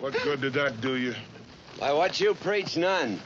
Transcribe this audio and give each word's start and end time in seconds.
What 0.00 0.12
good 0.22 0.40
did 0.40 0.52
that 0.52 0.80
do 0.80 0.96
you? 0.96 1.12
Why, 1.80 1.92
what 1.92 2.20
you 2.20 2.32
preach, 2.34 2.76
none. 2.76 3.18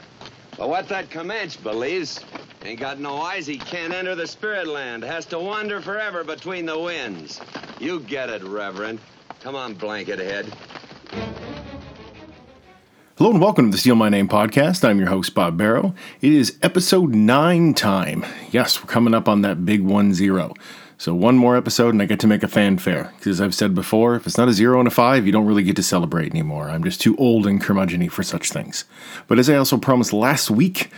But 0.57 0.69
what 0.69 0.87
that 0.89 1.11
Comanche 1.11 1.59
believes, 1.61 2.19
ain't 2.65 2.79
got 2.79 2.99
no 2.99 3.21
eyes, 3.21 3.45
he 3.45 3.59
can't 3.59 3.93
enter 3.93 4.15
the 4.15 4.25
spirit 4.25 4.65
land. 4.65 5.03
Has 5.03 5.27
to 5.27 5.37
wander 5.37 5.81
forever 5.81 6.23
between 6.23 6.65
the 6.65 6.79
winds. 6.79 7.39
You 7.79 7.99
get 7.99 8.31
it, 8.31 8.43
Reverend. 8.43 8.99
Come 9.41 9.55
on, 9.55 9.75
blanket 9.75 10.17
head. 10.17 10.51
Hello 13.19 13.29
and 13.29 13.39
welcome 13.39 13.65
to 13.67 13.71
the 13.71 13.77
Steal 13.77 13.93
My 13.93 14.09
Name 14.09 14.27
podcast. 14.27 14.83
I'm 14.83 14.97
your 14.97 15.09
host, 15.09 15.35
Bob 15.35 15.55
Barrow. 15.55 15.93
It 16.21 16.33
is 16.33 16.57
episode 16.63 17.13
nine 17.13 17.75
time. 17.75 18.25
Yes, 18.49 18.81
we're 18.81 18.89
coming 18.89 19.13
up 19.13 19.29
on 19.29 19.43
that 19.43 19.63
big 19.63 19.81
one 19.81 20.15
zero. 20.15 20.55
So 21.03 21.13
one 21.13 21.35
more 21.35 21.57
episode 21.57 21.89
and 21.89 22.01
I 22.01 22.05
get 22.05 22.21
to 22.21 22.27
make 22.27 22.43
a 22.43 22.47
fanfare. 22.47 23.11
Because 23.17 23.27
as 23.27 23.41
I've 23.41 23.53
said 23.53 23.75
before, 23.75 24.15
if 24.15 24.25
it's 24.25 24.37
not 24.37 24.47
a 24.47 24.53
zero 24.53 24.79
and 24.79 24.87
a 24.87 24.89
five, 24.89 25.25
you 25.25 25.33
don't 25.33 25.45
really 25.45 25.61
get 25.61 25.75
to 25.75 25.83
celebrate 25.83 26.31
anymore. 26.31 26.69
I'm 26.69 26.81
just 26.81 27.01
too 27.01 27.17
old 27.17 27.45
and 27.45 27.61
curmudgeony 27.61 28.09
for 28.09 28.23
such 28.23 28.51
things. 28.51 28.85
But 29.27 29.37
as 29.37 29.49
I 29.49 29.57
also 29.57 29.77
promised 29.77 30.13
last 30.13 30.49
week, 30.49 30.91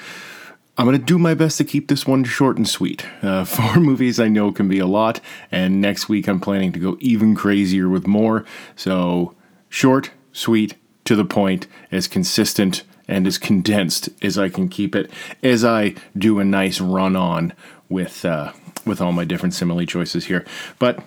I'm 0.78 0.86
going 0.86 0.96
to 0.96 1.04
do 1.04 1.18
my 1.18 1.34
best 1.34 1.58
to 1.58 1.64
keep 1.64 1.88
this 1.88 2.06
one 2.06 2.24
short 2.24 2.56
and 2.56 2.70
sweet. 2.70 3.04
Uh, 3.24 3.46
four 3.46 3.78
movies 3.78 4.20
I 4.20 4.28
know 4.28 4.52
can 4.52 4.68
be 4.68 4.78
a 4.78 4.86
lot, 4.86 5.22
and 5.52 5.82
next 5.82 6.08
week 6.08 6.28
I'm 6.28 6.40
planning 6.40 6.72
to 6.74 6.80
go 6.80 6.98
even 7.00 7.34
crazier 7.34 7.90
with 7.90 8.06
more. 8.06 8.46
So, 8.76 9.34
short, 9.70 10.12
sweet, 10.32 10.76
to 11.06 11.16
the 11.16 11.26
point, 11.26 11.66
as 11.92 12.08
consistent 12.08 12.84
and 13.08 13.26
as 13.26 13.40
condensed 13.40 14.10
as 14.22 14.38
I 14.38 14.50
can 14.50 14.70
keep 14.70 14.96
it, 14.96 15.10
as 15.42 15.66
I 15.66 15.96
do 16.16 16.38
a 16.38 16.46
nice 16.46 16.80
run 16.80 17.16
on 17.16 17.54
with 17.90 18.24
uh, 18.24 18.52
with 18.86 19.02
all 19.02 19.12
my 19.12 19.26
different 19.26 19.54
simile 19.54 19.86
choices 19.86 20.26
here. 20.26 20.46
But 20.80 21.00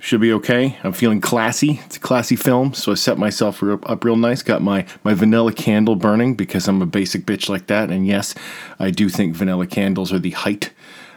should 0.00 0.20
be 0.20 0.32
okay. 0.32 0.78
I'm 0.84 0.92
feeling 0.92 1.20
classy. 1.20 1.80
It's 1.84 1.96
a 1.96 2.00
classy 2.00 2.36
film, 2.36 2.72
so 2.72 2.92
I 2.92 2.94
set 2.94 3.18
myself 3.18 3.62
up 3.62 4.04
real 4.04 4.16
nice. 4.16 4.42
Got 4.42 4.62
my 4.62 4.86
my 5.02 5.12
vanilla 5.14 5.52
candle 5.52 5.96
burning 5.96 6.34
because 6.34 6.68
I'm 6.68 6.80
a 6.82 6.86
basic 6.86 7.26
bitch 7.26 7.48
like 7.48 7.66
that. 7.66 7.90
And 7.90 8.06
yes, 8.06 8.34
I 8.78 8.90
do 8.90 9.08
think 9.08 9.34
vanilla 9.34 9.66
candles 9.66 10.12
are 10.12 10.20
the 10.20 10.30
height 10.30 10.70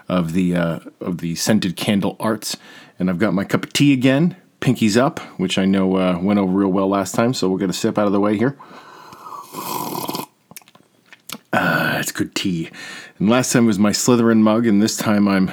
of 0.10 0.34
the 0.34 0.56
uh, 0.56 0.80
of 1.00 1.20
the 1.20 1.36
scented 1.36 1.76
candle 1.76 2.16
arts. 2.20 2.58
And 2.98 3.10
I've 3.10 3.20
got 3.20 3.34
my 3.34 3.46
cup 3.46 3.66
of 3.66 3.74
tea 3.74 3.94
again, 3.94 4.36
pinkies 4.62 4.98
up, 4.98 5.20
which 5.40 5.58
I 5.58 5.66
know 5.66 5.98
uh, 5.98 6.20
went 6.20 6.40
over 6.40 6.52
real 6.52 6.72
well 6.72 6.90
last 6.90 7.14
time. 7.14 7.34
So 7.34 7.50
we'll 7.50 7.60
get 7.60 7.70
a 7.70 7.74
sip 7.74 7.98
out 7.98 8.08
of 8.08 8.14
the 8.14 8.20
way 8.20 8.38
here. 8.38 8.58
Ah, 11.54 12.00
it's 12.00 12.12
good 12.12 12.34
tea. 12.34 12.70
And 13.20 13.30
last 13.30 13.52
time 13.52 13.66
was 13.66 13.78
my 13.78 13.92
Slytherin 13.92 14.40
mug, 14.40 14.66
and 14.66 14.82
this 14.82 14.98
time 14.98 15.28
I'm 15.28 15.52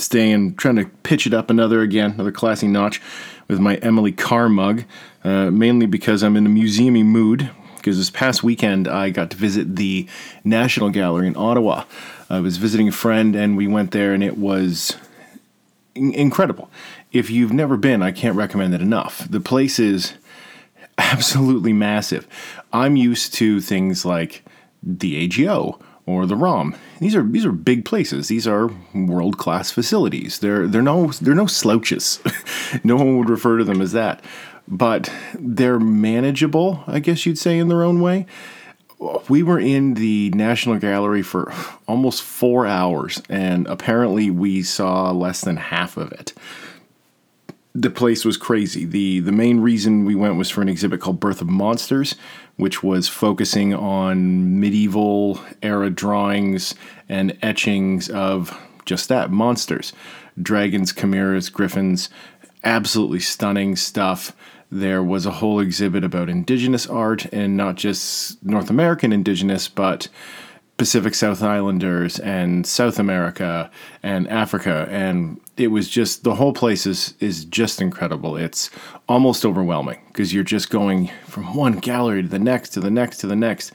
staying, 0.00 0.56
trying 0.56 0.76
to 0.76 0.86
pitch 1.02 1.26
it 1.26 1.34
up 1.34 1.50
another 1.50 1.82
again, 1.82 2.12
another 2.12 2.32
classy 2.32 2.66
notch 2.66 3.00
with 3.48 3.58
my 3.58 3.76
Emily 3.76 4.12
Carr 4.12 4.48
mug, 4.48 4.84
uh, 5.24 5.50
mainly 5.50 5.86
because 5.86 6.22
I'm 6.22 6.36
in 6.36 6.46
a 6.46 6.50
museumy 6.50 7.04
mood. 7.04 7.50
Because 7.76 7.96
this 7.96 8.10
past 8.10 8.42
weekend 8.42 8.86
I 8.86 9.08
got 9.08 9.30
to 9.30 9.38
visit 9.38 9.76
the 9.76 10.06
National 10.44 10.90
Gallery 10.90 11.26
in 11.26 11.36
Ottawa. 11.36 11.84
I 12.28 12.40
was 12.40 12.58
visiting 12.58 12.88
a 12.88 12.92
friend 12.92 13.34
and 13.34 13.56
we 13.56 13.66
went 13.66 13.92
there, 13.92 14.12
and 14.12 14.22
it 14.22 14.36
was 14.36 14.96
in- 15.94 16.12
incredible. 16.12 16.70
If 17.10 17.30
you've 17.30 17.52
never 17.52 17.78
been, 17.78 18.02
I 18.02 18.12
can't 18.12 18.36
recommend 18.36 18.74
it 18.74 18.82
enough. 18.82 19.26
The 19.28 19.40
place 19.40 19.78
is 19.78 20.14
absolutely 20.98 21.72
massive. 21.72 22.26
I'm 22.72 22.96
used 22.96 23.32
to 23.34 23.62
things 23.62 24.04
like 24.04 24.44
the 24.82 25.24
AGO 25.24 25.80
or 26.10 26.26
the 26.26 26.36
ROM. 26.36 26.74
These 26.98 27.14
are 27.14 27.22
these 27.22 27.44
are 27.44 27.52
big 27.52 27.84
places. 27.84 28.28
These 28.28 28.46
are 28.46 28.70
world 28.94 29.38
class 29.38 29.70
facilities. 29.70 30.40
They're 30.40 30.66
they're 30.66 30.82
no 30.82 31.08
they're 31.08 31.34
no 31.34 31.46
slouches. 31.46 32.20
no 32.84 32.96
one 32.96 33.18
would 33.18 33.30
refer 33.30 33.58
to 33.58 33.64
them 33.64 33.80
as 33.80 33.92
that, 33.92 34.22
but 34.66 35.12
they're 35.34 35.80
manageable. 35.80 36.82
I 36.86 36.98
guess 36.98 37.24
you'd 37.26 37.38
say 37.38 37.58
in 37.58 37.68
their 37.68 37.82
own 37.82 38.00
way. 38.00 38.26
We 39.30 39.42
were 39.42 39.58
in 39.58 39.94
the 39.94 40.30
National 40.34 40.78
Gallery 40.78 41.22
for 41.22 41.50
almost 41.88 42.22
four 42.22 42.66
hours, 42.66 43.22
and 43.30 43.66
apparently 43.66 44.30
we 44.30 44.62
saw 44.62 45.10
less 45.10 45.40
than 45.40 45.56
half 45.56 45.96
of 45.96 46.12
it 46.12 46.34
the 47.74 47.90
place 47.90 48.24
was 48.24 48.36
crazy. 48.36 48.84
The 48.84 49.20
the 49.20 49.32
main 49.32 49.60
reason 49.60 50.04
we 50.04 50.14
went 50.14 50.36
was 50.36 50.50
for 50.50 50.62
an 50.62 50.68
exhibit 50.68 51.00
called 51.00 51.20
Birth 51.20 51.40
of 51.40 51.48
Monsters, 51.48 52.16
which 52.56 52.82
was 52.82 53.08
focusing 53.08 53.74
on 53.74 54.58
medieval 54.60 55.40
era 55.62 55.90
drawings 55.90 56.74
and 57.08 57.36
etchings 57.42 58.08
of 58.10 58.58
just 58.84 59.08
that 59.08 59.30
monsters. 59.30 59.92
Dragons, 60.40 60.92
chimeras, 60.92 61.48
griffins, 61.48 62.08
absolutely 62.64 63.20
stunning 63.20 63.76
stuff. 63.76 64.34
There 64.72 65.02
was 65.02 65.26
a 65.26 65.32
whole 65.32 65.60
exhibit 65.60 66.04
about 66.04 66.28
indigenous 66.28 66.86
art 66.86 67.26
and 67.26 67.56
not 67.56 67.76
just 67.76 68.42
North 68.44 68.70
American 68.70 69.12
indigenous, 69.12 69.68
but 69.68 70.08
Pacific 70.80 71.14
South 71.14 71.42
Islanders 71.42 72.18
and 72.20 72.66
South 72.66 72.98
America 72.98 73.70
and 74.02 74.26
Africa 74.28 74.88
and 74.90 75.38
it 75.58 75.66
was 75.66 75.90
just 75.90 76.24
the 76.24 76.34
whole 76.34 76.54
place 76.54 76.86
is 76.86 77.12
is 77.20 77.44
just 77.44 77.82
incredible. 77.82 78.34
It's 78.34 78.70
almost 79.06 79.44
overwhelming 79.44 80.00
because 80.06 80.32
you're 80.32 80.42
just 80.42 80.70
going 80.70 81.10
from 81.26 81.54
one 81.54 81.80
gallery 81.80 82.22
to 82.22 82.28
the 82.28 82.38
next 82.38 82.70
to 82.70 82.80
the 82.80 82.90
next 82.90 83.18
to 83.18 83.26
the 83.26 83.36
next. 83.36 83.72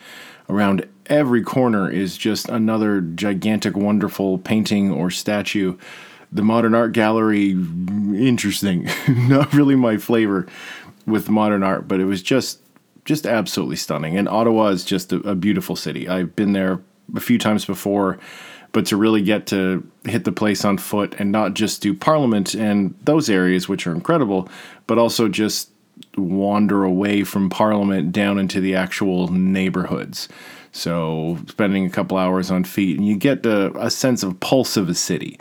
Around 0.49 0.87
every 1.05 1.43
corner 1.43 1.87
is 1.91 2.17
just 2.17 2.49
another 2.49 3.01
gigantic 3.01 3.77
wonderful 3.77 4.39
painting 4.39 4.91
or 4.91 5.11
statue. 5.11 5.77
The 6.31 6.41
modern 6.41 6.73
art 6.73 6.93
gallery 6.93 7.51
interesting. 7.51 8.89
Not 9.07 9.53
really 9.53 9.75
my 9.75 9.97
flavor 9.97 10.47
with 11.05 11.29
modern 11.29 11.61
art, 11.61 11.87
but 11.87 11.99
it 11.99 12.05
was 12.05 12.23
just 12.23 12.61
just 13.05 13.27
absolutely 13.27 13.75
stunning. 13.75 14.17
And 14.17 14.27
Ottawa 14.27 14.69
is 14.69 14.83
just 14.83 15.13
a, 15.13 15.17
a 15.17 15.35
beautiful 15.35 15.75
city. 15.75 16.09
I've 16.09 16.35
been 16.35 16.53
there 16.53 16.81
a 17.15 17.19
few 17.19 17.37
times 17.37 17.65
before, 17.65 18.19
but 18.71 18.85
to 18.87 18.97
really 18.97 19.21
get 19.21 19.47
to 19.47 19.85
hit 20.03 20.23
the 20.25 20.31
place 20.31 20.65
on 20.65 20.77
foot 20.77 21.15
and 21.17 21.31
not 21.31 21.53
just 21.53 21.81
do 21.81 21.93
Parliament 21.93 22.53
and 22.53 22.95
those 23.03 23.29
areas, 23.29 23.69
which 23.69 23.87
are 23.87 23.93
incredible, 23.93 24.49
but 24.87 24.97
also 24.97 25.27
just 25.27 25.69
wander 26.17 26.83
away 26.83 27.23
from 27.23 27.49
Parliament 27.49 28.11
down 28.11 28.37
into 28.37 28.59
the 28.59 28.75
actual 28.75 29.29
neighborhoods. 29.29 30.27
So 30.71 31.39
spending 31.47 31.85
a 31.85 31.89
couple 31.89 32.17
hours 32.17 32.51
on 32.51 32.65
feet, 32.65 32.97
and 32.97 33.07
you 33.07 33.15
get 33.15 33.45
a, 33.45 33.71
a 33.79 33.89
sense 33.89 34.23
of 34.23 34.39
pulse 34.41 34.75
of 34.75 34.89
a 34.89 34.93
city. 34.93 35.39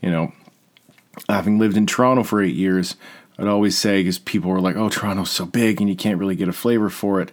You 0.00 0.10
know, 0.10 0.32
having 1.28 1.58
lived 1.58 1.76
in 1.76 1.86
Toronto 1.86 2.22
for 2.22 2.40
eight 2.40 2.54
years, 2.54 2.94
I'd 3.38 3.48
always 3.48 3.76
say 3.76 4.00
because 4.00 4.20
people 4.20 4.52
were 4.52 4.60
like, 4.60 4.76
"Oh, 4.76 4.88
Toronto's 4.88 5.30
so 5.30 5.46
big, 5.46 5.80
and 5.80 5.90
you 5.90 5.96
can't 5.96 6.18
really 6.18 6.36
get 6.36 6.48
a 6.48 6.52
flavor 6.52 6.90
for 6.90 7.20
it." 7.20 7.32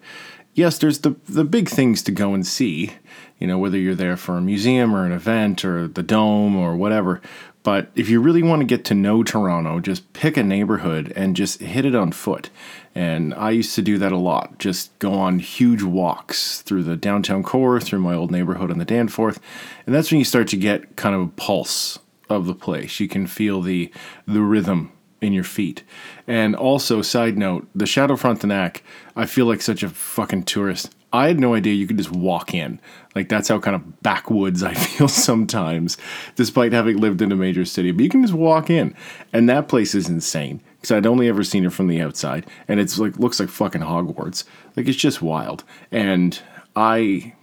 Yes, 0.55 0.79
there's 0.79 0.99
the 0.99 1.15
the 1.27 1.43
big 1.43 1.69
things 1.69 2.01
to 2.03 2.11
go 2.11 2.33
and 2.33 2.45
see, 2.45 2.93
you 3.39 3.47
know, 3.47 3.57
whether 3.57 3.77
you're 3.77 3.95
there 3.95 4.17
for 4.17 4.37
a 4.37 4.41
museum 4.41 4.95
or 4.95 5.05
an 5.05 5.11
event 5.11 5.65
or 5.65 5.87
the 5.87 6.03
dome 6.03 6.55
or 6.55 6.75
whatever. 6.75 7.21
But 7.63 7.89
if 7.95 8.09
you 8.09 8.21
really 8.21 8.43
want 8.43 8.59
to 8.59 8.65
get 8.65 8.85
to 8.85 8.93
know 8.93 9.23
Toronto, 9.23 9.79
just 9.79 10.13
pick 10.13 10.37
a 10.37 10.43
neighborhood 10.43 11.11
and 11.15 11.35
just 11.35 11.59
hit 11.61 11.83
it 11.83 11.95
on 11.95 12.11
foot. 12.11 12.51
And 12.93 13.33
I 13.33 13.49
used 13.49 13.73
to 13.75 13.81
do 13.81 13.97
that 13.97 14.11
a 14.11 14.17
lot. 14.17 14.59
Just 14.59 14.97
go 14.99 15.13
on 15.13 15.39
huge 15.39 15.81
walks 15.81 16.61
through 16.61 16.83
the 16.83 16.95
downtown 16.95 17.41
core, 17.41 17.81
through 17.81 17.99
my 17.99 18.13
old 18.13 18.29
neighborhood 18.29 18.69
on 18.69 18.77
the 18.77 18.85
Danforth. 18.85 19.39
And 19.85 19.95
that's 19.95 20.11
when 20.11 20.19
you 20.19 20.25
start 20.25 20.47
to 20.49 20.57
get 20.57 20.95
kind 20.95 21.15
of 21.15 21.21
a 21.21 21.27
pulse 21.27 21.97
of 22.29 22.45
the 22.45 22.55
place. 22.55 22.99
You 22.99 23.07
can 23.07 23.27
feel 23.27 23.61
the 23.61 23.91
the 24.27 24.41
rhythm 24.41 24.91
in 25.21 25.33
your 25.33 25.43
feet. 25.43 25.83
And 26.27 26.55
also, 26.55 27.01
side 27.01 27.37
note, 27.37 27.67
the 27.73 27.85
Chateau 27.85 28.15
Frontenac, 28.15 28.83
I 29.15 29.25
feel 29.25 29.45
like 29.45 29.61
such 29.61 29.83
a 29.83 29.89
fucking 29.89 30.43
tourist. 30.43 30.94
I 31.15 31.27
had 31.27 31.39
no 31.39 31.53
idea 31.53 31.73
you 31.73 31.87
could 31.87 31.97
just 31.97 32.11
walk 32.11 32.53
in. 32.53 32.79
Like 33.15 33.29
that's 33.29 33.47
how 33.47 33.59
kind 33.59 33.75
of 33.75 34.01
backwoods 34.01 34.63
I 34.63 34.73
feel 34.75 35.07
sometimes, 35.07 35.97
despite 36.35 36.73
having 36.73 36.97
lived 36.97 37.21
in 37.21 37.31
a 37.31 37.35
major 37.35 37.65
city. 37.65 37.91
But 37.91 38.03
you 38.03 38.09
can 38.09 38.21
just 38.21 38.33
walk 38.33 38.69
in, 38.69 38.95
and 39.33 39.49
that 39.49 39.67
place 39.67 39.95
is 39.95 40.09
insane 40.09 40.61
because 40.75 40.91
I'd 40.91 41.07
only 41.07 41.27
ever 41.27 41.43
seen 41.43 41.65
it 41.65 41.73
from 41.73 41.87
the 41.87 42.01
outside, 42.01 42.45
and 42.67 42.79
it's 42.79 42.99
like 42.99 43.17
looks 43.17 43.39
like 43.39 43.49
fucking 43.49 43.81
Hogwarts. 43.81 44.43
Like 44.75 44.87
it's 44.87 44.97
just 44.97 45.21
wild, 45.21 45.63
and 45.91 46.39
I 46.75 47.33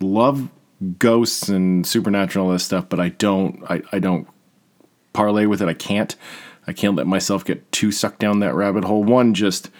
love 0.00 0.48
ghosts 0.98 1.48
and 1.48 1.86
supernatural 1.86 2.50
and 2.50 2.60
stuff, 2.60 2.88
but 2.88 3.00
I 3.00 3.10
don't. 3.10 3.62
I, 3.68 3.82
I 3.92 3.98
don't 3.98 4.28
parlay 5.12 5.46
with 5.46 5.62
it. 5.62 5.68
I 5.68 5.74
can't. 5.74 6.14
I 6.66 6.72
can't 6.72 6.96
let 6.96 7.06
myself 7.06 7.44
get 7.44 7.70
too 7.72 7.92
sucked 7.92 8.18
down 8.18 8.40
that 8.40 8.54
rabbit 8.54 8.84
hole. 8.84 9.04
One, 9.04 9.34
just 9.34 9.70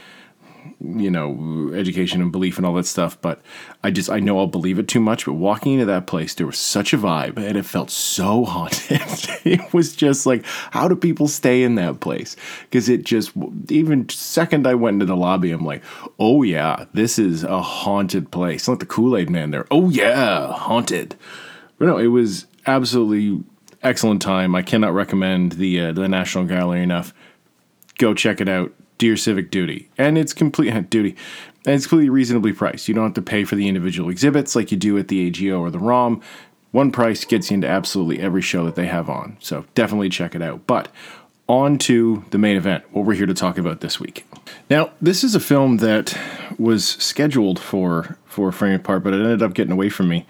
you 0.81 1.11
know, 1.11 1.73
education 1.75 2.21
and 2.21 2.31
belief 2.31 2.59
and 2.59 2.67
all 2.67 2.75
that 2.75 2.87
stuff. 2.87 3.19
But 3.21 3.41
I 3.83 3.91
just, 3.91 4.11
I 4.11 4.21
know 4.21 4.39
I'll 4.39 4.47
believe 4.47 4.79
it 4.79 4.89
too 4.89 5.01
much. 5.01 5.25
But 5.25 5.35
walking 5.35 5.75
into 5.75 5.87
that 5.87 6.07
place, 6.07 6.35
there 6.35 6.47
was 6.47 6.59
such 6.59 6.93
a 6.93 6.99
vibe 6.99 7.39
and 7.39 7.57
it 7.57 7.65
felt 7.65 7.91
so 7.91 8.45
haunted. 8.47 9.01
it 9.45 9.73
was 9.73 9.97
just 9.97 10.27
like, 10.27 10.45
how 10.73 10.87
do 10.89 10.97
people 10.97 11.29
stay 11.29 11.63
in 11.63 11.77
that 11.77 12.01
place? 12.01 12.37
Because 12.63 12.89
it 12.89 13.05
just, 13.05 13.33
even 13.69 14.09
second 14.09 14.67
I 14.67 14.75
went 14.75 14.97
into 14.97 15.07
the 15.07 15.17
lobby, 15.17 15.51
I'm 15.51 15.65
like, 15.65 15.83
oh 16.19 16.43
yeah, 16.43 16.85
this 16.93 17.19
is 17.19 17.43
a 17.43 17.63
haunted 17.63 18.31
place. 18.31 18.69
Like 18.69 18.81
the 18.81 18.87
Kool 18.87 19.17
Aid 19.17 19.31
man 19.31 19.51
there. 19.51 19.67
Oh 19.71 19.89
yeah, 19.89 20.53
haunted. 20.53 21.17
But 21.79 21.87
no, 21.87 21.99
it 21.99 22.09
was 22.09 22.47
absolutely 22.67 23.43
excellent 23.83 24.21
time. 24.21 24.55
I 24.55 24.63
cannot 24.63 24.95
recommend 24.95 25.53
the 25.53 25.81
uh, 25.81 25.93
the 25.93 26.09
National 26.09 26.45
Gallery 26.45 26.83
enough. 26.83 27.15
Go 27.99 28.15
check 28.15 28.41
it 28.41 28.49
out 28.49 28.73
do 28.99 29.07
your 29.07 29.17
civic 29.17 29.51
duty. 29.51 29.89
And 29.99 30.17
it's 30.19 30.33
complete 30.33 30.73
duty. 30.91 31.17
And 31.67 31.75
it's 31.75 31.87
completely 31.87 32.11
reasonably 32.11 32.53
priced. 32.53 32.89
You 32.89 32.95
don't 32.95 33.05
have 33.05 33.15
to 33.15 33.23
pay 33.23 33.45
for 33.45 33.57
the 33.57 33.69
individual 33.69 34.11
exhibits 34.11 34.55
like 34.55 34.71
you 34.71 34.77
do 34.77 34.97
at 34.99 35.09
the 35.09 35.27
AGO 35.27 35.61
or 35.61 35.71
the 35.71 35.79
ROM. 35.79 36.23
One 36.71 36.93
price 36.93 37.25
gets 37.25 37.51
you 37.51 37.55
into 37.55 37.69
absolutely 37.69 38.21
every 38.21 38.43
show 38.43 38.65
that 38.67 38.75
they 38.75 38.87
have 38.87 39.09
on. 39.09 39.37
So 39.41 39.65
definitely 39.75 40.09
check 40.09 40.35
it 40.35 40.43
out. 40.43 40.67
But 40.67 40.89
on 41.49 41.79
to 41.79 42.25
the 42.31 42.39
main 42.39 42.57
event, 42.57 42.85
what 42.93 43.05
we're 43.05 43.15
here 43.15 43.27
to 43.27 43.35
talk 43.35 43.57
about 43.59 43.81
this 43.81 44.01
week. 44.01 44.27
Now, 44.69 44.91
this 45.01 45.23
is 45.23 45.35
a 45.35 45.41
film 45.41 45.79
that 45.79 46.19
was 46.59 46.85
scheduled 46.87 47.59
for 47.59 48.19
for 48.27 48.53
Frame 48.53 48.75
Apart, 48.75 49.03
but 49.03 49.15
it 49.15 49.21
ended 49.21 49.43
up 49.43 49.55
getting 49.55 49.73
away 49.73 49.89
from 49.89 50.09
me. 50.09 50.27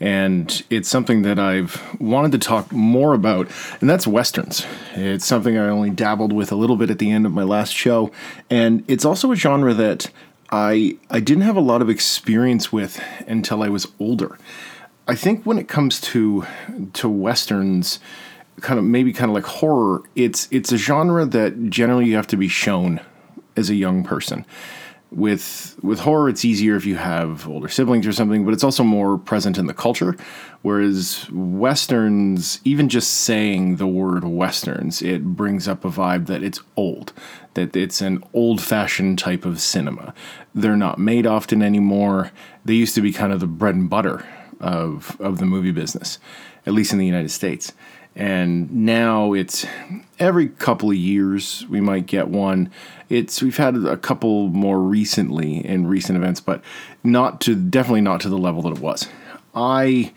And 0.00 0.62
it's 0.70 0.88
something 0.88 1.22
that 1.22 1.38
I've 1.38 2.00
wanted 2.00 2.32
to 2.32 2.38
talk 2.38 2.72
more 2.72 3.12
about, 3.12 3.48
and 3.80 3.90
that's 3.90 4.06
westerns. 4.06 4.66
It's 4.94 5.26
something 5.26 5.58
I 5.58 5.68
only 5.68 5.90
dabbled 5.90 6.32
with 6.32 6.50
a 6.50 6.54
little 6.54 6.76
bit 6.76 6.88
at 6.90 6.98
the 6.98 7.10
end 7.10 7.26
of 7.26 7.32
my 7.32 7.42
last 7.42 7.74
show, 7.74 8.10
and 8.48 8.82
it's 8.88 9.04
also 9.04 9.30
a 9.30 9.36
genre 9.36 9.74
that 9.74 10.10
I 10.50 10.96
I 11.10 11.20
didn't 11.20 11.42
have 11.42 11.56
a 11.56 11.60
lot 11.60 11.82
of 11.82 11.90
experience 11.90 12.72
with 12.72 13.02
until 13.26 13.62
I 13.62 13.68
was 13.68 13.86
older. 14.00 14.38
I 15.06 15.14
think 15.14 15.44
when 15.44 15.58
it 15.58 15.68
comes 15.68 16.00
to 16.02 16.46
to 16.94 17.08
westerns, 17.08 18.00
kind 18.60 18.78
of 18.78 18.84
maybe 18.84 19.12
kind 19.12 19.30
of 19.30 19.34
like 19.34 19.44
horror, 19.44 20.02
it's 20.16 20.48
it's 20.50 20.72
a 20.72 20.78
genre 20.78 21.24
that 21.26 21.68
generally 21.70 22.06
you 22.06 22.16
have 22.16 22.26
to 22.28 22.36
be 22.36 22.48
shown 22.48 23.00
as 23.56 23.70
a 23.70 23.74
young 23.74 24.02
person. 24.02 24.44
With 25.12 25.76
with 25.82 26.00
horror, 26.00 26.28
it's 26.28 26.44
easier 26.44 26.76
if 26.76 26.86
you 26.86 26.94
have 26.94 27.48
older 27.48 27.68
siblings 27.68 28.06
or 28.06 28.12
something, 28.12 28.44
but 28.44 28.54
it's 28.54 28.62
also 28.62 28.84
more 28.84 29.18
present 29.18 29.58
in 29.58 29.66
the 29.66 29.74
culture. 29.74 30.16
Whereas 30.62 31.28
westerns, 31.32 32.60
even 32.64 32.88
just 32.88 33.12
saying 33.12 33.76
the 33.76 33.88
word 33.88 34.22
westerns, 34.22 35.02
it 35.02 35.24
brings 35.24 35.66
up 35.66 35.84
a 35.84 35.90
vibe 35.90 36.26
that 36.26 36.44
it's 36.44 36.60
old, 36.76 37.12
that 37.54 37.74
it's 37.74 38.00
an 38.00 38.22
old 38.32 38.60
fashioned 38.60 39.18
type 39.18 39.44
of 39.44 39.60
cinema. 39.60 40.14
They're 40.54 40.76
not 40.76 41.00
made 41.00 41.26
often 41.26 41.60
anymore. 41.60 42.30
They 42.64 42.74
used 42.74 42.94
to 42.94 43.00
be 43.00 43.12
kind 43.12 43.32
of 43.32 43.40
the 43.40 43.48
bread 43.48 43.74
and 43.74 43.90
butter 43.90 44.24
of 44.60 45.20
of 45.20 45.38
the 45.38 45.46
movie 45.46 45.72
business, 45.72 46.20
at 46.66 46.72
least 46.72 46.92
in 46.92 46.98
the 46.98 47.06
United 47.06 47.30
States. 47.30 47.72
And 48.16 48.70
now 48.84 49.32
it's 49.32 49.66
every 50.18 50.48
couple 50.48 50.90
of 50.90 50.96
years 50.96 51.64
we 51.68 51.80
might 51.80 52.06
get 52.06 52.28
one. 52.28 52.70
It's 53.08 53.42
we've 53.42 53.56
had 53.56 53.76
a 53.76 53.96
couple 53.96 54.48
more 54.48 54.80
recently 54.80 55.64
in 55.64 55.86
recent 55.86 56.16
events, 56.16 56.40
but 56.40 56.62
not 57.04 57.40
to 57.42 57.54
definitely 57.54 58.02
not 58.02 58.20
to 58.22 58.28
the 58.28 58.38
level 58.38 58.62
that 58.62 58.72
it 58.72 58.80
was. 58.80 59.08
I 59.54 60.12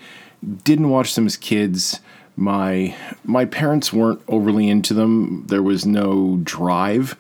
didn't 0.64 0.90
watch 0.90 1.16
them 1.16 1.26
as 1.26 1.38
kids. 1.38 2.00
My 2.36 2.96
my 3.24 3.46
parents 3.46 3.94
weren't 3.94 4.22
overly 4.28 4.68
into 4.68 4.94
them. 4.94 5.46
There 5.48 5.64
was 5.64 5.86
no 5.86 6.40
drive 6.44 7.16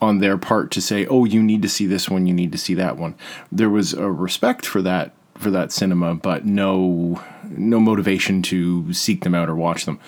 on 0.00 0.18
their 0.18 0.36
part 0.36 0.70
to 0.72 0.80
say, 0.80 1.06
"Oh, 1.06 1.24
you 1.24 1.42
need 1.42 1.62
to 1.62 1.68
see 1.68 1.86
this 1.86 2.08
one, 2.08 2.26
you 2.26 2.34
need 2.34 2.52
to 2.52 2.58
see 2.58 2.74
that 2.74 2.96
one." 2.96 3.14
There 3.52 3.70
was 3.70 3.94
a 3.94 4.10
respect 4.10 4.66
for 4.66 4.82
that 4.82 5.12
for 5.36 5.50
that 5.52 5.70
cinema, 5.72 6.16
but 6.16 6.44
no 6.44 7.22
no 7.50 7.80
motivation 7.80 8.42
to 8.42 8.92
seek 8.92 9.24
them 9.24 9.34
out 9.34 9.48
or 9.48 9.54
watch 9.54 9.84
them. 9.84 9.98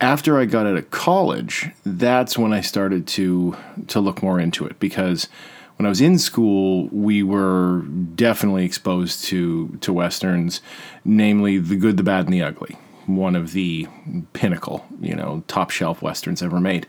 After 0.00 0.38
I 0.38 0.44
got 0.44 0.66
out 0.66 0.76
of 0.76 0.90
college, 0.90 1.70
that's 1.84 2.36
when 2.36 2.52
I 2.52 2.60
started 2.60 3.06
to 3.08 3.56
to 3.88 4.00
look 4.00 4.22
more 4.22 4.40
into 4.40 4.66
it 4.66 4.78
because 4.78 5.28
when 5.76 5.86
I 5.86 5.88
was 5.88 6.00
in 6.00 6.18
school, 6.18 6.88
we 6.92 7.22
were 7.22 7.82
definitely 8.14 8.64
exposed 8.64 9.24
to 9.26 9.68
to 9.80 9.92
westerns, 9.92 10.60
namely 11.04 11.58
The 11.58 11.76
Good, 11.76 11.96
the 11.96 12.02
Bad, 12.02 12.26
and 12.26 12.34
the 12.34 12.42
Ugly, 12.42 12.76
one 13.06 13.34
of 13.34 13.52
the 13.52 13.88
pinnacle, 14.32 14.84
you 15.00 15.14
know, 15.14 15.42
top 15.48 15.70
shelf 15.70 16.02
westerns 16.02 16.42
ever 16.42 16.60
made. 16.60 16.86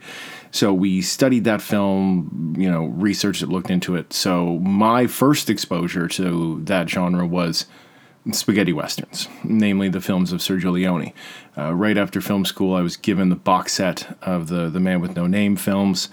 So 0.50 0.72
we 0.72 1.02
studied 1.02 1.44
that 1.44 1.60
film, 1.60 2.54
you 2.56 2.70
know, 2.70 2.86
researched 2.86 3.42
it, 3.42 3.48
looked 3.48 3.70
into 3.70 3.96
it. 3.96 4.12
So 4.12 4.58
my 4.60 5.06
first 5.06 5.50
exposure 5.50 6.08
to 6.08 6.62
that 6.64 6.88
genre 6.88 7.26
was 7.26 7.66
spaghetti 8.32 8.72
westerns, 8.72 9.28
namely 9.44 9.88
the 9.88 10.00
films 10.00 10.32
of 10.32 10.40
Sergio 10.40 10.72
Leone. 10.72 11.12
Uh, 11.56 11.74
right 11.74 11.96
after 11.96 12.20
film 12.20 12.44
school, 12.44 12.74
I 12.74 12.82
was 12.82 12.96
given 12.96 13.28
the 13.28 13.36
box 13.36 13.72
set 13.72 14.16
of 14.22 14.48
the 14.48 14.68
the 14.68 14.80
Man 14.80 15.00
with 15.00 15.16
No 15.16 15.26
Name 15.26 15.56
films, 15.56 16.08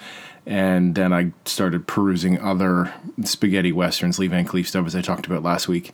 and 0.46 0.96
then 0.96 1.14
I 1.14 1.32
started 1.46 1.88
perusing 1.88 2.40
other 2.40 2.94
spaghetti 3.24 3.72
westerns, 3.72 4.20
Lee 4.20 4.28
Van 4.28 4.46
Cleef 4.46 4.68
stuff, 4.68 4.86
as 4.86 4.96
I 4.96 5.02
talked 5.02 5.26
about 5.26 5.44
last 5.44 5.68
week. 5.68 5.92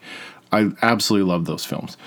I 0.52 0.72
absolutely 0.82 1.30
love 1.30 1.46
those 1.46 1.66
films. 1.66 1.98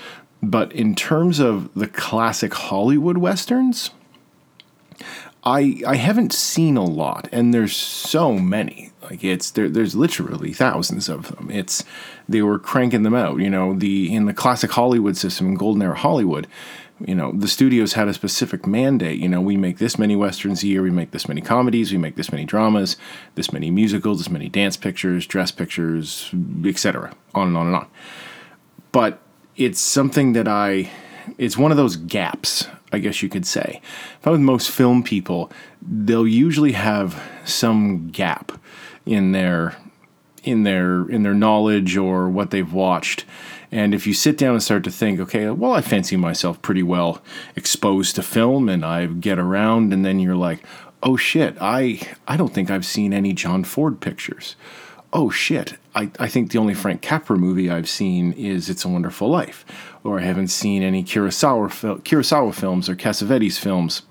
But 0.41 0.73
in 0.73 0.93
terms 0.93 1.39
of 1.39 1.73
the 1.73 1.87
classic 1.87 2.53
Hollywood 2.53 3.17
westerns, 3.17 3.91
I 5.45 5.81
I 5.85 5.95
haven't 5.95 6.33
seen 6.33 6.77
a 6.77 6.85
lot, 6.85 7.27
and 7.31 7.53
there's 7.53 7.75
so 7.75 8.33
many. 8.33 8.91
Like 9.01 9.23
it's 9.23 9.51
there, 9.51 9.67
there's 9.67 9.95
literally 9.95 10.53
thousands 10.53 11.09
of 11.09 11.35
them. 11.35 11.49
It's 11.51 11.83
they 12.29 12.41
were 12.41 12.59
cranking 12.59 13.03
them 13.03 13.15
out. 13.15 13.39
You 13.39 13.49
know, 13.49 13.73
the 13.73 14.13
in 14.13 14.25
the 14.25 14.33
classic 14.33 14.71
Hollywood 14.71 15.17
system, 15.17 15.55
Golden 15.55 15.81
Era 15.81 15.97
Hollywood, 15.97 16.47
you 17.05 17.15
know, 17.15 17.33
the 17.33 17.47
studios 17.47 17.93
had 17.93 18.07
a 18.07 18.13
specific 18.13 18.65
mandate. 18.65 19.19
You 19.19 19.27
know, 19.27 19.41
we 19.41 19.57
make 19.57 19.77
this 19.77 19.99
many 19.99 20.15
westerns 20.15 20.63
a 20.63 20.67
year, 20.67 20.81
we 20.81 20.91
make 20.91 21.11
this 21.11 21.27
many 21.27 21.41
comedies, 21.41 21.91
we 21.91 21.97
make 21.97 22.15
this 22.15 22.31
many 22.31 22.45
dramas, 22.45 22.95
this 23.35 23.51
many 23.51 23.69
musicals, 23.71 24.19
this 24.19 24.29
many 24.29 24.47
dance 24.47 24.77
pictures, 24.77 25.27
dress 25.27 25.51
pictures, 25.51 26.31
etc. 26.65 27.13
On 27.35 27.49
and 27.49 27.57
on 27.57 27.67
and 27.67 27.75
on. 27.75 27.87
But 28.93 29.19
it's 29.57 29.81
something 29.81 30.33
that 30.33 30.47
I 30.47 30.89
it's 31.37 31.57
one 31.57 31.71
of 31.71 31.77
those 31.77 31.95
gaps, 31.95 32.67
I 32.91 32.99
guess 32.99 33.21
you 33.21 33.29
could 33.29 33.45
say. 33.45 33.81
If 34.19 34.27
I'm 34.27 34.33
with 34.33 34.41
most 34.41 34.71
film 34.71 35.03
people, 35.03 35.51
they'll 35.81 36.27
usually 36.27 36.73
have 36.73 37.21
some 37.45 38.09
gap 38.09 38.51
in 39.05 39.31
their 39.31 39.75
in 40.43 40.63
their 40.63 41.09
in 41.09 41.23
their 41.23 41.33
knowledge 41.33 41.97
or 41.97 42.29
what 42.29 42.51
they've 42.51 42.73
watched. 42.73 43.25
And 43.71 43.95
if 43.95 44.05
you 44.05 44.13
sit 44.13 44.37
down 44.37 44.53
and 44.53 44.61
start 44.61 44.83
to 44.83 44.91
think, 44.91 45.19
okay, 45.19 45.49
well, 45.49 45.73
I 45.73 45.81
fancy 45.81 46.15
myself 46.15 46.61
pretty 46.61 46.83
well 46.83 47.23
exposed 47.55 48.15
to 48.15 48.21
film 48.21 48.69
and 48.69 48.85
I 48.85 49.07
get 49.07 49.39
around, 49.39 49.91
and 49.91 50.05
then 50.05 50.19
you're 50.19 50.35
like, 50.35 50.63
oh 51.01 51.17
shit, 51.17 51.57
I, 51.59 51.99
I 52.27 52.37
don't 52.37 52.53
think 52.53 52.69
I've 52.69 52.85
seen 52.85 53.13
any 53.13 53.33
John 53.33 53.63
Ford 53.63 53.99
pictures. 53.99 54.55
Oh 55.15 55.29
shit, 55.29 55.75
I, 55.93 56.09
I 56.19 56.27
think 56.27 56.49
the 56.51 56.57
only 56.57 56.73
Frank 56.73 57.03
Capra 57.03 57.37
movie 57.37 57.69
I've 57.69 57.87
seen 57.87 58.33
is 58.33 58.67
It's 58.67 58.83
a 58.83 58.89
Wonderful 58.89 59.29
Life. 59.29 59.63
Or 60.03 60.19
I 60.19 60.23
haven't 60.23 60.47
seen 60.47 60.81
any 60.81 61.03
Kurosawa, 61.03 61.71
fil- 61.71 61.99
Kurosawa 61.99 62.51
films 62.51 62.89
or 62.89 62.95
Cassavetes 62.95 63.59
films 63.59 64.01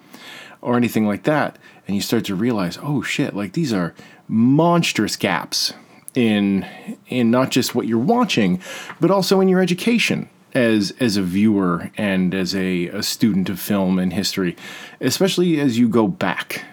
or 0.61 0.77
anything 0.77 1.09
like 1.09 1.25
that. 1.25 1.59
And 1.89 1.97
you 1.97 2.03
start 2.03 2.25
to 2.27 2.37
realize, 2.37 2.79
oh 2.81 3.03
shit, 3.03 3.35
like 3.35 3.55
these 3.55 3.73
are 3.73 3.95
monstrous 4.29 5.17
gaps 5.17 5.73
in 6.15 6.69
in 7.09 7.33
not 7.33 7.51
just 7.51 7.75
what 7.75 7.89
you're 7.89 7.99
watching, 7.99 8.63
but 9.01 9.11
also 9.11 9.41
in 9.41 9.49
your 9.49 9.61
education 9.61 10.29
as 10.55 10.95
as 11.01 11.17
a 11.17 11.23
viewer 11.23 11.91
and 11.97 12.33
as 12.33 12.55
a, 12.55 12.87
a 12.89 13.03
student 13.03 13.49
of 13.49 13.59
film 13.59 13.99
and 13.99 14.13
history, 14.13 14.57
especially 15.01 15.59
as 15.59 15.81
you 15.81 15.89
go 15.89 16.07
back 16.07 16.65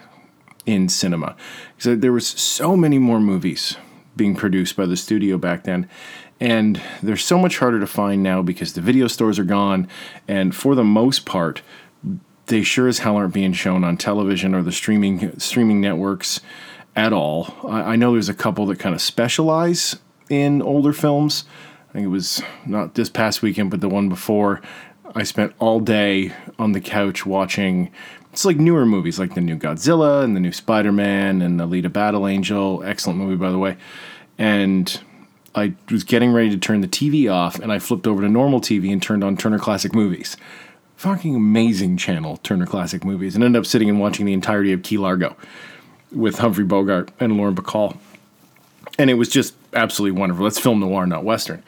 in 0.66 0.88
cinema. 0.88 1.34
Because 1.76 1.98
there 1.98 2.12
was 2.12 2.28
so 2.28 2.76
many 2.76 2.98
more 2.98 3.18
movies 3.18 3.76
being 4.20 4.36
produced 4.36 4.76
by 4.76 4.84
the 4.84 4.98
studio 4.98 5.38
back 5.38 5.64
then. 5.64 5.88
And 6.38 6.80
they're 7.02 7.16
so 7.16 7.38
much 7.38 7.56
harder 7.56 7.80
to 7.80 7.86
find 7.86 8.22
now 8.22 8.42
because 8.42 8.74
the 8.74 8.82
video 8.82 9.06
stores 9.06 9.38
are 9.38 9.44
gone. 9.44 9.88
And 10.28 10.54
for 10.54 10.74
the 10.74 10.84
most 10.84 11.24
part, 11.24 11.62
they 12.46 12.62
sure 12.62 12.86
as 12.86 12.98
hell 12.98 13.16
aren't 13.16 13.32
being 13.32 13.54
shown 13.54 13.82
on 13.82 13.96
television 13.96 14.54
or 14.54 14.62
the 14.62 14.72
streaming 14.72 15.38
streaming 15.38 15.80
networks 15.80 16.40
at 16.94 17.14
all. 17.14 17.54
I, 17.66 17.92
I 17.92 17.96
know 17.96 18.12
there's 18.12 18.28
a 18.28 18.34
couple 18.34 18.66
that 18.66 18.78
kind 18.78 18.94
of 18.94 19.00
specialize 19.00 19.96
in 20.28 20.60
older 20.60 20.92
films. 20.92 21.44
I 21.88 21.92
think 21.94 22.04
it 22.04 22.08
was 22.08 22.42
not 22.66 22.94
this 22.94 23.08
past 23.08 23.40
weekend, 23.40 23.70
but 23.70 23.80
the 23.80 23.88
one 23.88 24.10
before. 24.10 24.60
I 25.14 25.22
spent 25.22 25.54
all 25.58 25.80
day 25.80 26.32
on 26.58 26.72
the 26.72 26.80
couch 26.80 27.24
watching. 27.24 27.90
It's 28.32 28.44
like 28.44 28.58
newer 28.58 28.84
movies, 28.84 29.18
like 29.18 29.34
the 29.34 29.40
new 29.40 29.56
Godzilla 29.56 30.22
and 30.22 30.36
the 30.36 30.40
new 30.40 30.52
Spider 30.52 30.92
Man 30.92 31.42
and 31.42 31.58
Alita 31.58 31.92
Battle 31.92 32.28
Angel. 32.28 32.82
Excellent 32.84 33.18
movie, 33.18 33.34
by 33.36 33.50
the 33.50 33.58
way. 33.58 33.76
And 34.40 34.98
I 35.54 35.74
was 35.90 36.02
getting 36.02 36.32
ready 36.32 36.48
to 36.48 36.56
turn 36.56 36.80
the 36.80 36.88
TV 36.88 37.30
off, 37.30 37.58
and 37.58 37.70
I 37.70 37.78
flipped 37.78 38.06
over 38.06 38.22
to 38.22 38.28
normal 38.28 38.60
TV 38.60 38.90
and 38.90 39.02
turned 39.02 39.22
on 39.22 39.36
Turner 39.36 39.58
Classic 39.58 39.94
Movies. 39.94 40.38
Fucking 40.96 41.36
amazing 41.36 41.98
channel, 41.98 42.38
Turner 42.38 42.66
Classic 42.66 43.04
Movies, 43.04 43.34
and 43.34 43.44
ended 43.44 43.60
up 43.60 43.66
sitting 43.66 43.90
and 43.90 44.00
watching 44.00 44.24
the 44.24 44.32
entirety 44.32 44.72
of 44.72 44.82
Key 44.82 44.96
Largo 44.96 45.36
with 46.10 46.38
Humphrey 46.38 46.64
Bogart 46.64 47.10
and 47.20 47.36
Lauren 47.36 47.54
Bacall. 47.54 47.98
And 48.98 49.10
it 49.10 49.14
was 49.14 49.28
just 49.28 49.54
absolutely 49.74 50.18
wonderful. 50.18 50.44
That's 50.44 50.58
film 50.58 50.80
noir, 50.80 51.06
not 51.06 51.22
Western. 51.22 51.62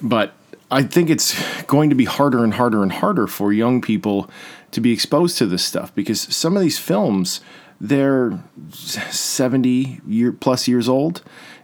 But 0.00 0.32
I 0.70 0.84
think 0.84 1.10
it's 1.10 1.62
going 1.64 1.90
to 1.90 1.96
be 1.96 2.04
harder 2.04 2.44
and 2.44 2.54
harder 2.54 2.84
and 2.84 2.92
harder 2.92 3.26
for 3.26 3.52
young 3.52 3.80
people 3.80 4.30
to 4.70 4.80
be 4.80 4.92
exposed 4.92 5.38
to 5.38 5.46
this 5.46 5.64
stuff 5.64 5.94
because 5.94 6.20
some 6.20 6.56
of 6.56 6.62
these 6.62 6.78
films, 6.78 7.40
they're 7.80 8.38
70 8.72 10.00
year 10.06 10.32
plus 10.32 10.68
years 10.68 10.88
old. 10.88 11.22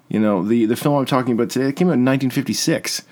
You 0.08 0.18
know, 0.20 0.42
the, 0.42 0.66
the 0.66 0.76
film 0.76 0.96
I'm 0.96 1.06
talking 1.06 1.32
about 1.32 1.50
today 1.50 1.72
came 1.72 1.88
out 1.88 1.94
in 1.94 2.04
1956. 2.04 3.02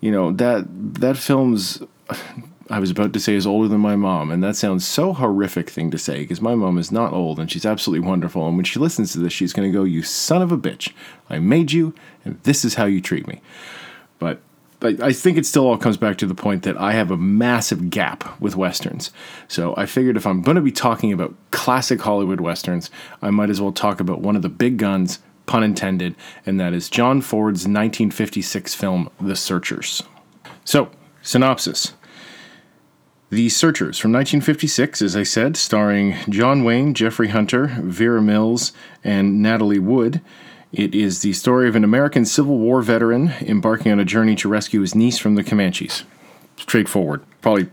You 0.00 0.12
know, 0.12 0.32
that 0.32 0.66
that 1.00 1.16
film's 1.16 1.82
I 2.70 2.78
was 2.78 2.90
about 2.90 3.12
to 3.12 3.20
say 3.20 3.34
is 3.34 3.46
older 3.46 3.68
than 3.68 3.80
my 3.80 3.94
mom, 3.94 4.30
and 4.30 4.42
that 4.42 4.56
sounds 4.56 4.86
so 4.86 5.12
horrific 5.12 5.68
thing 5.68 5.90
to 5.90 5.98
say 5.98 6.20
because 6.20 6.40
my 6.40 6.54
mom 6.54 6.78
is 6.78 6.90
not 6.90 7.12
old 7.12 7.38
and 7.38 7.50
she's 7.50 7.66
absolutely 7.66 8.06
wonderful. 8.06 8.46
And 8.46 8.56
when 8.56 8.64
she 8.64 8.78
listens 8.78 9.12
to 9.12 9.18
this, 9.18 9.34
she's 9.34 9.52
going 9.52 9.70
to 9.70 9.76
go, 9.76 9.84
"You 9.84 10.02
son 10.02 10.40
of 10.40 10.50
a 10.50 10.56
bitch! 10.56 10.92
I 11.28 11.38
made 11.40 11.72
you, 11.72 11.94
and 12.24 12.40
this 12.44 12.64
is 12.64 12.74
how 12.74 12.86
you 12.86 13.02
treat 13.02 13.26
me." 13.26 13.42
But 14.18 14.40
I 14.84 15.12
think 15.14 15.38
it 15.38 15.46
still 15.46 15.66
all 15.66 15.78
comes 15.78 15.96
back 15.96 16.18
to 16.18 16.26
the 16.26 16.34
point 16.34 16.62
that 16.64 16.76
I 16.76 16.92
have 16.92 17.10
a 17.10 17.16
massive 17.16 17.88
gap 17.88 18.38
with 18.38 18.54
westerns. 18.54 19.10
So 19.48 19.74
I 19.76 19.86
figured 19.86 20.16
if 20.16 20.26
I'm 20.26 20.42
going 20.42 20.56
to 20.56 20.60
be 20.60 20.72
talking 20.72 21.12
about 21.12 21.34
classic 21.52 22.00
Hollywood 22.02 22.40
westerns, 22.40 22.90
I 23.22 23.30
might 23.30 23.48
as 23.48 23.62
well 23.62 23.72
talk 23.72 23.98
about 23.98 24.20
one 24.20 24.36
of 24.36 24.42
the 24.42 24.50
big 24.50 24.76
guns, 24.76 25.20
pun 25.46 25.62
intended, 25.62 26.14
and 26.46 26.58
that 26.60 26.72
is 26.72 26.88
John 26.88 27.20
Ford's 27.20 27.60
1956 27.60 28.74
film, 28.74 29.10
The 29.20 29.36
Searchers. 29.36 30.02
So, 30.64 30.90
synopsis. 31.22 31.94
The 33.30 33.48
Searchers 33.48 33.98
from 33.98 34.12
1956, 34.12 35.02
as 35.02 35.16
I 35.16 35.22
said, 35.22 35.56
starring 35.56 36.16
John 36.28 36.64
Wayne, 36.64 36.94
Jeffrey 36.94 37.28
Hunter, 37.28 37.66
Vera 37.82 38.22
Miles, 38.22 38.72
and 39.02 39.42
Natalie 39.42 39.78
Wood 39.78 40.20
it 40.74 40.92
is 40.92 41.22
the 41.22 41.32
story 41.34 41.68
of 41.68 41.76
an 41.76 41.84
American 41.84 42.24
Civil 42.24 42.58
War 42.58 42.82
veteran 42.82 43.32
embarking 43.40 43.92
on 43.92 44.00
a 44.00 44.04
journey 44.04 44.34
to 44.36 44.48
rescue 44.48 44.80
his 44.80 44.92
niece 44.92 45.18
from 45.18 45.36
the 45.36 45.44
Comanches. 45.44 46.02
Straightforward. 46.56 47.22
Probably 47.42 47.68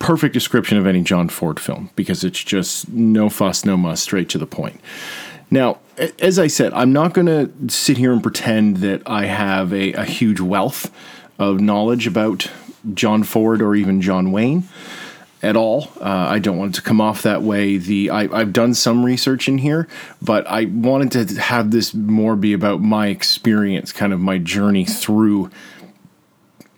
perfect 0.00 0.34
description 0.34 0.76
of 0.76 0.84
any 0.84 1.02
John 1.02 1.28
Ford 1.28 1.60
film 1.60 1.90
because 1.94 2.24
it's 2.24 2.42
just 2.42 2.88
no 2.88 3.28
fuss, 3.28 3.64
no 3.64 3.76
muss, 3.76 4.02
straight 4.02 4.28
to 4.30 4.38
the 4.38 4.46
point. 4.46 4.80
Now, 5.52 5.80
as 6.18 6.38
I 6.38 6.46
said, 6.46 6.72
I'm 6.72 6.94
not 6.94 7.12
going 7.12 7.26
to 7.26 7.70
sit 7.70 7.98
here 7.98 8.10
and 8.10 8.22
pretend 8.22 8.78
that 8.78 9.02
I 9.04 9.26
have 9.26 9.70
a, 9.74 9.92
a 9.92 10.04
huge 10.06 10.40
wealth 10.40 10.90
of 11.38 11.60
knowledge 11.60 12.06
about 12.06 12.50
John 12.94 13.22
Ford 13.22 13.60
or 13.60 13.74
even 13.74 14.00
John 14.00 14.32
Wayne 14.32 14.66
at 15.42 15.54
all. 15.54 15.90
Uh, 16.00 16.08
I 16.08 16.38
don't 16.38 16.56
want 16.56 16.74
it 16.74 16.76
to 16.76 16.82
come 16.82 17.02
off 17.02 17.20
that 17.24 17.42
way. 17.42 17.76
The 17.76 18.08
I, 18.08 18.38
have 18.38 18.54
done 18.54 18.72
some 18.72 19.04
research 19.04 19.46
in 19.46 19.58
here, 19.58 19.88
but 20.22 20.46
I 20.46 20.64
wanted 20.64 21.28
to 21.28 21.38
have 21.42 21.70
this 21.70 21.92
more 21.92 22.34
be 22.34 22.54
about 22.54 22.80
my 22.80 23.08
experience, 23.08 23.92
kind 23.92 24.14
of 24.14 24.20
my 24.20 24.38
journey 24.38 24.86
through 24.86 25.50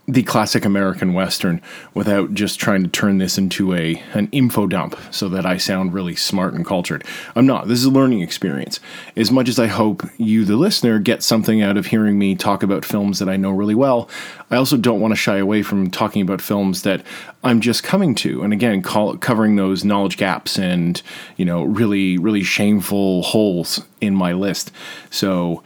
the 0.07 0.23
classic 0.23 0.67
American 0.67 1.15
Western 1.15 1.63
without 1.95 2.35
just 2.35 2.61
trying 2.61 2.83
to 2.83 2.91
turn 2.91 3.19
this 3.19 3.39
into 3.39 3.75
a 3.75 4.03
an 4.13 4.29
info 4.33 4.67
dump 4.67 4.99
so 5.11 5.31
that 5.31 5.47
I 5.47 5.57
sound 5.57 5.95
really 5.95 6.15
smart 6.15 6.53
and 6.53 6.65
cultured. 6.65 7.05
I'm 7.35 7.47
not. 7.47 7.69
This 7.69 7.79
is 7.79 7.87
a 7.87 7.91
learning 7.91 8.21
experience. 8.21 8.81
As 9.17 9.31
much 9.31 9.49
as 9.49 9.59
I 9.59 9.67
hope 9.67 10.03
you, 10.19 10.45
the 10.45 10.57
listener, 10.57 10.99
get 10.99 11.23
something 11.23 11.63
out 11.63 11.79
of 11.79 11.87
hearing 11.87 12.19
me 12.19 12.35
talk 12.35 12.63
about 12.63 12.85
films 12.85 13.19
that 13.19 13.31
I 13.31 13.37
know 13.37 13.51
really 13.51 13.75
well, 13.75 14.11
I 14.51 14.57
also 14.57 14.77
don't 14.77 15.01
want 15.01 15.13
to 15.13 15.17
shy 15.17 15.39
away 15.39 15.63
from 15.63 15.91
talking 15.91 16.21
about 16.21 16.43
films 16.43 16.83
that 16.83 17.03
I'm 17.43 17.61
just 17.61 17.83
coming 17.83 18.15
to. 18.17 18.43
And 18.43 18.53
again, 18.53 18.83
call, 18.83 19.17
covering 19.17 19.57
those 19.57 19.85
knowledge 19.85 20.19
gaps 20.19 20.59
and, 20.59 21.01
you 21.37 21.47
know, 21.47 21.65
really, 21.65 22.19
really 22.19 22.43
shameful 22.43 23.23
holes 23.23 23.83
in 24.03 24.15
my 24.15 24.33
list. 24.35 24.71
So, 25.11 25.63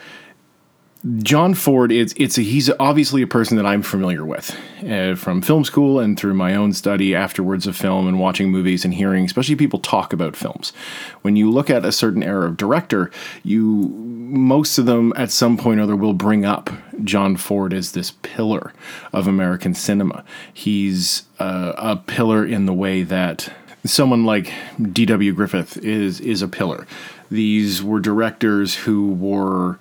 John 1.19 1.55
Ford 1.55 1.93
is 1.93 2.13
it's 2.17 2.39
a, 2.39 2.43
he's 2.43 2.71
obviously 2.81 3.23
a 3.23 3.27
person 3.27 3.57
that 3.57 3.67
I'm 3.67 3.83
familiar 3.83 4.25
with 4.25 4.57
uh, 4.85 5.15
from 5.15 5.43
film 5.43 5.65
school 5.65 6.01
and 6.01 6.19
through 6.19 6.35
my 6.35 6.57
own 6.57 6.73
study 6.73 7.15
afterwards 7.15 7.69
of 7.69 7.77
film 7.77 8.09
and 8.09 8.19
watching 8.19 8.51
movies 8.51 8.85
and 8.85 8.93
hearing 8.93 9.25
especially 9.25 9.55
people 9.55 9.79
talk 9.79 10.13
about 10.13 10.35
films. 10.35 10.73
When 11.23 11.37
you 11.37 11.51
look 11.51 11.71
at 11.71 11.85
a 11.85 11.93
certain 11.93 12.25
era 12.25 12.47
of 12.47 12.57
director, 12.57 13.13
you 13.45 13.91
most 14.29 14.77
of 14.77 14.87
them 14.87 15.13
at 15.17 15.31
some 15.31 15.57
point 15.57 15.79
or 15.79 15.85
other 15.85 15.95
will 15.95 16.15
bring 16.15 16.45
up 16.45 16.69
John 17.05 17.37
Ford 17.37 17.73
as 17.73 17.93
this 17.93 18.11
pillar 18.23 18.73
of 19.13 19.29
American 19.29 19.75
cinema. 19.75 20.25
He's 20.53 21.23
uh, 21.39 21.75
a 21.77 21.97
pillar 21.97 22.45
in 22.45 22.67
the 22.67 22.75
way 22.75 23.05
that 23.05 23.53
someone 23.85 24.25
like 24.25 24.53
D.W. 24.93 25.33
Griffith 25.33 25.77
is 25.79 26.21
is 26.21 26.43
a 26.43 26.49
pillar. 26.49 26.89
These 27.31 27.85
were 27.85 28.01
directors 28.01 28.75
who 28.75 29.13
were 29.13 29.79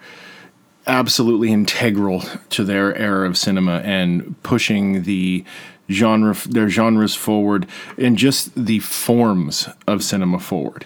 absolutely 0.88 1.51
integral 1.51 2.24
to 2.50 2.63
their 2.63 2.96
era 2.96 3.27
of 3.27 3.38
cinema 3.38 3.82
and 3.84 4.41
pushing 4.44 5.03
the 5.03 5.44
genre 5.89 6.36
their 6.50 6.70
genres 6.70 7.15
forward 7.15 7.67
and 7.98 8.17
just 8.17 8.53
the 8.56 8.79
forms 8.79 9.70
of 9.88 10.03
cinema 10.03 10.39
forward. 10.39 10.86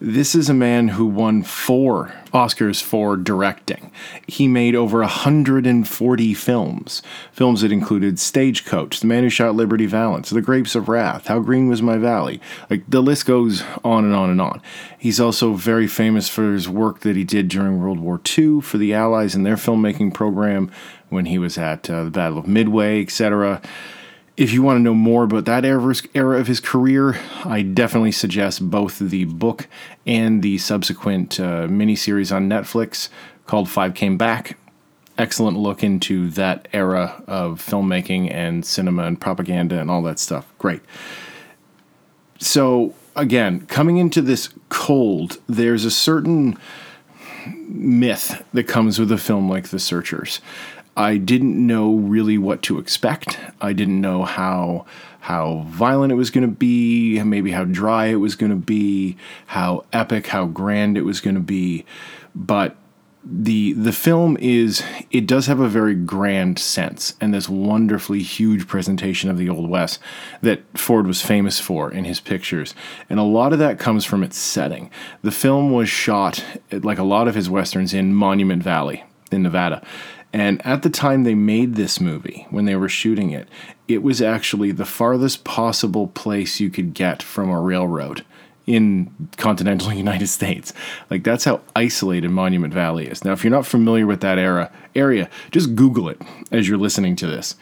This 0.00 0.36
is 0.36 0.48
a 0.48 0.54
man 0.54 0.86
who 0.86 1.06
won 1.06 1.42
four 1.42 2.14
Oscars 2.32 2.80
for 2.80 3.16
directing. 3.16 3.90
He 4.28 4.46
made 4.46 4.76
over 4.76 5.00
140 5.00 6.34
films. 6.34 7.02
Films 7.32 7.62
that 7.62 7.72
included 7.72 8.20
Stagecoach, 8.20 9.00
The 9.00 9.08
Man 9.08 9.24
Who 9.24 9.28
Shot 9.28 9.56
Liberty 9.56 9.86
Valance, 9.86 10.30
The 10.30 10.40
Grapes 10.40 10.76
of 10.76 10.88
Wrath, 10.88 11.26
How 11.26 11.40
Green 11.40 11.68
Was 11.68 11.82
My 11.82 11.96
Valley. 11.96 12.40
Like 12.70 12.84
the 12.86 13.02
list 13.02 13.26
goes 13.26 13.64
on 13.82 14.04
and 14.04 14.14
on 14.14 14.30
and 14.30 14.40
on. 14.40 14.62
He's 14.96 15.18
also 15.18 15.54
very 15.54 15.88
famous 15.88 16.28
for 16.28 16.52
his 16.52 16.68
work 16.68 17.00
that 17.00 17.16
he 17.16 17.24
did 17.24 17.48
during 17.48 17.80
World 17.80 17.98
War 17.98 18.20
II 18.38 18.60
for 18.60 18.78
the 18.78 18.94
Allies 18.94 19.34
and 19.34 19.44
their 19.44 19.56
filmmaking 19.56 20.14
program 20.14 20.70
when 21.08 21.26
he 21.26 21.38
was 21.38 21.58
at 21.58 21.90
uh, 21.90 22.04
the 22.04 22.10
Battle 22.10 22.38
of 22.38 22.46
Midway, 22.46 23.02
etc 23.02 23.60
if 24.38 24.52
you 24.52 24.62
want 24.62 24.76
to 24.76 24.80
know 24.80 24.94
more 24.94 25.24
about 25.24 25.46
that 25.46 25.64
era 25.64 26.38
of 26.38 26.46
his 26.46 26.60
career, 26.60 27.18
I 27.44 27.62
definitely 27.62 28.12
suggest 28.12 28.70
both 28.70 29.00
the 29.00 29.24
book 29.24 29.66
and 30.06 30.42
the 30.42 30.58
subsequent 30.58 31.40
uh, 31.40 31.66
miniseries 31.66 32.34
on 32.34 32.48
Netflix 32.48 33.08
called 33.46 33.68
Five 33.68 33.94
Came 33.94 34.16
Back. 34.16 34.56
Excellent 35.18 35.58
look 35.58 35.82
into 35.82 36.28
that 36.30 36.68
era 36.72 37.20
of 37.26 37.60
filmmaking 37.60 38.32
and 38.32 38.64
cinema 38.64 39.02
and 39.02 39.20
propaganda 39.20 39.80
and 39.80 39.90
all 39.90 40.02
that 40.02 40.20
stuff. 40.20 40.46
Great. 40.58 40.82
So, 42.38 42.94
again, 43.16 43.66
coming 43.66 43.96
into 43.96 44.22
this 44.22 44.50
cold, 44.68 45.40
there's 45.48 45.84
a 45.84 45.90
certain 45.90 46.56
myth 47.66 48.44
that 48.52 48.68
comes 48.68 49.00
with 49.00 49.10
a 49.10 49.18
film 49.18 49.50
like 49.50 49.70
The 49.70 49.80
Searchers. 49.80 50.40
I 50.98 51.16
didn't 51.16 51.64
know 51.64 51.94
really 51.94 52.38
what 52.38 52.60
to 52.62 52.80
expect. 52.80 53.38
I 53.60 53.72
didn't 53.72 54.00
know 54.00 54.24
how 54.24 54.84
how 55.20 55.64
violent 55.68 56.10
it 56.10 56.16
was 56.16 56.30
going 56.30 56.46
to 56.46 56.54
be, 56.54 57.22
maybe 57.22 57.52
how 57.52 57.64
dry 57.64 58.06
it 58.06 58.16
was 58.16 58.34
going 58.34 58.50
to 58.50 58.56
be, 58.56 59.16
how 59.46 59.84
epic, 59.92 60.28
how 60.28 60.46
grand 60.46 60.96
it 60.98 61.02
was 61.02 61.20
going 61.20 61.36
to 61.36 61.40
be. 61.40 61.84
But 62.34 62.76
the 63.24 63.74
the 63.74 63.92
film 63.92 64.36
is 64.40 64.82
it 65.12 65.26
does 65.26 65.46
have 65.46 65.60
a 65.60 65.68
very 65.68 65.94
grand 65.94 66.58
sense 66.58 67.14
and 67.20 67.32
this 67.32 67.48
wonderfully 67.48 68.22
huge 68.22 68.66
presentation 68.66 69.30
of 69.30 69.38
the 69.38 69.48
old 69.48 69.68
west 69.68 70.00
that 70.40 70.62
Ford 70.76 71.06
was 71.06 71.22
famous 71.22 71.60
for 71.60 71.92
in 71.92 72.04
his 72.04 72.20
pictures 72.20 72.74
and 73.10 73.18
a 73.18 73.24
lot 73.24 73.52
of 73.52 73.58
that 73.58 73.78
comes 73.78 74.04
from 74.04 74.22
its 74.22 74.38
setting 74.38 74.88
the 75.22 75.32
film 75.32 75.72
was 75.72 75.88
shot 75.88 76.42
like 76.70 76.98
a 76.98 77.02
lot 77.02 77.28
of 77.28 77.34
his 77.34 77.50
westerns 77.50 77.92
in 77.92 78.14
Monument 78.14 78.62
Valley 78.62 79.04
in 79.30 79.42
Nevada 79.42 79.84
and 80.32 80.64
at 80.66 80.82
the 80.82 80.90
time 80.90 81.24
they 81.24 81.34
made 81.34 81.74
this 81.74 82.00
movie, 82.00 82.46
when 82.50 82.66
they 82.66 82.76
were 82.76 82.88
shooting 82.88 83.30
it, 83.30 83.48
it 83.86 84.02
was 84.02 84.20
actually 84.20 84.72
the 84.72 84.84
farthest 84.84 85.44
possible 85.44 86.08
place 86.08 86.60
you 86.60 86.70
could 86.70 86.92
get 86.92 87.22
from 87.22 87.48
a 87.48 87.60
railroad 87.60 88.24
in 88.66 89.10
continental 89.38 89.92
United 89.94 90.26
States. 90.26 90.72
Like 91.10 91.24
that's 91.24 91.44
how 91.44 91.62
isolated 91.74 92.28
Monument 92.30 92.74
Valley 92.74 93.06
is. 93.06 93.24
Now, 93.24 93.32
if 93.32 93.42
you're 93.42 93.50
not 93.50 93.66
familiar 93.66 94.06
with 94.06 94.20
that 94.20 94.38
era 94.38 94.70
area, 94.94 95.30
just 95.50 95.74
Google 95.74 96.08
it 96.08 96.20
as 96.52 96.68
you're 96.68 96.78
listening 96.78 97.16
to 97.16 97.26
this, 97.26 97.56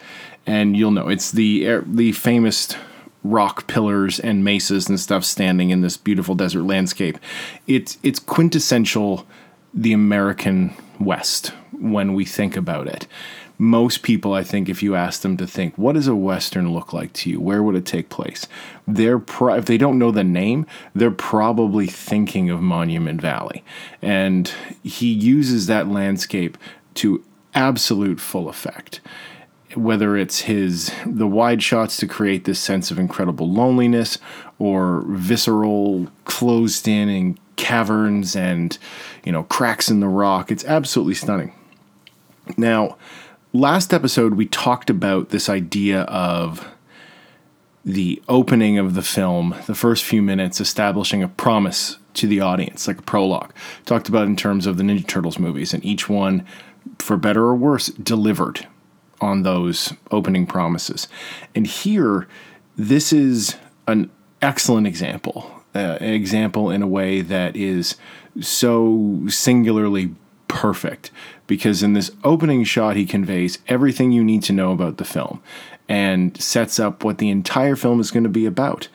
and 0.45 0.75
you'll 0.75 0.91
know 0.91 1.07
it's 1.07 1.31
the 1.31 1.81
the 1.85 2.11
famous 2.11 2.75
rock 3.23 3.67
pillars 3.67 4.19
and 4.19 4.43
mesas 4.43 4.87
and 4.87 4.99
stuff 4.99 5.23
standing 5.23 5.69
in 5.69 5.81
this 5.81 5.97
beautiful 5.97 6.35
desert 6.35 6.63
landscape. 6.63 7.17
It's 7.65 7.97
it's 8.03 8.19
quintessential 8.19 9.25
the 9.73 9.93
American 9.93 10.73
West 10.99 11.53
when 11.79 12.13
we 12.13 12.25
think 12.25 12.55
about 12.55 12.87
it. 12.87 13.07
Most 13.59 14.03
people, 14.03 14.33
I 14.33 14.43
think, 14.43 14.69
if 14.69 14.83
you 14.83 14.95
ask 14.95 15.21
them 15.21 15.35
to 15.37 15.47
think, 15.47 15.75
what 15.77 15.93
does 15.93 16.07
a 16.07 16.15
Western 16.15 16.73
look 16.73 16.93
like 16.93 17.11
to 17.13 17.29
you? 17.29 17.41
Where 17.41 17.63
would 17.63 17.75
it 17.75 17.87
take 17.87 18.09
place? 18.09 18.47
They're 18.87 19.17
pro- 19.17 19.55
if 19.55 19.65
they 19.65 19.79
don't 19.79 19.97
know 19.97 20.11
the 20.11 20.23
name, 20.23 20.67
they're 20.93 21.09
probably 21.09 21.87
thinking 21.87 22.51
of 22.51 22.61
Monument 22.61 23.19
Valley. 23.19 23.63
And 23.99 24.51
he 24.83 25.11
uses 25.11 25.65
that 25.67 25.87
landscape 25.87 26.57
to 26.95 27.23
absolute 27.55 28.19
full 28.19 28.47
effect 28.47 29.01
whether 29.75 30.15
it's 30.15 30.41
his 30.41 30.91
the 31.05 31.27
wide 31.27 31.61
shots 31.61 31.97
to 31.97 32.07
create 32.07 32.45
this 32.45 32.59
sense 32.59 32.89
of 32.89 32.97
incredible 32.97 33.49
loneliness 33.51 34.17
or 34.59 35.03
visceral 35.09 36.07
closed 36.25 36.87
in 36.87 37.09
and 37.09 37.39
caverns 37.57 38.35
and 38.35 38.77
you 39.23 39.31
know 39.31 39.43
cracks 39.43 39.89
in 39.89 39.99
the 39.99 40.07
rock 40.07 40.51
it's 40.51 40.63
absolutely 40.65 41.13
stunning 41.13 41.51
now 42.57 42.97
last 43.53 43.93
episode 43.93 44.35
we 44.35 44.45
talked 44.45 44.89
about 44.89 45.29
this 45.29 45.49
idea 45.49 46.01
of 46.03 46.67
the 47.83 48.21
opening 48.27 48.77
of 48.77 48.93
the 48.93 49.01
film 49.01 49.55
the 49.65 49.75
first 49.75 50.03
few 50.03 50.21
minutes 50.21 50.59
establishing 50.59 51.23
a 51.23 51.27
promise 51.27 51.97
to 52.13 52.27
the 52.27 52.39
audience 52.39 52.87
like 52.87 52.99
a 52.99 53.03
prologue 53.03 53.53
talked 53.85 54.09
about 54.09 54.27
in 54.27 54.35
terms 54.35 54.65
of 54.65 54.77
the 54.77 54.83
ninja 54.83 55.07
turtles 55.07 55.39
movies 55.39 55.73
and 55.73 55.83
each 55.85 56.09
one 56.09 56.45
for 56.99 57.17
better 57.17 57.43
or 57.43 57.55
worse 57.55 57.87
delivered 57.87 58.67
on 59.21 59.43
those 59.43 59.93
opening 60.11 60.45
promises 60.45 61.07
and 61.55 61.67
here 61.67 62.27
this 62.77 63.11
is 63.11 63.57
an 63.87 64.11
excellent 64.41 64.87
example. 64.87 65.51
Uh, 65.75 65.97
an 65.99 66.13
example 66.13 66.69
in 66.69 66.81
a 66.81 66.87
way 66.87 67.21
that 67.21 67.55
is 67.55 67.95
so 68.39 69.21
singularly 69.27 70.15
perfect 70.57 71.11
because 71.45 71.83
in 71.83 71.93
this 71.93 72.09
opening 72.23 72.63
shot 72.63 72.95
he 72.95 73.05
conveys 73.05 73.59
everything 73.67 74.11
you 74.11 74.23
need 74.23 74.41
to 74.41 74.51
know 74.51 74.71
about 74.71 74.97
the 74.97 75.05
film 75.05 75.39
and 75.87 76.41
sets 76.41 76.79
up 76.79 77.03
what 77.03 77.19
the 77.19 77.29
entire 77.29 77.75
film 77.75 77.99
is 77.99 78.09
going 78.09 78.23
to 78.23 78.29
be 78.29 78.47
about 78.47 78.87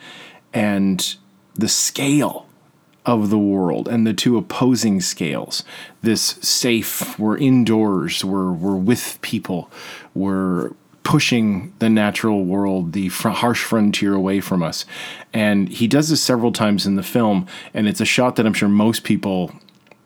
and 0.52 1.14
the 1.54 1.68
scale 1.68 2.48
of 3.06 3.30
the 3.30 3.38
world 3.38 3.86
and 3.86 4.04
the 4.04 4.12
two 4.12 4.36
opposing 4.36 5.00
scales. 5.00 5.62
This 6.02 6.20
safe 6.20 7.16
we're 7.16 7.38
indoors 7.38 8.24
we're 8.24 8.50
we're 8.50 8.74
with 8.74 9.20
people 9.22 9.70
we're 10.14 10.72
pushing 11.04 11.72
the 11.78 11.88
natural 11.88 12.44
world 12.44 12.92
the 12.92 13.08
fr- 13.08 13.28
harsh 13.28 13.62
frontier 13.62 14.14
away 14.14 14.40
from 14.40 14.64
us. 14.64 14.84
And 15.32 15.68
he 15.68 15.86
does 15.86 16.08
this 16.08 16.22
several 16.22 16.50
times 16.50 16.86
in 16.86 16.96
the 16.96 17.04
film 17.04 17.46
and 17.72 17.86
it's 17.86 18.00
a 18.00 18.04
shot 18.04 18.34
that 18.34 18.46
i'm 18.46 18.54
sure 18.54 18.68
most 18.68 19.04
people 19.04 19.52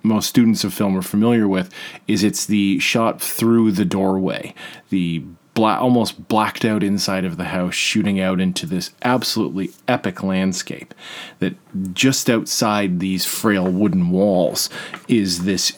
most 0.06 0.28
students 0.28 0.64
of 0.64 0.72
film 0.72 0.96
are 0.96 1.02
familiar 1.02 1.46
with 1.48 1.70
is 2.06 2.22
it's 2.22 2.46
the 2.46 2.78
shot 2.78 3.20
through 3.20 3.72
the 3.72 3.84
doorway 3.84 4.54
the 4.88 5.22
almost 5.58 6.28
blacked 6.28 6.64
out 6.64 6.82
inside 6.82 7.24
of 7.24 7.36
the 7.36 7.44
house, 7.44 7.74
shooting 7.74 8.20
out 8.20 8.40
into 8.40 8.66
this 8.66 8.90
absolutely 9.02 9.70
epic 9.88 10.22
landscape. 10.22 10.94
That 11.38 11.54
just 11.94 12.28
outside 12.28 13.00
these 13.00 13.24
frail 13.24 13.70
wooden 13.70 14.10
walls 14.10 14.68
is 15.08 15.44
this 15.44 15.76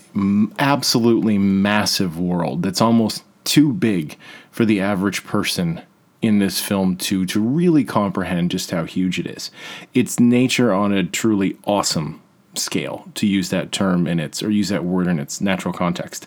absolutely 0.58 1.38
massive 1.38 2.18
world 2.18 2.62
that's 2.62 2.80
almost 2.80 3.22
too 3.44 3.72
big 3.72 4.16
for 4.50 4.64
the 4.64 4.80
average 4.80 5.24
person 5.24 5.82
in 6.20 6.40
this 6.40 6.60
film 6.60 6.96
to 6.96 7.24
to 7.24 7.40
really 7.40 7.84
comprehend 7.84 8.50
just 8.50 8.72
how 8.72 8.84
huge 8.84 9.20
it 9.20 9.26
is. 9.26 9.50
It's 9.94 10.18
nature 10.18 10.72
on 10.72 10.92
a 10.92 11.04
truly 11.04 11.56
awesome 11.64 12.20
scale, 12.58 13.08
to 13.14 13.26
use 13.26 13.50
that 13.50 13.72
term 13.72 14.06
in 14.06 14.20
its 14.20 14.42
or 14.42 14.50
use 14.50 14.68
that 14.68 14.84
word 14.84 15.06
in 15.06 15.18
its 15.18 15.40
natural 15.40 15.72
context. 15.72 16.26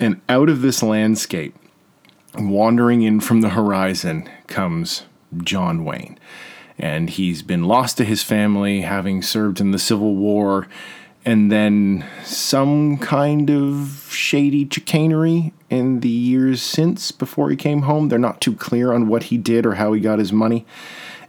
And 0.00 0.20
out 0.28 0.48
of 0.48 0.62
this 0.62 0.82
landscape 0.82 1.54
wandering 2.36 3.02
in 3.02 3.20
from 3.20 3.40
the 3.40 3.50
horizon 3.50 4.28
comes 4.46 5.02
John 5.42 5.84
Wayne. 5.84 6.18
And 6.78 7.10
he's 7.10 7.42
been 7.42 7.64
lost 7.64 7.96
to 7.96 8.04
his 8.04 8.22
family, 8.22 8.82
having 8.82 9.22
served 9.22 9.60
in 9.60 9.72
the 9.72 9.78
Civil 9.78 10.14
War, 10.14 10.68
and 11.24 11.50
then 11.50 12.06
some 12.22 12.98
kind 12.98 13.50
of 13.50 14.08
shady 14.10 14.68
chicanery 14.70 15.52
in 15.68 16.00
the 16.00 16.08
years 16.08 16.62
since 16.62 17.10
before 17.10 17.50
he 17.50 17.56
came 17.56 17.82
home. 17.82 18.08
They're 18.08 18.18
not 18.18 18.40
too 18.40 18.54
clear 18.54 18.92
on 18.92 19.08
what 19.08 19.24
he 19.24 19.36
did 19.36 19.66
or 19.66 19.74
how 19.74 19.92
he 19.92 20.00
got 20.00 20.20
his 20.20 20.32
money. 20.32 20.64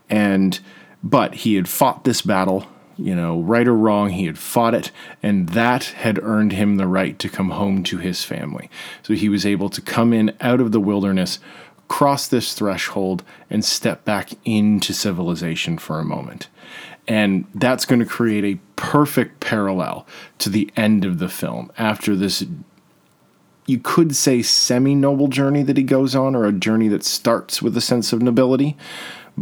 And 0.10 0.60
but 1.04 1.34
he 1.34 1.56
had 1.56 1.68
fought 1.68 2.04
this 2.04 2.22
battle 2.22 2.68
you 3.00 3.16
know, 3.16 3.40
right 3.40 3.68
or 3.68 3.76
wrong, 3.76 4.10
he 4.10 4.26
had 4.26 4.38
fought 4.38 4.74
it, 4.74 4.92
and 5.24 5.50
that 5.50 5.86
had 5.86 6.22
earned 6.22 6.52
him 6.52 6.76
the 6.76 6.88
right 6.88 7.18
to 7.20 7.30
come 7.30 7.52
home 7.52 7.84
to 7.86 7.98
his 7.98 8.24
family. 8.24 8.70
So 9.04 9.14
he 9.14 9.30
was 9.30 9.46
able 9.46 9.70
to 9.70 9.82
come 9.82 10.14
in 10.14 10.36
out 10.42 10.60
of 10.60 10.72
the 10.72 10.80
wilderness, 10.80 11.40
cross 11.88 12.28
this 12.28 12.54
threshold, 12.54 13.24
and 13.50 13.64
step 13.64 14.06
back 14.06 14.32
into 14.46 14.94
civilization 14.94 15.78
for 15.78 16.00
a 16.00 16.06
moment. 16.06 16.48
And 17.08 17.46
that's 17.56 17.86
going 17.86 18.00
to 18.00 18.06
create 18.06 18.46
a 18.46 18.60
perfect 18.76 19.40
parallel 19.40 20.06
to 20.40 20.50
the 20.50 20.72
end 20.76 21.06
of 21.06 21.20
the 21.20 21.30
film 21.30 21.72
after 21.78 22.16
this 22.16 22.44
you 23.70 23.78
could 23.78 24.16
say 24.16 24.42
semi 24.42 24.96
noble 24.96 25.28
journey 25.28 25.62
that 25.62 25.78
he 25.78 25.84
goes 25.84 26.16
on, 26.16 26.36
or 26.36 26.46
a 26.46 26.52
journey 26.52 26.88
that 26.88 27.04
starts 27.04 27.62
with 27.62 27.78
a 27.78 27.82
sense 27.82 28.12
of 28.12 28.20
nobility, 28.20 28.76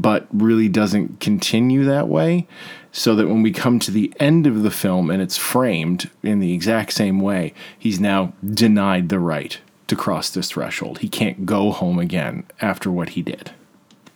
but 0.01 0.27
really 0.31 0.69
doesn't 0.69 1.19
continue 1.19 1.83
that 1.85 2.07
way 2.07 2.47
so 2.91 3.15
that 3.15 3.27
when 3.27 3.41
we 3.41 3.51
come 3.51 3.79
to 3.79 3.91
the 3.91 4.13
end 4.19 4.47
of 4.47 4.63
the 4.63 4.71
film 4.71 5.09
and 5.09 5.21
it's 5.21 5.37
framed 5.37 6.09
in 6.23 6.39
the 6.39 6.53
exact 6.53 6.93
same 6.93 7.19
way, 7.19 7.53
he's 7.77 7.99
now 7.99 8.33
denied 8.43 9.09
the 9.09 9.19
right 9.19 9.59
to 9.87 9.95
cross 9.95 10.29
this 10.29 10.49
threshold. 10.49 10.99
He 10.99 11.09
can't 11.09 11.45
go 11.45 11.71
home 11.71 11.99
again 11.99 12.45
after 12.61 12.91
what 12.91 13.09
he 13.09 13.21
did. 13.21 13.51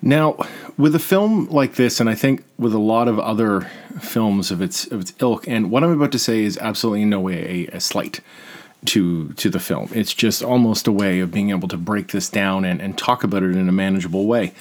Now, 0.01 0.35
with 0.77 0.95
a 0.95 0.99
film 0.99 1.45
like 1.49 1.75
this, 1.75 1.99
and 1.99 2.09
I 2.09 2.15
think 2.15 2.43
with 2.57 2.73
a 2.73 2.79
lot 2.79 3.07
of 3.07 3.19
other 3.19 3.69
films 3.99 4.49
of 4.49 4.61
its 4.61 4.87
of 4.87 5.01
its 5.01 5.13
ilk, 5.19 5.47
and 5.47 5.69
what 5.69 5.83
I'm 5.83 5.91
about 5.91 6.11
to 6.13 6.19
say 6.19 6.43
is 6.43 6.57
absolutely 6.57 7.03
in 7.03 7.11
no 7.11 7.19
way 7.19 7.67
a, 7.71 7.75
a 7.75 7.79
slight 7.79 8.19
to 8.85 9.29
to 9.33 9.49
the 9.49 9.59
film. 9.59 9.89
It's 9.93 10.15
just 10.15 10.41
almost 10.41 10.87
a 10.87 10.91
way 10.91 11.19
of 11.19 11.31
being 11.31 11.51
able 11.51 11.67
to 11.67 11.77
break 11.77 12.07
this 12.07 12.29
down 12.29 12.65
and, 12.65 12.81
and 12.81 12.97
talk 12.97 13.23
about 13.23 13.43
it 13.43 13.55
in 13.55 13.69
a 13.69 13.71
manageable 13.71 14.25
way 14.25 14.53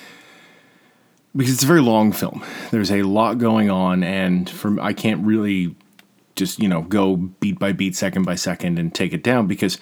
because 1.37 1.53
it's 1.53 1.63
a 1.63 1.67
very 1.67 1.81
long 1.81 2.13
film. 2.13 2.45
There's 2.71 2.91
a 2.91 3.03
lot 3.03 3.39
going 3.39 3.71
on, 3.71 4.03
and 4.03 4.49
from 4.49 4.81
I 4.81 4.93
can't 4.93 5.25
really 5.25 5.75
just 6.37 6.59
you 6.59 6.69
know 6.69 6.83
go 6.83 7.17
beat 7.17 7.59
by 7.59 7.73
beat, 7.73 7.97
second 7.97 8.25
by 8.25 8.35
second, 8.35 8.79
and 8.79 8.95
take 8.95 9.13
it 9.13 9.23
down 9.23 9.47
because 9.47 9.79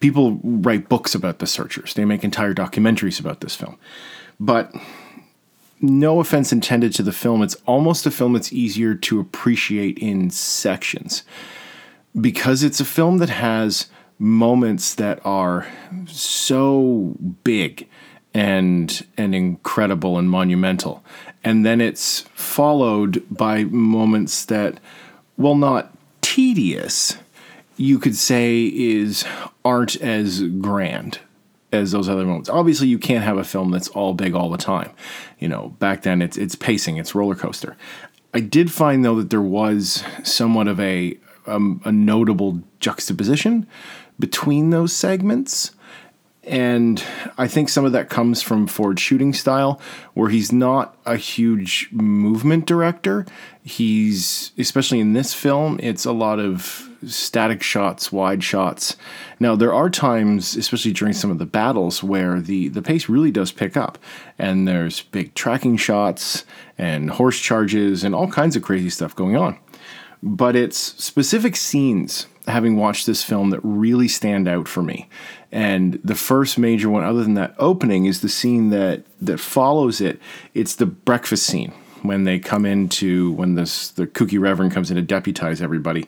people 0.00 0.40
write 0.42 0.88
books 0.88 1.14
about 1.14 1.38
the 1.38 1.46
Searchers. 1.46 1.94
They 1.94 2.04
make 2.04 2.24
entire 2.24 2.54
documentaries 2.54 3.20
about 3.20 3.40
this 3.40 3.56
film, 3.56 3.78
but. 4.38 4.72
No 5.84 6.20
offense 6.20 6.52
intended 6.52 6.92
to 6.94 7.02
the 7.02 7.10
film, 7.10 7.42
it's 7.42 7.56
almost 7.66 8.06
a 8.06 8.12
film 8.12 8.34
that's 8.34 8.52
easier 8.52 8.94
to 8.94 9.18
appreciate 9.18 9.98
in 9.98 10.30
sections 10.30 11.24
because 12.20 12.62
it's 12.62 12.80
a 12.80 12.84
film 12.84 13.18
that 13.18 13.30
has 13.30 13.86
moments 14.18 14.94
that 14.94 15.20
are 15.24 15.66
so 16.06 17.16
big 17.42 17.88
and 18.34 19.04
and 19.16 19.34
incredible 19.34 20.18
and 20.18 20.30
monumental. 20.30 21.04
And 21.44 21.66
then 21.66 21.80
it's 21.80 22.20
followed 22.34 23.24
by 23.30 23.64
moments 23.64 24.44
that, 24.46 24.78
well, 25.36 25.56
not 25.56 25.92
tedious, 26.20 27.16
you 27.76 27.98
could 27.98 28.16
say 28.16 28.66
is 28.66 29.24
aren't 29.64 29.96
as 29.96 30.42
grand 30.42 31.18
as 31.72 31.92
those 31.92 32.08
other 32.08 32.24
moments. 32.24 32.50
Obviously, 32.50 32.88
you 32.88 32.98
can't 32.98 33.24
have 33.24 33.38
a 33.38 33.44
film 33.44 33.70
that's 33.70 33.88
all 33.88 34.14
big 34.14 34.34
all 34.34 34.50
the 34.50 34.58
time. 34.58 34.90
You 35.38 35.48
know, 35.48 35.70
back 35.78 36.02
then 36.02 36.22
it's 36.22 36.36
it's 36.36 36.54
pacing, 36.54 36.96
it's 36.96 37.14
roller 37.14 37.34
coaster. 37.34 37.76
I 38.34 38.40
did 38.40 38.72
find 38.72 39.04
though 39.04 39.16
that 39.16 39.30
there 39.30 39.42
was 39.42 40.04
somewhat 40.22 40.68
of 40.68 40.80
a 40.80 41.18
um, 41.46 41.80
a 41.84 41.92
notable 41.92 42.62
juxtaposition 42.80 43.66
between 44.18 44.70
those 44.70 44.92
segments 44.92 45.72
and 46.44 47.02
I 47.38 47.46
think 47.46 47.68
some 47.68 47.84
of 47.84 47.92
that 47.92 48.10
comes 48.10 48.42
from 48.42 48.66
Ford's 48.66 49.00
shooting 49.00 49.32
style, 49.32 49.80
where 50.14 50.28
he's 50.28 50.50
not 50.50 50.96
a 51.06 51.16
huge 51.16 51.88
movement 51.92 52.66
director. 52.66 53.26
He's, 53.62 54.50
especially 54.58 54.98
in 54.98 55.12
this 55.12 55.34
film, 55.34 55.78
it's 55.80 56.04
a 56.04 56.12
lot 56.12 56.40
of 56.40 56.88
static 57.06 57.62
shots, 57.62 58.10
wide 58.10 58.42
shots. 58.42 58.96
Now, 59.38 59.54
there 59.54 59.72
are 59.72 59.88
times, 59.88 60.56
especially 60.56 60.92
during 60.92 61.14
some 61.14 61.30
of 61.30 61.38
the 61.38 61.46
battles, 61.46 62.02
where 62.02 62.40
the, 62.40 62.68
the 62.68 62.82
pace 62.82 63.08
really 63.08 63.30
does 63.30 63.52
pick 63.52 63.76
up. 63.76 63.96
And 64.36 64.66
there's 64.66 65.02
big 65.02 65.34
tracking 65.34 65.76
shots 65.76 66.44
and 66.76 67.10
horse 67.10 67.38
charges 67.38 68.02
and 68.02 68.16
all 68.16 68.28
kinds 68.28 68.56
of 68.56 68.62
crazy 68.62 68.90
stuff 68.90 69.14
going 69.14 69.36
on. 69.36 69.58
But 70.24 70.56
it's 70.56 70.78
specific 70.78 71.54
scenes 71.54 72.26
having 72.46 72.76
watched 72.76 73.06
this 73.06 73.22
film 73.22 73.50
that 73.50 73.60
really 73.62 74.08
stand 74.08 74.48
out 74.48 74.68
for 74.68 74.82
me. 74.82 75.08
And 75.50 76.00
the 76.02 76.14
first 76.14 76.58
major 76.58 76.88
one, 76.88 77.04
other 77.04 77.22
than 77.22 77.34
that 77.34 77.54
opening, 77.58 78.06
is 78.06 78.20
the 78.20 78.28
scene 78.28 78.70
that 78.70 79.04
that 79.20 79.38
follows 79.38 80.00
it. 80.00 80.18
It's 80.54 80.76
the 80.76 80.86
breakfast 80.86 81.46
scene 81.46 81.72
when 82.02 82.24
they 82.24 82.38
come 82.38 82.66
into 82.66 83.32
when 83.32 83.54
this 83.54 83.90
the 83.90 84.06
kooky 84.06 84.40
reverend 84.40 84.72
comes 84.72 84.90
in 84.90 84.96
to 84.96 85.02
deputize 85.02 85.62
everybody, 85.62 86.06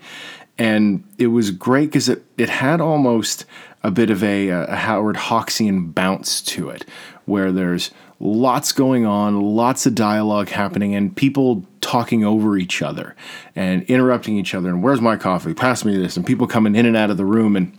and 0.58 1.04
it 1.18 1.28
was 1.28 1.50
great 1.50 1.86
because 1.86 2.08
it 2.08 2.24
it 2.38 2.48
had 2.48 2.80
almost 2.80 3.44
a 3.82 3.90
bit 3.90 4.10
of 4.10 4.24
a, 4.24 4.48
a 4.48 4.76
Howard 4.76 5.16
Hawksian 5.16 5.94
bounce 5.94 6.40
to 6.40 6.70
it, 6.70 6.86
where 7.26 7.52
there's 7.52 7.90
lots 8.20 8.72
going 8.72 9.06
on, 9.06 9.40
lots 9.40 9.86
of 9.86 9.94
dialogue 9.94 10.48
happening, 10.48 10.94
and 10.94 11.16
people 11.16 11.64
talking 11.80 12.24
over 12.24 12.56
each 12.56 12.82
other 12.82 13.14
and 13.54 13.82
interrupting 13.84 14.36
each 14.38 14.54
other. 14.54 14.70
And 14.70 14.82
where's 14.82 15.00
my 15.00 15.16
coffee? 15.16 15.54
Pass 15.54 15.84
me 15.84 15.96
this. 15.96 16.16
And 16.16 16.26
people 16.26 16.46
coming 16.46 16.74
in 16.74 16.86
and 16.86 16.96
out 16.96 17.10
of 17.10 17.16
the 17.16 17.24
room 17.24 17.56
and 17.56 17.76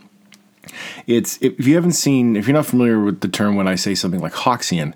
it's 1.06 1.38
if 1.40 1.66
you 1.66 1.74
haven't 1.74 1.92
seen, 1.92 2.36
if 2.36 2.46
you're 2.46 2.54
not 2.54 2.66
familiar 2.66 3.00
with 3.00 3.20
the 3.20 3.28
term 3.28 3.56
when 3.56 3.68
I 3.68 3.76
say 3.76 3.94
something 3.94 4.20
like 4.20 4.32
Hawksian, 4.32 4.94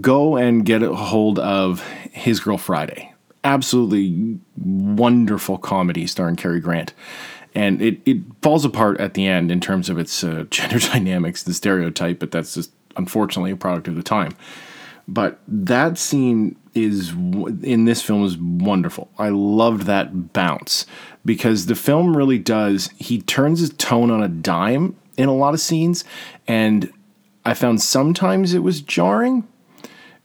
go 0.00 0.36
and 0.36 0.64
get 0.64 0.82
a 0.82 0.94
hold 0.94 1.38
of 1.38 1.82
His 2.12 2.40
Girl 2.40 2.58
Friday. 2.58 3.14
Absolutely 3.44 4.38
wonderful 4.56 5.58
comedy 5.58 6.06
starring 6.06 6.36
Cary 6.36 6.60
Grant. 6.60 6.92
And 7.54 7.80
it, 7.80 8.00
it 8.04 8.18
falls 8.42 8.64
apart 8.64 9.00
at 9.00 9.14
the 9.14 9.26
end 9.26 9.50
in 9.50 9.60
terms 9.60 9.88
of 9.88 9.98
its 9.98 10.22
uh, 10.22 10.44
gender 10.50 10.78
dynamics, 10.78 11.42
the 11.42 11.54
stereotype, 11.54 12.18
but 12.18 12.30
that's 12.30 12.54
just 12.54 12.72
unfortunately 12.96 13.50
a 13.50 13.56
product 13.56 13.88
of 13.88 13.94
the 13.94 14.02
time. 14.02 14.34
But 15.08 15.40
that 15.48 15.96
scene 15.96 16.54
is 16.74 17.10
in 17.10 17.86
this 17.86 18.02
film 18.02 18.24
is 18.24 18.36
wonderful. 18.36 19.10
I 19.18 19.30
loved 19.30 19.84
that 19.86 20.32
bounce 20.34 20.86
because 21.24 21.66
the 21.66 21.74
film 21.74 22.16
really 22.16 22.38
does. 22.38 22.90
He 22.98 23.22
turns 23.22 23.60
his 23.60 23.70
tone 23.70 24.10
on 24.10 24.22
a 24.22 24.28
dime 24.28 24.94
in 25.16 25.28
a 25.28 25.34
lot 25.34 25.54
of 25.54 25.60
scenes, 25.60 26.04
and 26.46 26.92
I 27.44 27.54
found 27.54 27.80
sometimes 27.80 28.52
it 28.54 28.62
was 28.62 28.82
jarring 28.82 29.48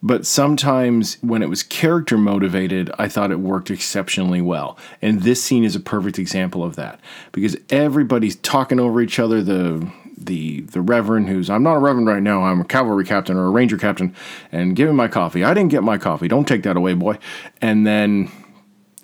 But 0.05 0.25
sometimes 0.25 1.17
when 1.21 1.41
it 1.41 1.47
was 1.49 1.63
character 1.63 2.17
motivated, 2.17 2.91
I 2.99 3.07
thought 3.07 3.31
it 3.31 3.39
worked 3.39 3.71
exceptionally 3.71 4.41
well. 4.41 4.77
And 5.01 5.21
this 5.21 5.41
scene 5.41 5.63
is 5.63 5.77
a 5.77 5.79
perfect 5.79 6.19
example 6.19 6.61
of 6.61 6.75
that 6.75 6.99
because 7.31 7.55
everybody's 7.69 8.35
talking 8.35 8.81
over 8.81 9.01
each 9.01 9.17
other. 9.17 9.41
The 9.41 9.89
the 10.25 10.61
the 10.61 10.81
reverend 10.81 11.29
who's 11.29 11.49
I'm 11.49 11.63
not 11.63 11.75
a 11.75 11.79
reverend 11.79 12.07
right 12.07 12.23
now. 12.23 12.43
I'm 12.43 12.61
a 12.61 12.65
cavalry 12.65 13.05
captain 13.05 13.37
or 13.37 13.45
a 13.45 13.49
ranger 13.51 13.77
captain, 13.77 14.15
and 14.51 14.75
give 14.75 14.89
me 14.89 14.95
my 14.95 15.07
coffee. 15.07 15.43
I 15.43 15.53
didn't 15.53 15.71
get 15.71 15.83
my 15.83 15.97
coffee. 15.97 16.27
Don't 16.27 16.47
take 16.47 16.63
that 16.63 16.77
away, 16.77 16.93
boy. 16.93 17.17
And 17.61 17.85
then 17.85 18.31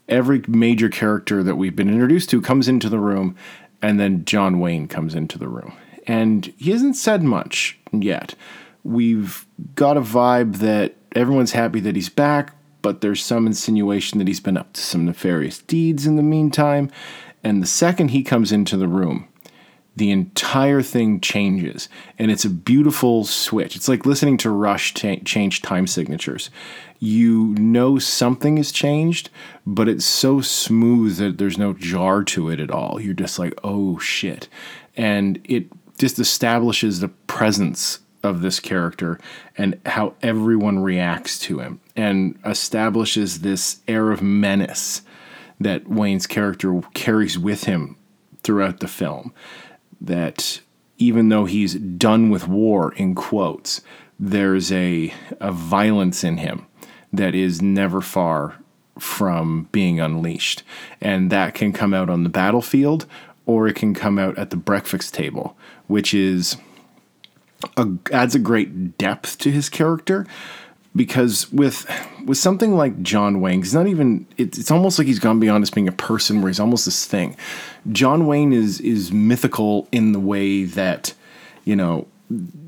every 0.08 0.44
major 0.48 0.90
character 0.90 1.44
that 1.44 1.56
we've 1.56 1.76
been 1.76 1.90
introduced 1.90 2.30
to 2.32 2.42
comes 2.42 2.68
into 2.68 2.90
the 2.90 3.00
room, 3.00 3.36
and 3.82 4.00
then 4.00 4.26
John 4.26 4.60
Wayne 4.60 4.88
comes 4.88 5.16
into 5.16 5.38
the 5.38 5.48
room, 5.48 5.74
and 6.08 6.52
he 6.58 6.72
hasn't 6.72 6.96
said 6.96 7.24
much 7.24 7.78
yet. 7.92 8.36
We've 8.84 9.46
got 9.76 9.98
a 9.98 10.02
vibe 10.02 10.58
that 10.58 10.96
everyone's 11.16 11.52
happy 11.52 11.80
that 11.82 11.96
he's 11.96 12.10
back, 12.10 12.56
but 12.82 13.02
there's 13.02 13.24
some 13.24 13.46
insinuation 13.46 14.20
that 14.20 14.28
he's 14.28 14.40
been 14.40 14.58
up 14.58 14.74
to 14.74 14.82
some 14.82 15.06
nefarious 15.06 15.60
deeds 15.60 16.06
in 16.06 16.16
the 16.16 16.24
meantime. 16.24 16.90
And 17.44 17.62
the 17.64 17.68
second 17.68 18.10
he 18.10 18.24
comes 18.24 18.52
into 18.52 18.76
the 18.76 18.88
room, 18.88 19.29
the 20.00 20.12
entire 20.12 20.82
thing 20.82 21.20
changes 21.20 21.90
and 22.18 22.32
it's 22.32 22.46
a 22.46 22.50
beautiful 22.50 23.26
switch. 23.26 23.76
It's 23.76 23.90
like 23.90 24.06
listening 24.06 24.38
to 24.38 24.50
rush 24.50 24.94
t- 24.94 25.20
change 25.20 25.62
time 25.62 25.88
signatures. 25.88 26.50
You 27.00 27.54
know 27.56 28.00
something 28.00 28.58
has 28.58 28.72
changed 28.72 29.30
but 29.66 29.90
it's 29.90 30.06
so 30.06 30.40
smooth 30.40 31.18
that 31.18 31.38
there's 31.38 31.58
no 31.58 31.74
jar 31.74 32.24
to 32.24 32.50
it 32.50 32.62
at 32.62 32.72
all. 32.72 33.00
You're 33.02 33.14
just 33.14 33.38
like 33.38 33.54
oh 33.64 34.00
shit. 34.00 34.48
And 34.96 35.40
it 35.44 35.68
just 35.98 36.18
establishes 36.18 37.02
the 37.02 37.10
presence 37.10 38.00
of 38.24 38.42
this 38.42 38.62
character 38.62 39.20
and 39.58 39.80
how 39.86 40.14
everyone 40.22 40.80
reacts 40.80 41.38
to 41.40 41.60
him 41.60 41.82
and 41.96 42.40
establishes 42.46 43.42
this 43.42 43.82
air 43.86 44.12
of 44.12 44.22
menace 44.22 45.02
that 45.60 45.90
Wayne's 45.90 46.26
character 46.26 46.82
carries 46.94 47.38
with 47.38 47.66
him 47.66 47.98
throughout 48.44 48.80
the 48.80 48.88
film 48.88 49.34
that 50.02 50.62
even 50.98 51.30
though 51.30 51.46
he's 51.46 51.76
done 51.76 52.30
with 52.30 52.48
war, 52.48 52.94
in 52.94 53.16
quotes, 53.16 53.82
there's 54.20 54.72
a, 54.72 55.14
a 55.40 55.52
violence 55.52 56.24
in 56.24 56.38
him 56.38 56.66
that 57.14 57.34
is 57.34 57.62
never 57.62 58.02
far 58.02 58.56
from 59.00 59.70
being 59.72 60.00
unleashed. 60.00 60.64
And 61.00 61.32
that 61.32 61.56
can 61.56 61.72
come 61.72 61.94
out 61.94 62.10
on 62.10 62.24
the 62.24 62.30
battlefield 62.30 63.06
or 63.46 63.68
it 63.68 63.76
can 63.76 63.94
come 63.94 64.20
out 64.20 64.38
at 64.38 64.50
the 64.52 64.58
breakfast 64.58 65.14
table, 65.14 65.58
which 65.88 66.14
is 66.14 66.58
a, 67.78 67.88
adds 68.12 68.36
a 68.36 68.40
great 68.40 68.98
depth 68.98 69.38
to 69.40 69.52
his 69.52 69.70
character 69.70 70.28
because 70.96 71.52
with 71.52 71.90
with 72.26 72.38
something 72.38 72.76
like 72.76 73.02
John 73.02 73.42
Wayne, 73.42 73.62
he's 73.62 73.74
not 73.74 73.88
even. 73.88 74.26
It, 74.38 74.58
it's 74.58 74.72
almost 74.72 74.98
like 74.98 75.08
he's 75.08 75.20
gone 75.20 75.40
beyond 75.40 75.64
just 75.64 75.76
being 75.76 75.88
a 75.88 75.94
person, 75.94 76.42
where 76.42 76.50
he's 76.50 76.60
almost 76.60 76.86
this 76.86 77.06
thing. 77.06 77.36
John 77.92 78.28
Wayne 78.28 78.54
is 78.54 78.80
is 78.82 79.12
mythical 79.12 79.88
in 79.92 80.12
the 80.12 80.20
way 80.20 80.64
that 80.64 81.14
you 81.64 81.76
know 81.76 82.08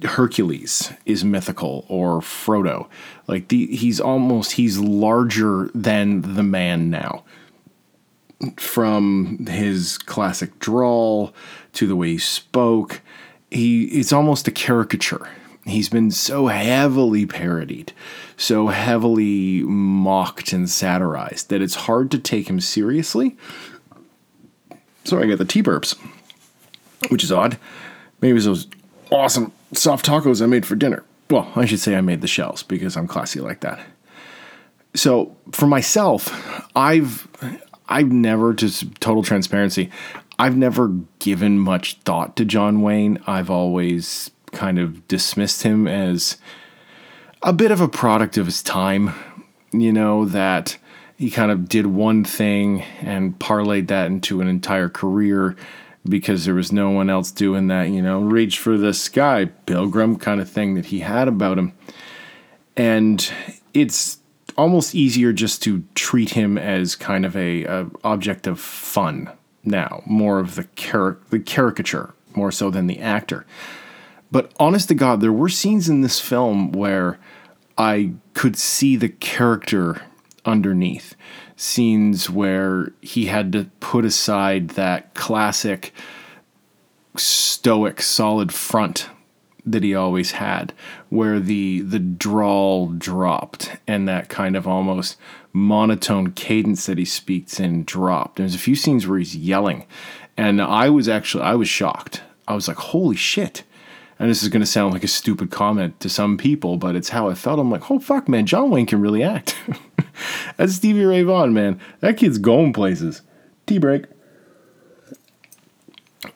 Hercules 0.04 0.92
is 1.06 1.24
mythical 1.24 1.86
or 1.88 2.22
Frodo. 2.22 2.88
Like 3.28 3.48
the 3.48 3.68
he's 3.76 4.00
almost 4.00 4.54
he's 4.54 4.78
larger 4.80 5.70
than 5.74 6.36
the 6.36 6.44
man 6.44 6.90
now. 6.90 7.24
From 8.58 9.46
his 9.46 10.00
classic 10.00 10.58
drawl 10.58 11.34
to 11.74 11.86
the 11.86 11.96
way 11.96 12.14
he 12.14 12.18
spoke, 12.18 13.02
he 13.52 13.86
it's 13.86 14.12
almost 14.12 14.48
a 14.48 14.52
caricature 14.52 15.30
He's 15.72 15.90
been 15.90 16.12
so 16.12 16.48
heavily 16.48 17.26
parodied, 17.26 17.94
so 18.38 18.68
heavily 18.68 19.64
mocked 19.64 20.54
and 20.54 20.70
satirized 20.70 21.50
that 21.50 21.62
it's 21.62 21.76
hard 21.76 22.12
to 22.12 22.20
take 22.20 22.50
him 22.50 22.60
seriously. 22.60 23.38
Sorry, 25.04 25.26
I 25.26 25.30
got 25.30 25.40
the 25.40 25.46
tea 25.46 25.64
burps, 25.64 25.98
which 27.10 27.24
is 27.24 27.32
odd. 27.32 27.58
Maybe 28.22 28.32
it 28.32 28.34
was 28.36 28.46
those 28.46 28.68
awesome 29.10 29.52
soft 29.74 30.06
tacos 30.06 30.42
I 30.42 30.46
made 30.46 30.66
for 30.66 30.76
dinner. 30.76 31.04
Well, 31.30 31.52
I 31.56 31.66
should 31.66 31.80
say 31.80 31.96
I 31.96 32.02
made 32.02 32.22
the 32.22 32.28
shells 32.28 32.64
because 32.64 32.96
I'm 32.96 33.08
classy 33.08 33.40
like 33.40 33.62
that. 33.62 33.80
So 34.94 35.36
for 35.52 35.68
myself, 35.68 36.30
I've 36.76 37.28
I've 37.88 38.12
never 38.12 38.54
just 38.54 39.00
total 39.02 39.24
transparency. 39.24 39.90
I've 40.38 40.58
never 40.58 40.90
given 41.20 41.60
much 41.60 41.96
thought 42.00 42.36
to 42.36 42.46
John 42.46 42.82
Wayne. 42.82 43.20
I've 43.28 43.50
always 43.50 44.32
kind 44.52 44.80
of 44.80 45.08
dismissed 45.08 45.64
him 45.64 45.88
as 45.88 46.38
a 47.42 47.54
bit 47.54 47.72
of 47.72 47.82
a 47.82 47.88
product 47.88 48.38
of 48.38 48.46
his 48.46 48.62
time. 48.62 49.14
You 49.74 49.94
know, 49.94 50.26
that 50.26 50.78
he 51.18 51.30
kind 51.30 51.52
of 51.52 51.70
did 51.70 51.86
one 51.86 52.24
thing 52.24 52.82
and 53.02 53.38
parlayed 53.38 53.88
that 53.88 54.08
into 54.08 54.42
an 54.42 54.48
entire 54.48 54.90
career 54.90 55.56
because 56.04 56.46
there 56.46 56.56
was 56.56 56.72
no 56.72 56.90
one 56.90 57.10
else 57.10 57.32
doing 57.32 57.68
that, 57.68 57.90
you 57.90 58.02
know, 58.02 58.22
reach 58.22 58.58
for 58.58 58.78
the 58.78 58.94
sky, 58.94 59.46
pilgrim 59.46 60.18
kind 60.18 60.42
of 60.42 60.50
thing 60.50 60.74
that 60.74 60.88
he 60.88 61.02
had 61.02 61.28
about 61.28 61.58
him. 61.58 61.74
And 62.76 63.32
it's 63.74 64.18
almost 64.58 64.96
easier 64.96 65.32
just 65.32 65.62
to 65.64 65.84
treat 65.96 66.32
him 66.32 66.58
as 66.58 66.96
kind 66.96 67.26
of 67.26 67.36
a, 67.36 67.66
a 67.66 67.88
object 68.04 68.48
of 68.48 68.60
fun 68.60 69.30
now, 69.64 70.02
more 70.06 70.40
of 70.40 70.56
the, 70.56 70.68
char- 70.76 71.20
the 71.30 71.40
caricature, 71.40 72.14
more 72.36 72.52
so 72.52 72.70
than 72.70 72.88
the 72.88 73.00
actor. 73.00 73.46
But 74.32 74.54
honest 74.60 74.88
to 74.88 74.96
God, 74.96 75.22
there 75.22 75.34
were 75.34 75.50
scenes 75.50 75.90
in 75.90 76.02
this 76.02 76.20
film 76.20 76.72
where 76.72 77.20
I 77.78 78.14
could 78.34 78.56
see 78.56 78.96
the 78.96 79.10
character 79.10 80.02
underneath. 80.46 81.16
Scenes 81.56 82.30
where 82.30 82.94
he 83.02 83.26
had 83.26 83.52
to 83.52 83.66
put 83.80 84.06
aside 84.06 84.70
that 84.70 85.14
classic 85.14 85.94
stoic, 87.16 88.02
solid 88.02 88.54
front 88.54 89.10
that 89.66 89.84
he 89.84 89.94
always 89.94 90.32
had, 90.32 90.74
where 91.10 91.40
the 91.40 91.82
the 91.82 92.00
drawl 92.00 92.88
dropped 92.88 93.78
and 93.86 94.08
that 94.08 94.30
kind 94.30 94.56
of 94.56 94.68
almost 94.68 95.18
monotone 95.54 96.32
cadence 96.32 96.86
that 96.88 96.98
he 96.98 97.06
speaks 97.06 97.60
in 97.60 97.84
dropped. 97.84 98.38
There's 98.38 98.56
a 98.56 98.60
few 98.60 98.76
scenes 98.76 99.06
where 99.06 99.20
he's 99.20 99.36
yelling, 99.36 99.86
and 100.36 100.62
I 100.62 100.90
was 100.90 101.08
actually 101.08 101.44
I 101.44 101.56
was 101.56 101.70
shocked. 101.70 102.24
I 102.48 102.56
was 102.56 102.68
like, 102.68 102.78
"Holy 102.78 103.16
shit!" 103.16 103.64
And 104.22 104.30
this 104.30 104.44
is 104.44 104.50
going 104.50 104.62
to 104.62 104.68
sound 104.68 104.94
like 104.94 105.04
a 105.04 105.08
stupid 105.08 105.50
comment 105.50 106.00
to 106.00 106.08
some 106.08 106.38
people, 106.38 106.78
but 106.78 106.96
it's 106.96 107.10
how 107.10 107.28
I 107.28 107.34
felt. 107.34 107.60
I'm 107.60 107.72
like, 107.72 107.90
oh 107.90 107.98
fuck, 107.98 108.30
man, 108.30 108.46
John 108.46 108.70
Wayne 108.70 108.86
can 108.86 109.02
really 109.02 109.24
act. 109.24 109.58
That's 110.58 110.76
Stevie 110.76 111.06
Ray 111.06 111.24
Vaughan, 111.24 111.56
man. 111.56 111.80
That 112.02 112.18
kid's 112.18 112.38
going 112.38 112.72
places. 112.72 113.24
Tea 113.66 113.80
break. 113.80 114.06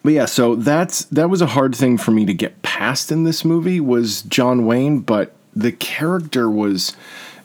But 0.03 0.13
yeah, 0.13 0.25
so 0.25 0.55
that's 0.55 1.05
that 1.05 1.29
was 1.29 1.41
a 1.41 1.45
hard 1.45 1.75
thing 1.75 1.99
for 1.99 2.09
me 2.09 2.25
to 2.25 2.33
get 2.33 2.63
past 2.63 3.11
in 3.11 3.23
this 3.23 3.45
movie 3.45 3.79
was 3.79 4.23
John 4.23 4.65
Wayne, 4.65 5.01
but 5.01 5.35
the 5.55 5.71
character 5.71 6.49
was 6.49 6.97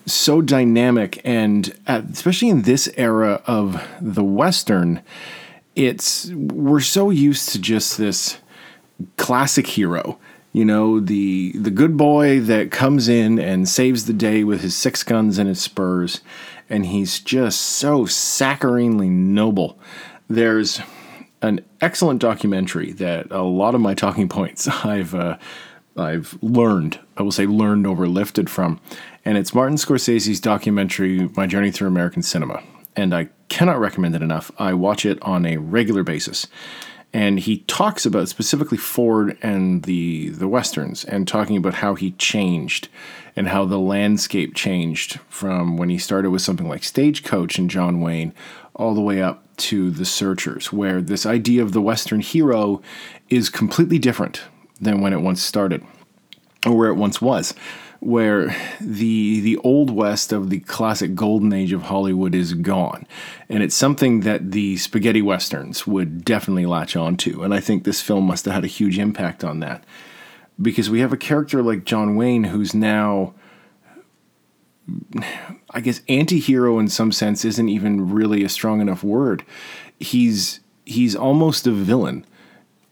so 0.07 0.41
dynamic 0.41 1.21
and 1.23 1.79
at, 1.87 2.05
especially 2.05 2.49
in 2.49 2.63
this 2.63 2.89
era 2.97 3.43
of 3.47 3.87
the 4.01 4.25
western, 4.25 5.03
it's 5.77 6.31
we're 6.31 6.81
so 6.81 7.11
used 7.11 7.51
to 7.51 7.59
just 7.59 7.99
this 7.99 8.39
classic 9.19 9.67
hero 9.67 10.19
you 10.53 10.65
know 10.65 11.01
the 11.01 11.53
the 11.53 11.71
good 11.71 11.97
boy 11.97 12.41
that 12.41 12.71
comes 12.71 13.09
in 13.09 13.39
and 13.39 13.69
saves 13.69 14.07
the 14.07 14.13
day 14.13 14.43
with 14.45 14.63
his 14.63 14.77
six 14.77 15.03
guns 15.03 15.39
and 15.39 15.49
his 15.49 15.61
spurs 15.61 16.21
and 16.69 16.87
he's 16.87 17.19
just 17.19 17.61
so 17.61 18.05
saccharinely 18.05 19.11
noble. 19.11 19.79
There's 20.29 20.81
an 21.43 21.65
excellent 21.81 22.21
documentary 22.21 22.93
that 22.93 23.31
a 23.31 23.43
lot 23.43 23.75
of 23.75 23.81
my 23.81 23.95
talking 23.95 24.29
points 24.29 24.69
I've 24.85 25.15
uh, 25.15 25.39
I've 25.97 26.39
learned 26.43 26.99
I 27.17 27.23
will 27.23 27.33
say 27.33 27.47
learned 27.47 27.87
over 27.87 28.09
lifted 28.09 28.51
from 28.51 28.81
and 29.25 29.37
it's 29.39 29.55
Martin 29.55 29.77
Scorsese's 29.77 30.41
documentary 30.41 31.29
My 31.37 31.47
Journey 31.47 31.71
Through 31.71 31.89
American 31.89 32.23
Cinema 32.23 32.63
and 32.97 33.15
I 33.15 33.29
cannot 33.49 33.79
recommend 33.79 34.17
it 34.17 34.23
enough. 34.23 34.51
I 34.59 34.75
watch 34.75 35.07
it 35.07 35.21
on 35.23 35.47
a 35.47 35.59
regular 35.59 36.03
basis 36.03 36.47
and 37.13 37.41
he 37.41 37.59
talks 37.59 38.07
about 38.07 38.29
specifically 38.29 38.79
Ford 38.79 39.37
and 39.43 39.83
the 39.83 40.29
the 40.29 40.49
westerns 40.49 41.05
and 41.05 41.27
talking 41.27 41.57
about 41.57 41.75
how 41.75 41.95
he 41.95 42.13
changed 42.13 42.89
and 43.37 43.49
how 43.49 43.65
the 43.65 43.79
landscape 43.79 44.55
changed 44.55 45.19
from 45.29 45.77
when 45.77 45.89
he 45.89 45.99
started 45.99 46.31
with 46.31 46.43
something 46.43 46.69
like 46.69 46.85
Stagecoach 46.85 47.59
and 47.59 47.71
John 47.71 48.01
Wayne 48.01 48.33
all 48.75 48.95
the 48.95 49.01
way 49.01 49.21
up 49.23 49.45
to 49.57 49.91
The 49.91 50.05
Searchers 50.05 50.73
where 50.73 51.01
this 51.01 51.27
idea 51.27 51.63
of 51.63 51.73
the 51.73 51.83
western 51.83 52.21
hero 52.21 52.81
is 53.29 53.51
completely 53.51 53.99
different 53.99 54.43
than 54.81 55.01
when 55.01 55.13
it 55.13 55.21
once 55.21 55.43
started 55.43 55.85
or 56.65 56.77
where 56.77 56.89
it 56.89 56.95
once 56.95 57.21
was 57.21 57.55
where 58.01 58.57
the 58.81 59.41
the 59.41 59.57
old 59.59 59.91
west 59.91 60.33
of 60.33 60.51
the 60.51 60.61
classic 60.61 61.15
golden 61.15 61.53
age 61.53 61.73
of 61.73 61.83
Hollywood 61.83 62.35
is 62.35 62.55
gone, 62.55 63.07
and 63.49 63.63
it's 63.63 63.75
something 63.75 64.21
that 64.21 64.53
the 64.53 64.77
spaghetti 64.79 65.23
westerns 65.23 65.87
would 65.87 66.25
definitely 66.25 66.67
latch 66.67 66.97
on 66.97 67.17
to, 67.19 67.43
and 67.43 67.55
I 67.55 67.61
think 67.61 67.85
this 67.85 68.01
film 68.01 68.25
must 68.25 68.47
have 68.47 68.55
had 68.55 68.65
a 68.65 68.69
huge 68.69 68.99
impact 68.99 69.45
on 69.45 69.61
that, 69.61 69.85
because 70.61 70.89
we 70.89 71.01
have 71.01 71.13
a 71.13 71.19
character 71.19 71.63
like 71.63 71.85
John 71.85 72.17
Wayne 72.17 72.45
who's 72.45 72.75
now 72.75 73.35
I 75.71 75.81
guess 75.81 76.01
anti-hero 76.09 76.79
in 76.79 76.89
some 76.89 77.13
sense 77.13 77.45
isn't 77.45 77.69
even 77.69 78.11
really 78.11 78.43
a 78.43 78.49
strong 78.49 78.81
enough 78.81 79.05
word. 79.05 79.45
He's 80.01 80.61
he's 80.85 81.15
almost 81.15 81.67
a 81.67 81.71
villain. 81.71 82.25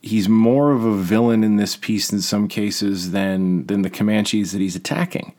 He's 0.09 0.29
more 0.29 0.73
of 0.73 0.85
a 0.85 0.97
villain 0.97 1.45
in 1.45 1.57
this 1.57 1.77
piece 1.77 2.11
in 2.13 2.21
some 2.21 2.49
cases 2.49 3.11
than 3.11 3.67
than 3.67 3.83
the 3.83 3.91
Comanches 3.91 4.53
that 4.53 4.61
he's 4.61 4.77
attacking. 4.77 5.35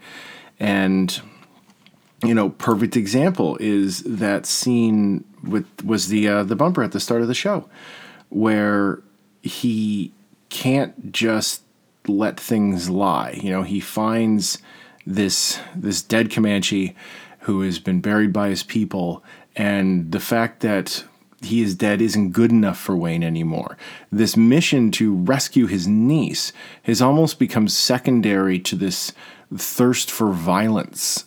And 0.59 1.19
you 2.23 2.33
know, 2.33 2.49
perfect 2.49 2.95
example 2.95 3.57
is 3.59 4.03
that 4.03 4.45
scene 4.45 5.23
with 5.43 5.65
was 5.83 6.09
the 6.09 6.27
uh, 6.27 6.43
the 6.43 6.55
bumper 6.55 6.83
at 6.83 6.91
the 6.91 6.99
start 6.99 7.21
of 7.21 7.27
the 7.27 7.33
show 7.33 7.69
where 8.29 9.01
he 9.41 10.11
can't 10.49 11.11
just 11.11 11.63
let 12.07 12.39
things 12.39 12.89
lie. 12.89 13.39
You 13.41 13.51
know, 13.51 13.63
he 13.63 13.79
finds 13.79 14.59
this 15.05 15.59
this 15.75 16.01
dead 16.01 16.31
Comanche 16.31 16.95
who 17.41 17.61
has 17.61 17.79
been 17.79 18.01
buried 18.01 18.33
by 18.33 18.49
his 18.49 18.63
people, 18.63 19.23
and 19.55 20.11
the 20.11 20.19
fact 20.19 20.59
that 20.61 21.05
he 21.41 21.61
is 21.61 21.75
dead 21.75 22.01
isn't 22.01 22.31
good 22.31 22.51
enough 22.51 22.79
for 22.79 22.95
Wayne 22.95 23.23
anymore. 23.23 23.77
This 24.11 24.35
mission 24.35 24.91
to 24.91 25.15
rescue 25.15 25.67
his 25.67 25.87
niece 25.87 26.51
has 26.83 27.01
almost 27.01 27.39
become 27.39 27.67
secondary 27.67 28.59
to 28.59 28.75
this 28.75 29.13
thirst 29.55 30.11
for 30.11 30.31
violence. 30.31 31.25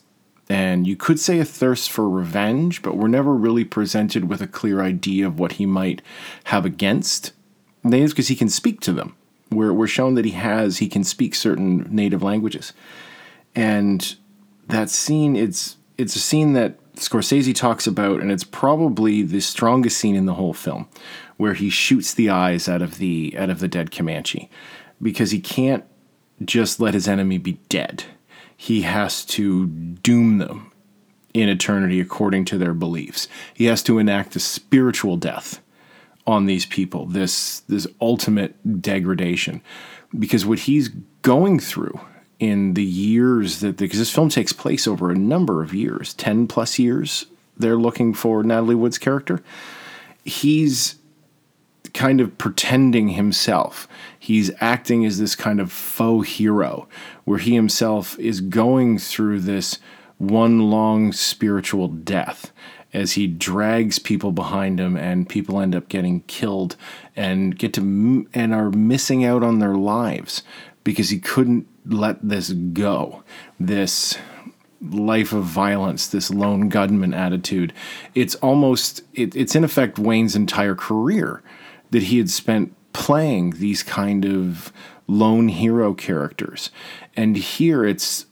And 0.48 0.86
you 0.86 0.96
could 0.96 1.18
say 1.18 1.38
a 1.38 1.44
thirst 1.44 1.90
for 1.90 2.08
revenge, 2.08 2.82
but 2.82 2.96
we're 2.96 3.08
never 3.08 3.34
really 3.34 3.64
presented 3.64 4.28
with 4.28 4.42
a 4.42 4.46
clear 4.46 4.82
idea 4.82 5.26
of 5.26 5.38
what 5.38 5.52
he 5.52 5.66
might 5.66 6.02
have 6.44 6.66
against 6.66 7.32
natives 7.82 8.12
because 8.12 8.28
he 8.28 8.36
can 8.36 8.48
speak 8.48 8.80
to 8.80 8.92
them. 8.92 9.16
We're, 9.50 9.72
we're 9.72 9.86
shown 9.86 10.14
that 10.14 10.24
he 10.24 10.32
has, 10.32 10.78
he 10.78 10.88
can 10.88 11.04
speak 11.04 11.34
certain 11.34 11.86
native 11.90 12.22
languages. 12.22 12.72
And 13.54 14.14
that 14.68 14.90
scene, 14.90 15.36
it's 15.36 15.76
it's 15.98 16.16
a 16.16 16.20
scene 16.20 16.54
that 16.54 16.76
Scorsese 16.96 17.54
talks 17.54 17.86
about, 17.86 18.20
and 18.20 18.30
it's 18.30 18.44
probably 18.44 19.22
the 19.22 19.40
strongest 19.40 19.98
scene 19.98 20.14
in 20.14 20.26
the 20.26 20.34
whole 20.34 20.52
film, 20.52 20.88
where 21.36 21.54
he 21.54 21.70
shoots 21.70 22.12
the 22.12 22.28
eyes 22.28 22.68
out 22.68 22.82
of 22.82 22.98
the 22.98 23.34
out 23.38 23.50
of 23.50 23.60
the 23.60 23.68
dead 23.68 23.90
Comanche, 23.90 24.50
because 25.00 25.30
he 25.30 25.40
can't 25.40 25.84
just 26.44 26.80
let 26.80 26.94
his 26.94 27.08
enemy 27.08 27.38
be 27.38 27.58
dead. 27.68 28.04
He 28.56 28.82
has 28.82 29.24
to 29.26 29.66
doom 29.66 30.38
them 30.38 30.70
in 31.32 31.48
eternity 31.48 32.00
according 32.00 32.44
to 32.44 32.58
their 32.58 32.74
beliefs. 32.74 33.26
He 33.54 33.64
has 33.64 33.82
to 33.84 33.98
enact 33.98 34.36
a 34.36 34.40
spiritual 34.40 35.16
death 35.16 35.60
on 36.26 36.46
these 36.46 36.66
people, 36.66 37.06
this 37.06 37.60
this 37.60 37.86
ultimate 38.00 38.82
degradation, 38.82 39.62
because 40.18 40.44
what 40.44 40.60
he's 40.60 40.88
going 41.22 41.58
through 41.58 41.98
in 42.42 42.74
the 42.74 42.82
years 42.82 43.60
that 43.60 43.76
because 43.76 44.00
this 44.00 44.12
film 44.12 44.28
takes 44.28 44.52
place 44.52 44.88
over 44.88 45.12
a 45.12 45.14
number 45.14 45.62
of 45.62 45.72
years, 45.72 46.12
10 46.14 46.48
plus 46.48 46.76
years, 46.76 47.26
they're 47.56 47.76
looking 47.76 48.12
for 48.12 48.42
Natalie 48.42 48.74
Wood's 48.74 48.98
character. 48.98 49.44
He's 50.24 50.96
kind 51.94 52.20
of 52.20 52.36
pretending 52.38 53.10
himself. 53.10 53.86
He's 54.18 54.50
acting 54.58 55.06
as 55.06 55.20
this 55.20 55.36
kind 55.36 55.60
of 55.60 55.70
faux 55.70 56.30
hero 56.30 56.88
where 57.22 57.38
he 57.38 57.54
himself 57.54 58.18
is 58.18 58.40
going 58.40 58.98
through 58.98 59.38
this 59.38 59.78
one 60.18 60.68
long 60.68 61.12
spiritual 61.12 61.86
death 61.86 62.50
as 62.92 63.12
he 63.12 63.28
drags 63.28 64.00
people 64.00 64.32
behind 64.32 64.80
him 64.80 64.96
and 64.96 65.28
people 65.28 65.60
end 65.60 65.76
up 65.76 65.88
getting 65.88 66.22
killed 66.22 66.74
and 67.14 67.56
get 67.56 67.72
to 67.74 68.26
and 68.34 68.52
are 68.52 68.70
missing 68.70 69.24
out 69.24 69.44
on 69.44 69.60
their 69.60 69.76
lives 69.76 70.42
because 70.84 71.10
he 71.10 71.18
couldn't 71.18 71.66
let 71.86 72.26
this 72.26 72.52
go. 72.52 73.22
This 73.58 74.18
life 74.80 75.32
of 75.32 75.44
violence, 75.44 76.08
this 76.08 76.30
lone 76.30 76.68
gunman 76.68 77.14
attitude. 77.14 77.72
It's 78.14 78.34
almost, 78.36 79.02
it, 79.14 79.34
it's 79.36 79.54
in 79.54 79.64
effect 79.64 79.98
Wayne's 79.98 80.34
entire 80.34 80.74
career 80.74 81.42
that 81.90 82.04
he 82.04 82.18
had 82.18 82.30
spent 82.30 82.74
playing 82.92 83.50
these 83.52 83.82
kind 83.82 84.24
of 84.24 84.72
lone 85.06 85.48
hero 85.48 85.94
characters. 85.94 86.70
And 87.16 87.36
here 87.36 87.84
it's, 87.84 88.26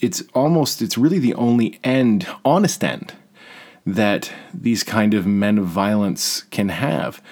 it's 0.00 0.22
almost, 0.34 0.80
it's 0.80 0.96
really 0.96 1.18
the 1.18 1.34
only 1.34 1.78
end, 1.84 2.26
honest 2.44 2.82
end, 2.82 3.14
that 3.84 4.32
these 4.52 4.82
kind 4.82 5.14
of 5.14 5.26
men 5.26 5.58
of 5.58 5.66
violence 5.66 6.42
can 6.50 6.68
have 6.68 7.22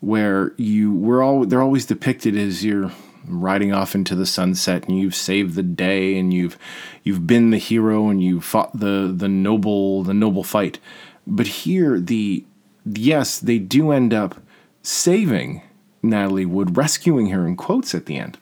where 0.00 0.52
you 0.58 0.92
we're 0.92 1.22
all 1.22 1.46
they're 1.46 1.62
always 1.62 1.86
depicted 1.86 2.36
as 2.36 2.62
you're 2.62 2.92
riding 3.26 3.72
off 3.72 3.94
into 3.94 4.14
the 4.14 4.26
sunset 4.26 4.86
and 4.88 4.98
you've 4.98 5.14
saved 5.14 5.54
the 5.54 5.62
day 5.62 6.18
and 6.18 6.32
you've 6.32 6.58
you've 7.02 7.26
been 7.26 7.50
the 7.50 7.58
hero 7.58 8.08
and 8.08 8.22
you've 8.22 8.44
fought 8.44 8.78
the 8.78 9.12
the 9.14 9.28
noble 9.28 10.02
the 10.02 10.14
noble 10.14 10.44
fight. 10.44 10.78
But 11.26 11.46
here 11.46 11.98
the 12.00 12.44
yes 12.84 13.38
they 13.38 13.58
do 13.58 13.90
end 13.90 14.12
up 14.12 14.36
saving 14.82 15.62
Natalie 16.02 16.46
Wood 16.46 16.76
rescuing 16.76 17.30
her 17.30 17.46
in 17.46 17.56
quotes 17.56 17.94
at 17.94 18.06
the 18.06 18.18
end. 18.18 18.38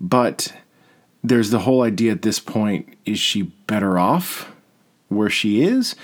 But 0.00 0.54
there's 1.22 1.50
the 1.50 1.60
whole 1.60 1.82
idea 1.82 2.12
at 2.12 2.22
this 2.22 2.40
point 2.40 2.96
is 3.04 3.18
she 3.18 3.42
better 3.66 3.98
off 3.98 4.50
where 5.08 5.28
she 5.28 5.62
is 5.62 5.94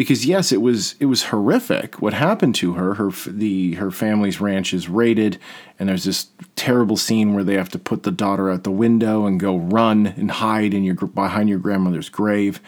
because 0.00 0.24
yes, 0.24 0.50
it 0.50 0.62
was 0.62 0.94
it 0.98 1.04
was 1.04 1.24
horrific 1.24 2.00
what 2.00 2.14
happened 2.14 2.54
to 2.54 2.72
her. 2.72 2.94
Her 2.94 3.10
the 3.26 3.74
her 3.74 3.90
family's 3.90 4.40
ranch 4.40 4.72
is 4.72 4.88
raided, 4.88 5.38
and 5.78 5.90
there's 5.90 6.04
this 6.04 6.28
terrible 6.56 6.96
scene 6.96 7.34
where 7.34 7.44
they 7.44 7.52
have 7.52 7.68
to 7.68 7.78
put 7.78 8.04
the 8.04 8.10
daughter 8.10 8.50
out 8.50 8.64
the 8.64 8.70
window 8.70 9.26
and 9.26 9.38
go 9.38 9.58
run 9.58 10.06
and 10.06 10.30
hide 10.30 10.72
in 10.72 10.84
your 10.84 10.94
behind 10.94 11.50
your 11.50 11.58
grandmother's 11.58 12.08
grave, 12.08 12.62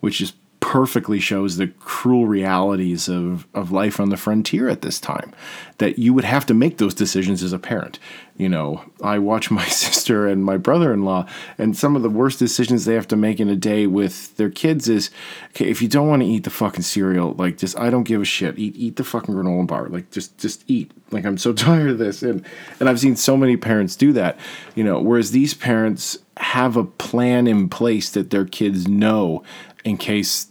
which 0.00 0.20
is 0.20 0.34
perfectly 0.74 1.20
shows 1.20 1.56
the 1.56 1.68
cruel 1.68 2.26
realities 2.26 3.08
of, 3.08 3.46
of 3.54 3.70
life 3.70 4.00
on 4.00 4.08
the 4.08 4.16
frontier 4.16 4.68
at 4.68 4.82
this 4.82 4.98
time. 4.98 5.32
That 5.78 6.00
you 6.00 6.12
would 6.12 6.24
have 6.24 6.46
to 6.46 6.54
make 6.54 6.78
those 6.78 6.94
decisions 6.94 7.44
as 7.44 7.52
a 7.52 7.60
parent. 7.60 8.00
You 8.36 8.48
know, 8.48 8.82
I 9.00 9.20
watch 9.20 9.52
my 9.52 9.64
sister 9.68 10.26
and 10.26 10.44
my 10.44 10.56
brother 10.56 10.92
in 10.92 11.04
law, 11.04 11.28
and 11.58 11.76
some 11.76 11.94
of 11.94 12.02
the 12.02 12.10
worst 12.10 12.40
decisions 12.40 12.84
they 12.84 12.94
have 12.94 13.06
to 13.06 13.16
make 13.16 13.38
in 13.38 13.48
a 13.48 13.54
day 13.54 13.86
with 13.86 14.36
their 14.36 14.50
kids 14.50 14.88
is 14.88 15.12
okay, 15.50 15.70
if 15.70 15.80
you 15.80 15.86
don't 15.86 16.08
want 16.08 16.22
to 16.22 16.28
eat 16.28 16.42
the 16.42 16.50
fucking 16.50 16.82
cereal, 16.82 17.34
like 17.34 17.56
just 17.56 17.78
I 17.78 17.88
don't 17.88 18.02
give 18.02 18.20
a 18.20 18.24
shit. 18.24 18.58
Eat 18.58 18.74
eat 18.74 18.96
the 18.96 19.04
fucking 19.04 19.32
granola 19.32 19.68
bar. 19.68 19.86
Like 19.86 20.10
just 20.10 20.36
just 20.38 20.64
eat. 20.66 20.90
Like 21.12 21.24
I'm 21.24 21.38
so 21.38 21.52
tired 21.68 21.90
of 21.90 21.98
this. 21.98 22.24
And 22.24 22.44
and 22.80 22.88
I've 22.88 22.98
seen 22.98 23.14
so 23.14 23.36
many 23.36 23.56
parents 23.56 23.94
do 23.94 24.12
that, 24.14 24.40
you 24.74 24.82
know, 24.82 25.00
whereas 25.00 25.30
these 25.30 25.54
parents 25.54 26.18
have 26.38 26.76
a 26.76 26.82
plan 26.82 27.46
in 27.46 27.68
place 27.68 28.10
that 28.10 28.30
their 28.30 28.44
kids 28.44 28.88
know 28.88 29.44
in 29.84 29.96
case 29.98 30.48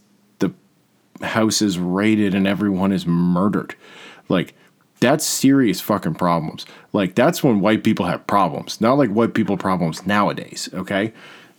house 1.24 1.62
is 1.62 1.78
raided 1.78 2.34
and 2.34 2.46
everyone 2.46 2.92
is 2.92 3.06
murdered. 3.06 3.74
Like, 4.28 4.54
that's 5.00 5.26
serious 5.26 5.80
fucking 5.80 6.14
problems. 6.14 6.66
Like, 6.92 7.14
that's 7.14 7.42
when 7.42 7.60
white 7.60 7.84
people 7.84 8.06
have 8.06 8.26
problems, 8.26 8.80
not 8.80 8.98
like 8.98 9.10
white 9.10 9.34
people 9.34 9.56
problems 9.56 10.06
nowadays, 10.06 10.68
okay? 10.72 11.12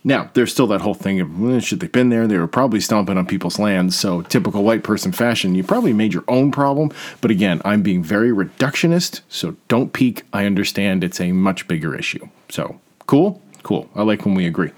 Now, 0.06 0.30
there's 0.34 0.52
still 0.52 0.68
that 0.68 0.82
whole 0.82 0.94
thing 0.94 1.20
of 1.20 1.64
should 1.64 1.80
they've 1.80 1.90
been 1.90 2.10
there? 2.10 2.28
They 2.28 2.38
were 2.38 2.46
probably 2.46 2.80
stomping 2.80 3.18
on 3.18 3.26
people's 3.26 3.58
lands. 3.58 3.98
So, 3.98 4.22
typical 4.22 4.62
white 4.62 4.84
person 4.84 5.10
fashion, 5.10 5.56
you 5.56 5.64
probably 5.64 5.92
made 5.92 6.14
your 6.14 6.22
own 6.28 6.52
problem. 6.52 6.92
But 7.20 7.32
again, 7.32 7.60
I'm 7.64 7.82
being 7.82 8.04
very 8.04 8.30
reductionist. 8.30 9.22
So, 9.28 9.56
don't 9.66 9.92
peek. 9.92 10.22
I 10.32 10.46
understand 10.46 11.02
it's 11.02 11.20
a 11.20 11.32
much 11.32 11.66
bigger 11.66 11.92
issue. 11.92 12.28
So, 12.50 12.80
cool? 13.06 13.42
Cool. 13.64 13.90
I 13.96 14.02
like 14.02 14.24
when 14.24 14.36
we 14.36 14.46
agree. 14.46 14.70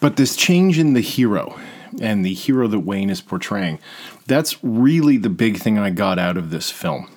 But 0.00 0.16
this 0.16 0.34
change 0.34 0.80
in 0.80 0.94
the 0.94 1.00
hero 1.00 1.56
and 2.00 2.24
the 2.24 2.34
hero 2.34 2.66
that 2.66 2.80
Wayne 2.80 3.08
is 3.08 3.20
portraying. 3.20 3.78
That's 4.26 4.62
really 4.62 5.16
the 5.16 5.30
big 5.30 5.58
thing 5.58 5.78
I 5.78 5.90
got 5.90 6.18
out 6.18 6.36
of 6.36 6.50
this 6.50 6.70
film 6.70 7.08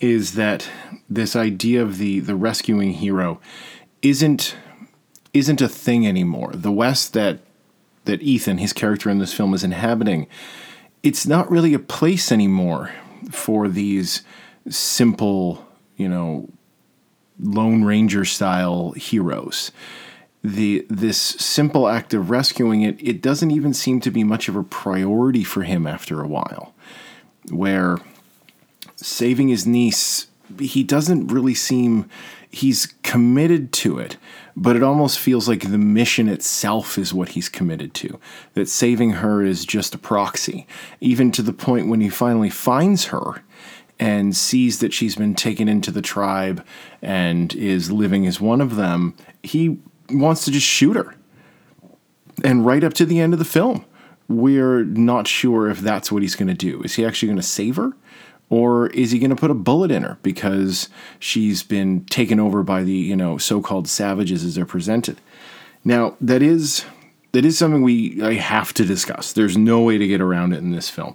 is 0.00 0.32
that 0.32 0.68
this 1.08 1.36
idea 1.36 1.82
of 1.82 1.98
the 1.98 2.20
the 2.20 2.34
rescuing 2.34 2.94
hero 2.94 3.40
isn't 4.02 4.56
isn't 5.32 5.60
a 5.60 5.68
thing 5.68 6.06
anymore. 6.06 6.52
The 6.54 6.72
West 6.72 7.12
that 7.12 7.40
that 8.04 8.22
Ethan, 8.22 8.58
his 8.58 8.72
character 8.72 9.10
in 9.10 9.18
this 9.18 9.34
film, 9.34 9.54
is 9.54 9.62
inhabiting, 9.62 10.26
it's 11.02 11.26
not 11.26 11.50
really 11.50 11.74
a 11.74 11.78
place 11.78 12.32
anymore 12.32 12.92
for 13.30 13.68
these 13.68 14.22
simple, 14.68 15.66
you 15.96 16.08
know, 16.08 16.48
Lone 17.38 17.84
Ranger 17.84 18.24
style 18.24 18.92
heroes 18.92 19.70
the 20.42 20.86
this 20.88 21.18
simple 21.18 21.88
act 21.88 22.14
of 22.14 22.30
rescuing 22.30 22.82
it 22.82 22.96
it 23.00 23.20
doesn't 23.20 23.50
even 23.50 23.74
seem 23.74 24.00
to 24.00 24.10
be 24.10 24.24
much 24.24 24.48
of 24.48 24.56
a 24.56 24.62
priority 24.62 25.44
for 25.44 25.62
him 25.62 25.86
after 25.86 26.22
a 26.22 26.26
while 26.26 26.74
where 27.50 27.98
saving 28.96 29.48
his 29.48 29.66
niece 29.66 30.28
he 30.58 30.82
doesn't 30.82 31.28
really 31.28 31.54
seem 31.54 32.08
he's 32.50 32.94
committed 33.02 33.70
to 33.72 33.98
it 33.98 34.16
but 34.56 34.76
it 34.76 34.82
almost 34.82 35.18
feels 35.18 35.48
like 35.48 35.70
the 35.70 35.78
mission 35.78 36.28
itself 36.28 36.98
is 36.98 37.14
what 37.14 37.30
he's 37.30 37.48
committed 37.48 37.94
to 37.94 38.18
that 38.54 38.68
saving 38.68 39.10
her 39.10 39.42
is 39.42 39.64
just 39.64 39.94
a 39.94 39.98
proxy. 39.98 40.66
Even 41.00 41.32
to 41.32 41.42
the 41.42 41.52
point 41.52 41.88
when 41.88 42.00
he 42.02 42.10
finally 42.10 42.50
finds 42.50 43.06
her 43.06 43.42
and 43.98 44.36
sees 44.36 44.80
that 44.80 44.92
she's 44.92 45.16
been 45.16 45.34
taken 45.34 45.68
into 45.68 45.90
the 45.90 46.02
tribe 46.02 46.64
and 47.00 47.54
is 47.54 47.90
living 47.90 48.26
as 48.26 48.40
one 48.40 48.60
of 48.60 48.76
them 48.76 49.14
he 49.42 49.78
wants 50.12 50.44
to 50.44 50.50
just 50.50 50.66
shoot 50.66 50.96
her. 50.96 51.14
and 52.44 52.64
right 52.64 52.84
up 52.84 52.94
to 52.94 53.06
the 53.06 53.20
end 53.20 53.32
of 53.32 53.38
the 53.38 53.44
film, 53.44 53.84
we're 54.28 54.84
not 54.84 55.26
sure 55.26 55.68
if 55.68 55.80
that's 55.80 56.10
what 56.12 56.22
he's 56.22 56.36
going 56.36 56.48
to 56.48 56.54
do. 56.54 56.82
Is 56.82 56.94
he 56.94 57.04
actually 57.04 57.28
going 57.28 57.36
to 57.36 57.42
save 57.42 57.76
her? 57.76 57.92
Or 58.48 58.88
is 58.88 59.12
he 59.12 59.18
going 59.20 59.30
to 59.30 59.36
put 59.36 59.50
a 59.50 59.54
bullet 59.54 59.92
in 59.92 60.02
her 60.02 60.18
because 60.22 60.88
she's 61.20 61.62
been 61.62 62.04
taken 62.06 62.40
over 62.40 62.62
by 62.64 62.82
the, 62.82 62.92
you 62.92 63.14
know, 63.14 63.38
so-called 63.38 63.86
savages 63.86 64.44
as 64.44 64.56
they're 64.56 64.66
presented? 64.66 65.20
Now, 65.84 66.16
that 66.20 66.42
is 66.42 66.84
that 67.32 67.44
is 67.44 67.56
something 67.56 67.82
we 67.82 68.20
I 68.22 68.34
have 68.34 68.74
to 68.74 68.84
discuss. 68.84 69.32
There's 69.32 69.56
no 69.56 69.82
way 69.82 69.98
to 69.98 70.06
get 70.06 70.20
around 70.20 70.52
it 70.52 70.58
in 70.58 70.72
this 70.72 70.90
film. 70.90 71.14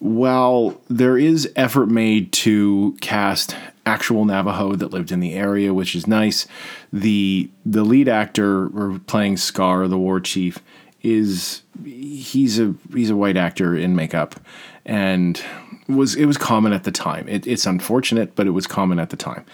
While 0.00 0.80
there 0.88 1.16
is 1.16 1.50
effort 1.56 1.86
made 1.86 2.30
to 2.32 2.96
cast 3.00 3.56
actual 3.86 4.24
Navajo 4.24 4.74
that 4.74 4.92
lived 4.92 5.12
in 5.12 5.20
the 5.20 5.34
area, 5.34 5.74
which 5.74 5.94
is 5.94 6.06
nice, 6.06 6.46
the 6.92 7.50
the 7.64 7.84
lead 7.84 8.08
actor 8.08 8.68
playing 9.06 9.36
Scar, 9.36 9.88
the 9.88 9.98
war 9.98 10.20
chief, 10.20 10.58
is 11.02 11.62
he's 11.84 12.58
a 12.58 12.74
he's 12.94 13.10
a 13.10 13.16
white 13.16 13.36
actor 13.36 13.76
in 13.76 13.96
makeup, 13.96 14.38
and 14.84 15.42
was 15.88 16.14
it 16.14 16.26
was 16.26 16.36
common 16.36 16.72
at 16.72 16.84
the 16.84 16.92
time. 16.92 17.28
It, 17.28 17.46
it's 17.46 17.66
unfortunate, 17.66 18.34
but 18.34 18.46
it 18.46 18.50
was 18.50 18.66
common 18.66 18.98
at 18.98 19.10
the 19.10 19.16
time. 19.16 19.44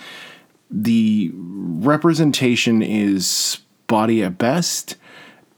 The 0.71 1.31
representation 1.35 2.83
is 2.83 3.29
spotty 3.29 4.23
at 4.23 4.39
best. 4.39 4.97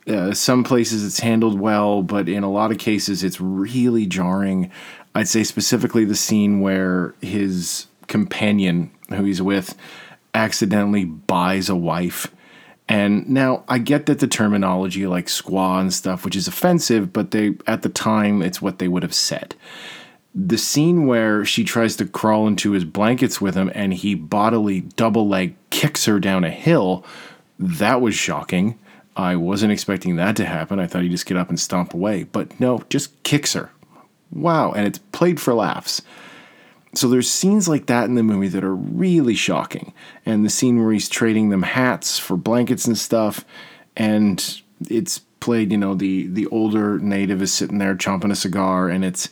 Uh, 0.06 0.32
some 0.32 0.64
places 0.64 1.04
it's 1.04 1.20
handled 1.20 1.60
well, 1.60 2.02
but 2.02 2.28
in 2.28 2.42
a 2.42 2.50
lot 2.50 2.70
of 2.70 2.78
cases 2.78 3.22
it's 3.22 3.40
really 3.40 4.06
jarring. 4.06 4.70
I'd 5.14 5.28
say 5.28 5.44
specifically 5.44 6.04
the 6.04 6.14
scene 6.14 6.60
where 6.60 7.14
his 7.20 7.86
companion, 8.08 8.90
who 9.10 9.24
he's 9.24 9.40
with, 9.40 9.74
accidentally 10.34 11.04
buys 11.04 11.68
a 11.68 11.76
wife. 11.76 12.28
And 12.88 13.28
now 13.28 13.64
I 13.68 13.78
get 13.78 14.06
that 14.06 14.18
the 14.18 14.26
terminology 14.26 15.06
like 15.06 15.26
squaw 15.26 15.80
and 15.80 15.92
stuff, 15.92 16.24
which 16.24 16.36
is 16.36 16.48
offensive, 16.48 17.12
but 17.12 17.30
they 17.30 17.54
at 17.66 17.82
the 17.82 17.90
time 17.90 18.40
it's 18.40 18.62
what 18.62 18.78
they 18.78 18.88
would 18.88 19.02
have 19.02 19.14
said. 19.14 19.54
The 20.34 20.58
scene 20.58 21.06
where 21.06 21.44
she 21.44 21.64
tries 21.64 21.96
to 21.96 22.06
crawl 22.06 22.46
into 22.46 22.72
his 22.72 22.84
blankets 22.84 23.40
with 23.40 23.54
him 23.54 23.70
and 23.74 23.92
he 23.92 24.14
bodily 24.14 24.80
double 24.80 25.28
leg 25.28 25.54
kicks 25.70 26.06
her 26.06 26.18
down 26.18 26.44
a 26.44 26.50
hill, 26.50 27.04
that 27.58 28.00
was 28.00 28.14
shocking. 28.14 28.78
I 29.16 29.36
wasn't 29.36 29.72
expecting 29.72 30.16
that 30.16 30.36
to 30.36 30.46
happen. 30.46 30.78
I 30.78 30.86
thought 30.86 31.02
he'd 31.02 31.10
just 31.10 31.26
get 31.26 31.36
up 31.36 31.48
and 31.48 31.58
stomp 31.58 31.92
away. 31.92 32.22
But 32.22 32.58
no, 32.60 32.84
just 32.88 33.20
kicks 33.24 33.52
her. 33.54 33.70
Wow. 34.30 34.72
And 34.72 34.86
it's 34.86 34.98
played 34.98 35.40
for 35.40 35.54
laughs. 35.54 36.02
So 36.94 37.08
there's 37.08 37.30
scenes 37.30 37.68
like 37.68 37.86
that 37.86 38.04
in 38.04 38.14
the 38.14 38.22
movie 38.22 38.48
that 38.48 38.64
are 38.64 38.74
really 38.74 39.34
shocking. 39.34 39.92
And 40.24 40.44
the 40.44 40.50
scene 40.50 40.82
where 40.82 40.92
he's 40.92 41.08
trading 41.08 41.50
them 41.50 41.62
hats 41.62 42.18
for 42.18 42.36
blankets 42.36 42.86
and 42.86 42.96
stuff. 42.96 43.44
And 43.96 44.60
it's 44.88 45.20
played, 45.40 45.70
you 45.70 45.78
know, 45.78 45.94
the 45.94 46.26
the 46.28 46.46
older 46.46 46.98
native 46.98 47.42
is 47.42 47.52
sitting 47.52 47.78
there 47.78 47.94
chomping 47.94 48.32
a 48.32 48.36
cigar 48.36 48.88
and 48.88 49.04
it's 49.04 49.28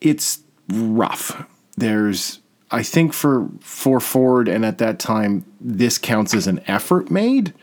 it's 0.00 0.42
rough. 0.68 1.46
There's 1.76 2.40
I 2.70 2.82
think 2.82 3.12
for 3.12 3.48
for 3.60 4.00
Ford 4.00 4.48
and 4.48 4.64
at 4.64 4.78
that 4.78 4.98
time 4.98 5.44
this 5.60 5.98
counts 5.98 6.34
as 6.34 6.46
an 6.46 6.60
effort 6.66 7.10
made 7.10 7.54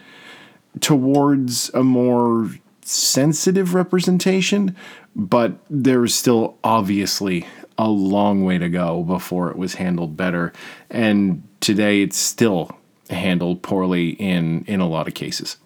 towards 0.82 1.70
a 1.74 1.84
more 1.84 2.50
sensitive 2.82 3.74
representation, 3.74 4.76
but 5.16 5.58
there 5.70 6.04
is 6.06 6.16
still 6.16 6.58
obviously 6.64 7.46
a 7.78 7.90
long 7.90 8.44
way 8.44 8.58
to 8.58 8.70
go 8.70 9.04
before 9.04 9.50
it 9.52 9.58
was 9.58 9.76
handled 9.76 10.18
better. 10.18 10.54
And 10.90 11.48
today 11.60 12.02
it's 12.02 12.18
still 12.18 12.78
handled 13.10 13.62
poorly 13.62 14.10
in, 14.10 14.64
in 14.66 14.80
a 14.80 14.88
lot 14.88 15.08
of 15.08 15.14
cases. 15.14 15.58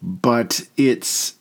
But 0.00 0.62
it's 0.76 1.34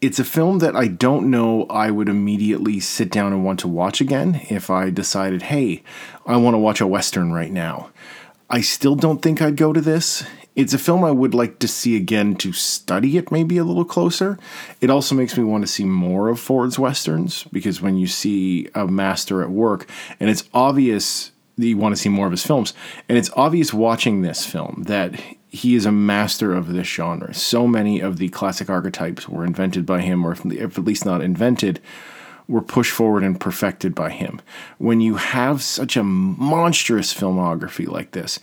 it's 0.00 0.18
a 0.18 0.24
film 0.24 0.60
that 0.60 0.74
I 0.74 0.88
don't 0.88 1.30
know 1.30 1.66
I 1.68 1.90
would 1.90 2.08
immediately 2.08 2.80
sit 2.80 3.10
down 3.10 3.32
and 3.32 3.44
want 3.44 3.60
to 3.60 3.68
watch 3.68 4.00
again 4.00 4.40
if 4.48 4.70
I 4.70 4.88
decided, 4.88 5.42
hey, 5.42 5.82
I 6.24 6.36
want 6.38 6.54
to 6.54 6.58
watch 6.58 6.80
a 6.80 6.86
Western 6.86 7.32
right 7.32 7.52
now. 7.52 7.90
I 8.48 8.62
still 8.62 8.96
don't 8.96 9.20
think 9.20 9.42
I'd 9.42 9.56
go 9.56 9.72
to 9.72 9.80
this. 9.80 10.24
It's 10.56 10.74
a 10.74 10.78
film 10.78 11.04
I 11.04 11.10
would 11.10 11.34
like 11.34 11.58
to 11.60 11.68
see 11.68 11.96
again 11.96 12.34
to 12.36 12.52
study 12.52 13.16
it 13.16 13.30
maybe 13.30 13.56
a 13.56 13.64
little 13.64 13.84
closer. 13.84 14.38
It 14.80 14.90
also 14.90 15.14
makes 15.14 15.36
me 15.36 15.44
want 15.44 15.62
to 15.62 15.72
see 15.72 15.84
more 15.84 16.28
of 16.28 16.40
Ford's 16.40 16.78
Westerns 16.78 17.44
because 17.52 17.80
when 17.80 17.96
you 17.96 18.06
see 18.06 18.68
a 18.74 18.86
master 18.86 19.42
at 19.42 19.50
work, 19.50 19.88
and 20.18 20.28
it's 20.28 20.44
obvious 20.52 21.30
that 21.56 21.66
you 21.66 21.76
want 21.76 21.94
to 21.94 22.00
see 22.00 22.08
more 22.08 22.26
of 22.26 22.32
his 22.32 22.44
films, 22.44 22.74
and 23.08 23.16
it's 23.16 23.30
obvious 23.36 23.72
watching 23.72 24.22
this 24.22 24.44
film 24.44 24.84
that 24.86 25.14
he 25.48 25.74
is 25.74 25.86
a 25.86 25.92
master 25.92 26.52
of 26.54 26.72
this 26.72 26.86
genre. 26.86 27.34
So 27.34 27.66
many 27.66 28.00
of 28.00 28.18
the 28.18 28.28
classic 28.28 28.70
archetypes 28.70 29.28
were 29.28 29.44
invented 29.44 29.86
by 29.86 30.00
him, 30.00 30.24
or 30.24 30.32
if 30.32 30.78
at 30.78 30.84
least 30.84 31.04
not 31.04 31.22
invented, 31.22 31.80
were 32.48 32.62
pushed 32.62 32.92
forward 32.92 33.22
and 33.22 33.38
perfected 33.38 33.94
by 33.94 34.10
him. 34.10 34.40
When 34.78 35.00
you 35.00 35.14
have 35.14 35.62
such 35.62 35.96
a 35.96 36.02
monstrous 36.02 37.14
filmography 37.14 37.86
like 37.86 38.10
this, 38.10 38.40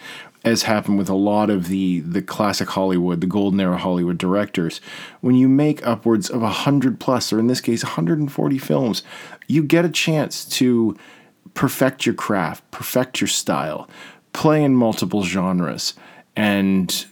as 0.48 0.64
happened 0.64 0.98
with 0.98 1.10
a 1.10 1.16
lot 1.16 1.50
of 1.50 1.68
the 1.68 2.00
the 2.02 2.22
classic 2.22 2.70
Hollywood, 2.70 3.22
the 3.22 3.28
golden 3.28 3.60
era 3.60 3.78
Hollywood 3.78 4.18
directors, 4.18 4.82
when 5.22 5.36
you 5.36 5.48
make 5.48 5.86
upwards 5.86 6.30
of 6.30 6.42
100 6.42 7.00
plus 7.00 7.32
or 7.32 7.40
in 7.40 7.48
this 7.48 7.62
case 7.62 7.84
140 7.84 8.58
films, 8.58 9.04
you 9.48 9.64
get 9.64 9.86
a 9.86 9.90
chance 9.90 10.46
to 10.46 10.98
perfect 11.54 12.06
your 12.06 12.16
craft, 12.16 12.70
perfect 12.72 13.22
your 13.22 13.28
style, 13.28 13.90
play 14.34 14.64
in 14.64 14.76
multiple 14.76 15.24
genres 15.24 15.94
and 16.36 17.06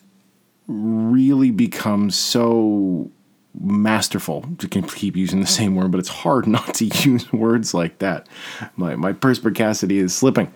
really 0.68 1.52
become 1.52 2.10
so 2.10 3.12
masterful 3.60 4.46
to 4.58 4.68
keep 4.68 5.16
using 5.16 5.40
the 5.40 5.48
same 5.48 5.76
word 5.76 5.90
but 5.90 5.98
it's 5.98 6.10
hard 6.10 6.46
not 6.58 6.74
to 6.74 6.86
use 6.86 7.32
words 7.34 7.74
like 7.74 8.00
that. 8.00 8.28
My 8.76 8.96
my 8.96 9.12
perspicacity 9.12 10.00
is 10.00 10.16
slipping 10.16 10.52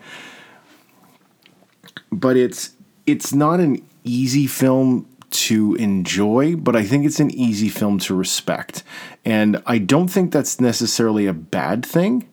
but 2.10 2.36
it's 2.36 2.72
it's 3.06 3.34
not 3.34 3.60
an 3.60 3.84
easy 4.04 4.46
film 4.46 5.06
to 5.30 5.74
enjoy, 5.76 6.56
but 6.56 6.74
I 6.74 6.84
think 6.84 7.06
it's 7.06 7.20
an 7.20 7.30
easy 7.30 7.68
film 7.68 7.98
to 8.00 8.14
respect. 8.14 8.82
And 9.24 9.62
I 9.66 9.78
don't 9.78 10.08
think 10.08 10.32
that's 10.32 10.60
necessarily 10.60 11.26
a 11.26 11.32
bad 11.32 11.84
thing. 11.86 12.28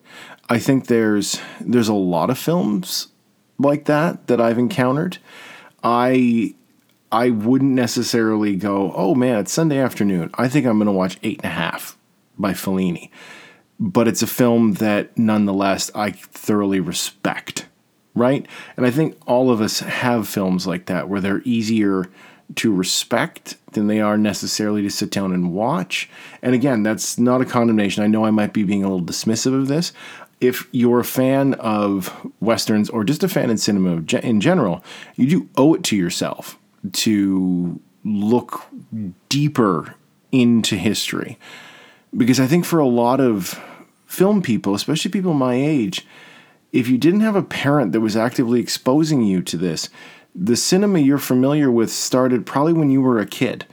I 0.50 0.60
think 0.60 0.88
there's 0.88 1.40
there's 1.60 1.90
a 1.90 1.94
lot 1.94 2.30
of 2.30 2.38
films 2.38 3.10
like 3.60 3.86
that 3.86 4.28
that 4.28 4.42
I've 4.42 4.58
encountered. 4.58 5.18
I 5.84 6.56
I 7.12 7.30
wouldn't 7.30 7.72
necessarily 7.72 8.56
go, 8.56 8.92
oh 8.96 9.16
man, 9.16 9.40
it's 9.40 9.52
Sunday 9.52 9.78
afternoon. 9.78 10.32
I 10.36 10.48
think 10.48 10.66
I'm 10.66 10.78
going 10.78 10.88
to 10.88 10.92
watch 10.92 11.18
Eight 11.24 11.40
and 11.44 11.52
a 11.52 11.56
Half 11.56 11.98
by 12.38 12.54
Fellini. 12.54 13.10
But 13.80 14.08
it's 14.08 14.24
a 14.24 14.28
film 14.28 14.74
that 14.76 15.18
nonetheless 15.18 15.92
I 15.94 16.12
thoroughly 16.12 16.80
respect 16.80 17.67
right? 18.18 18.46
And 18.76 18.86
I 18.86 18.92
think 18.92 19.18
all 19.26 19.52
of 19.52 19.62
us 19.62 19.80
have 19.80 20.28
films 20.28 20.66
like 20.68 20.88
that 20.88 21.10
where 21.10 21.22
they're 21.22 21.42
easier 21.44 22.10
to 22.56 22.74
respect 22.74 23.58
than 23.74 23.88
they 23.88 24.00
are 24.00 24.18
necessarily 24.18 24.82
to 24.82 24.90
sit 24.90 25.12
down 25.12 25.34
and 25.34 25.54
watch. 25.54 26.10
And 26.42 26.56
again, 26.56 26.84
that's 26.84 27.20
not 27.20 27.42
a 27.42 27.46
condemnation. 27.46 28.04
I 28.04 28.08
know 28.08 28.26
I 28.26 28.32
might 28.32 28.54
be 28.54 28.64
being 28.64 28.84
a 28.84 28.90
little 28.90 29.06
dismissive 29.06 29.54
of 29.54 29.68
this. 29.68 29.92
If 30.40 30.68
you're 30.72 31.00
a 31.00 31.06
fan 31.06 31.56
of 31.56 32.32
westerns 32.40 32.90
or 32.90 33.04
just 33.04 33.24
a 33.24 33.28
fan 33.28 33.50
in 33.50 33.58
cinema 33.58 34.04
in 34.22 34.40
general, 34.40 34.84
you 35.16 35.28
do 35.28 35.50
owe 35.58 35.74
it 35.74 35.84
to 35.86 35.98
yourself 35.98 36.58
to 36.94 37.80
look 38.06 38.62
deeper 39.30 39.96
into 40.32 40.76
history. 40.76 41.38
Because 42.16 42.40
I 42.40 42.48
think 42.48 42.66
for 42.66 42.80
a 42.80 42.88
lot 42.88 43.20
of 43.20 43.60
film 44.06 44.42
people, 44.42 44.74
especially 44.74 45.12
people 45.12 45.34
my 45.34 45.56
age, 45.56 46.06
if 46.72 46.88
you 46.88 46.98
didn't 46.98 47.22
have 47.22 47.36
a 47.36 47.44
parent 47.44 47.92
that 47.92 48.02
was 48.02 48.18
actively 48.18 48.60
exposing 48.60 49.24
you 49.24 49.42
to 49.42 49.58
this, 49.58 49.90
the 50.36 50.56
cinema 50.56 51.00
you're 51.00 51.18
familiar 51.18 51.72
with 51.72 51.92
started 51.92 52.46
probably 52.46 52.74
when 52.74 52.90
you 52.90 53.02
were 53.02 53.20
a 53.20 53.26
kid. 53.26 53.66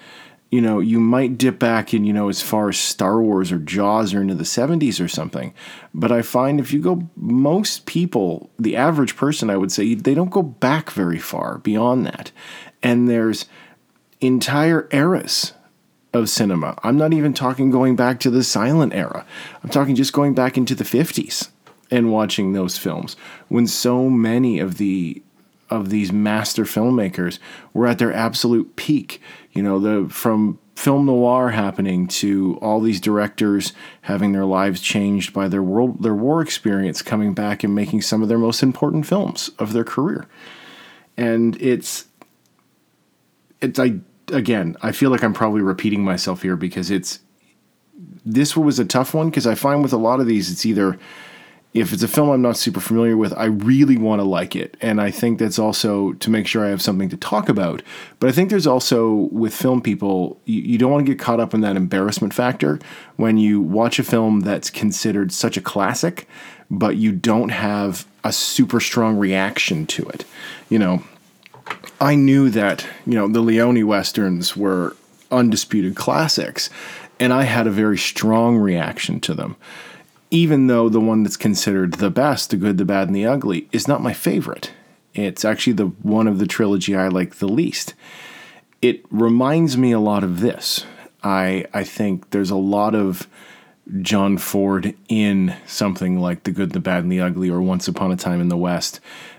You 0.50 0.61
know, 0.61 0.78
you 0.78 1.00
might 1.00 1.37
dip 1.37 1.59
back 1.59 1.92
in, 1.92 2.04
you 2.04 2.12
know, 2.12 2.28
as 2.28 2.40
far 2.40 2.68
as 2.68 2.78
Star 2.78 3.20
Wars 3.20 3.50
or 3.50 3.59
Jaws 3.59 4.14
or 4.14 4.22
into 4.22 4.37
the 4.37 4.44
70s 4.44 5.04
or 5.04 5.08
something. 5.08 5.52
But 5.92 6.12
I 6.12 6.23
find 6.23 6.60
if 6.60 6.73
you 6.73 6.81
go, 6.81 7.08
most 7.16 7.87
people, 7.87 8.50
the 8.58 8.77
average 8.77 9.16
person, 9.16 9.50
I 9.50 9.56
would 9.56 9.73
say, 9.73 9.94
they 9.94 10.14
don't 10.14 10.31
go 10.31 10.42
back 10.42 10.90
very 10.90 11.18
far 11.18 11.58
beyond 11.58 12.06
that. 12.06 12.31
And 12.83 13.08
there's 13.08 13.46
entire 14.21 14.88
eras 14.92 15.54
of 16.12 16.31
cinema. 16.31 16.79
I'm 16.85 16.96
not 16.96 17.12
even 17.12 17.35
talking 17.35 17.73
going 17.73 17.96
back 17.96 18.21
to 18.21 18.31
the 18.31 18.44
silent 18.44 18.94
era, 18.94 19.27
I'm 19.64 19.71
talking 19.71 19.96
just 19.96 20.12
going 20.12 20.35
back 20.35 20.56
into 20.56 20.77
the 20.77 20.85
50s 20.85 21.48
and 21.94 22.10
watching 22.10 22.52
those 22.52 22.76
films 22.76 23.16
when 23.48 23.68
so 23.68 24.10
many 24.10 24.58
of 24.58 24.78
the 24.78 25.22
of 25.70 25.90
these 25.90 26.12
master 26.12 26.64
filmmakers 26.64 27.38
were 27.72 27.86
at 27.86 27.98
their 27.98 28.12
absolute 28.12 28.76
peak. 28.76 29.20
You 29.52 29.62
know, 29.62 29.78
the 29.78 30.08
from 30.12 30.58
film 30.74 31.06
noir 31.06 31.50
happening 31.50 32.08
to 32.08 32.58
all 32.60 32.80
these 32.80 33.00
directors 33.00 33.72
having 34.02 34.32
their 34.32 34.44
lives 34.44 34.80
changed 34.80 35.32
by 35.32 35.46
their 35.46 35.62
world 35.62 36.02
their 36.02 36.14
war 36.14 36.42
experience 36.42 37.00
coming 37.00 37.32
back 37.32 37.62
and 37.62 37.74
making 37.74 38.02
some 38.02 38.22
of 38.22 38.28
their 38.28 38.38
most 38.38 38.62
important 38.62 39.06
films 39.06 39.50
of 39.60 39.72
their 39.72 39.84
career. 39.84 40.26
And 41.16 41.60
it's 41.62 42.06
it's 43.60 43.78
I 43.78 44.00
again, 44.32 44.76
I 44.82 44.90
feel 44.90 45.10
like 45.10 45.22
I'm 45.22 45.32
probably 45.32 45.62
repeating 45.62 46.02
myself 46.02 46.42
here 46.42 46.56
because 46.56 46.90
it's 46.90 47.20
this 48.26 48.56
was 48.56 48.80
a 48.80 48.84
tough 48.84 49.14
one 49.14 49.30
because 49.30 49.46
I 49.46 49.54
find 49.54 49.82
with 49.82 49.92
a 49.92 49.98
lot 49.98 50.18
of 50.18 50.26
these, 50.26 50.50
it's 50.50 50.66
either 50.66 50.98
if 51.75 51.92
it's 51.92 52.04
a 52.04 52.08
film 52.08 52.31
I'm 52.31 52.40
not 52.40 52.56
super 52.56 52.79
familiar 52.79 53.16
with, 53.16 53.35
I 53.37 53.46
really 53.46 53.96
want 53.96 54.20
to 54.20 54.25
like 54.25 54.54
it. 54.54 54.77
And 54.81 55.00
I 55.00 55.10
think 55.10 55.40
that's 55.40 55.58
also 55.58 56.12
to 56.12 56.31
make 56.31 56.46
sure 56.46 56.64
I 56.64 56.68
have 56.68 56.81
something 56.81 57.08
to 57.08 57.16
talk 57.16 57.48
about. 57.48 57.83
But 58.20 58.29
I 58.29 58.33
think 58.33 58.48
there's 58.48 58.66
also, 58.66 59.29
with 59.33 59.52
film 59.52 59.83
people, 59.83 60.40
you, 60.44 60.60
you, 60.60 60.79
don't 60.79 60.92
want 60.92 61.04
to 61.04 61.12
get 61.12 61.18
caught 61.18 61.40
up 61.40 61.52
in 61.52 61.62
that 61.62 61.77
embarrassment 61.77 62.33
factor 62.33 62.79
when 63.16 63.38
you 63.38 63.60
watch 63.60 63.98
a 63.98 64.04
film 64.04 64.40
that's 64.40 64.70
considered 64.70 65.33
such 65.33 65.56
a 65.56 65.60
classic, 65.60 66.29
but 66.70 66.96
you 66.96 67.10
don't 67.10 67.48
have 67.48 68.06
a 68.22 68.33
super 68.33 68.79
strong 68.79 69.16
reaction 69.16 69.85
to 69.87 70.04
it. 70.10 70.25
You 70.68 70.79
know, 70.79 71.02
I 72.00 72.14
knew 72.14 72.50
that, 72.50 72.87
you 73.04 73.14
know, 73.14 73.27
the 73.27 73.40
Leone 73.40 73.85
Westerns 73.85 74.56
were 74.56 74.96
undisputed 75.33 75.96
classics, 75.96 76.70
and 77.18 77.33
I 77.33 77.42
had 77.42 77.66
a 77.66 77.72
very 77.72 77.98
strong 77.98 78.58
reaction 78.58 79.18
to 79.22 79.35
them 79.35 79.56
even 80.35 80.66
though 80.66 80.88
the 80.88 80.98
one 80.98 81.22
that's 81.22 81.37
considered 81.37 81.94
the 81.94 82.10
best, 82.10 82.50
the 82.50 82.56
good, 82.56 82.76
the 82.76 82.85
bad, 82.85 83.06
and 83.06 83.14
the 83.14 83.24
ugly, 83.24 83.68
is 83.70 83.87
not 83.87 84.02
my 84.02 84.12
favorite. 84.12 84.72
It's 85.14 85.44
actually 85.44 85.74
the 85.74 85.87
one 85.87 86.26
of 86.26 86.40
the 86.40 86.46
trilogy 86.46 86.96
I 86.96 87.06
like 87.06 87.37
the 87.37 87.46
least. 87.46 87.94
It 88.82 89.04
reminds 89.10 89.78
me 89.78 89.92
a 89.92 90.00
lot 90.00 90.24
of 90.24 90.40
this. 90.40 90.87
I 91.22 91.66
I 91.72 91.85
think 91.85 92.30
there's 92.30 92.50
a 92.50 92.56
lot 92.56 92.96
of 92.96 93.28
John 94.00 94.37
Ford 94.37 94.96
in 95.08 95.54
something 95.66 96.18
like 96.18 96.42
The 96.42 96.50
Good, 96.50 96.72
the 96.72 96.80
Bad, 96.80 97.04
and 97.04 97.12
the 97.12 97.20
Ugly 97.20 97.48
or 97.48 97.62
Once 97.62 97.87
Upon 97.87 98.10
a 98.10 98.16
Time 98.16 98.40
in 98.40 98.48
the 98.48 98.56
West 98.56 98.98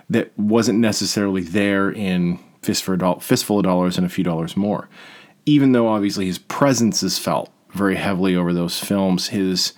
that 0.10 0.32
wasn't 0.40 0.80
necessarily 0.80 1.42
there 1.42 1.92
in 1.92 2.40
Fistful, 2.62 3.20
Fistful 3.20 3.58
of 3.58 3.66
Dollars 3.66 3.98
and 3.98 4.06
a 4.06 4.10
Few 4.10 4.24
Dollars 4.24 4.56
More. 4.56 4.88
Even 5.46 5.74
though 5.74 5.90
obviously 5.90 6.26
his 6.26 6.38
presence 6.38 7.04
is 7.04 7.20
felt 7.20 7.52
very 7.72 7.98
heavily 7.98 8.34
over 8.34 8.54
those 8.54 8.80
films, 8.80 9.28
his 9.28 9.74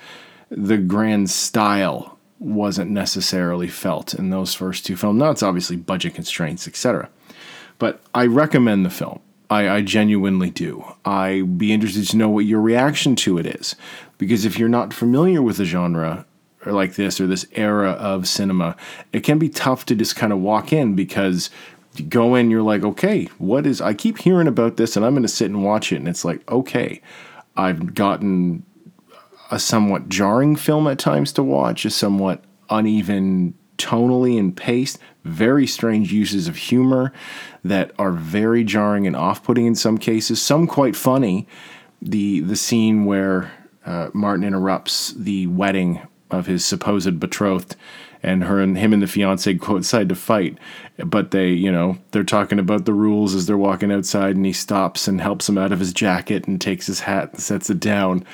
the 0.49 0.77
grand 0.77 1.29
style 1.29 2.17
wasn't 2.39 2.91
necessarily 2.91 3.67
felt 3.67 4.13
in 4.13 4.29
those 4.29 4.53
first 4.53 4.85
two 4.85 4.95
films. 4.95 5.19
Now 5.19 5.31
it's 5.31 5.43
obviously 5.43 5.75
budget 5.75 6.15
constraints, 6.15 6.67
etc. 6.67 7.09
But 7.79 7.99
I 8.13 8.25
recommend 8.25 8.85
the 8.85 8.89
film. 8.89 9.19
I, 9.49 9.69
I, 9.69 9.81
genuinely 9.81 10.49
do. 10.49 10.83
I'd 11.05 11.57
be 11.57 11.71
interested 11.71 12.05
to 12.09 12.17
know 12.17 12.27
what 12.27 12.45
your 12.45 12.59
reaction 12.59 13.15
to 13.17 13.37
it 13.37 13.45
is. 13.45 13.75
Because 14.17 14.43
if 14.43 14.59
you're 14.59 14.67
not 14.67 14.93
familiar 14.93 15.41
with 15.41 15.57
the 15.57 15.65
genre 15.65 16.25
or 16.65 16.73
like 16.73 16.95
this 16.95 17.21
or 17.21 17.27
this 17.27 17.45
era 17.53 17.91
of 17.91 18.27
cinema, 18.27 18.75
it 19.13 19.21
can 19.21 19.39
be 19.39 19.47
tough 19.47 19.85
to 19.85 19.95
just 19.95 20.17
kind 20.17 20.33
of 20.33 20.39
walk 20.39 20.73
in 20.73 20.95
because 20.95 21.49
you 21.95 22.03
go 22.03 22.35
in, 22.35 22.51
you're 22.51 22.61
like, 22.61 22.83
okay, 22.83 23.25
what 23.37 23.65
is, 23.65 23.79
I 23.79 23.93
keep 23.93 24.17
hearing 24.17 24.47
about 24.47 24.75
this 24.75 24.97
and 24.97 25.05
I'm 25.05 25.13
going 25.13 25.21
to 25.23 25.29
sit 25.29 25.49
and 25.49 25.63
watch 25.63 25.93
it. 25.93 25.97
And 25.97 26.09
it's 26.09 26.25
like, 26.25 26.49
okay, 26.51 27.01
I've 27.55 27.93
gotten 27.93 28.65
a 29.51 29.59
somewhat 29.59 30.09
jarring 30.09 30.55
film 30.55 30.87
at 30.87 30.99
times 30.99 31.31
to 31.33 31.43
watch, 31.43 31.85
a 31.85 31.89
somewhat 31.89 32.43
uneven 32.69 33.53
tonally 33.77 34.37
and 34.39 34.55
pace, 34.57 34.97
very 35.23 35.67
strange 35.67 36.11
uses 36.11 36.47
of 36.47 36.55
humor 36.55 37.13
that 37.63 37.91
are 37.99 38.11
very 38.11 38.63
jarring 38.63 39.05
and 39.05 39.15
off-putting 39.15 39.65
in 39.65 39.75
some 39.75 39.97
cases, 39.97 40.41
some 40.41 40.67
quite 40.67 40.95
funny. 40.95 41.47
The 42.01 42.41
the 42.41 42.55
scene 42.55 43.05
where 43.05 43.51
uh, 43.85 44.09
Martin 44.13 44.45
interrupts 44.45 45.13
the 45.13 45.47
wedding 45.47 46.01
of 46.29 46.45
his 46.45 46.63
supposed 46.63 47.19
betrothed 47.19 47.75
and 48.23 48.43
her 48.43 48.59
and 48.59 48.77
him 48.77 48.93
and 48.93 49.01
the 49.01 49.07
fiance 49.07 49.51
go 49.53 49.77
outside 49.77 50.09
to 50.09 50.15
fight 50.15 50.57
but 51.05 51.31
they 51.31 51.49
you 51.49 51.71
know 51.71 51.97
they're 52.11 52.23
talking 52.23 52.59
about 52.59 52.85
the 52.85 52.93
rules 52.93 53.33
as 53.33 53.45
they're 53.45 53.57
walking 53.57 53.91
outside 53.91 54.35
and 54.35 54.45
he 54.45 54.53
stops 54.53 55.07
and 55.07 55.21
helps 55.21 55.47
him 55.47 55.57
out 55.57 55.71
of 55.71 55.79
his 55.79 55.93
jacket 55.93 56.47
and 56.47 56.59
takes 56.59 56.87
his 56.87 57.01
hat 57.01 57.31
and 57.31 57.41
sets 57.41 57.69
it 57.69 57.79
down 57.79 58.25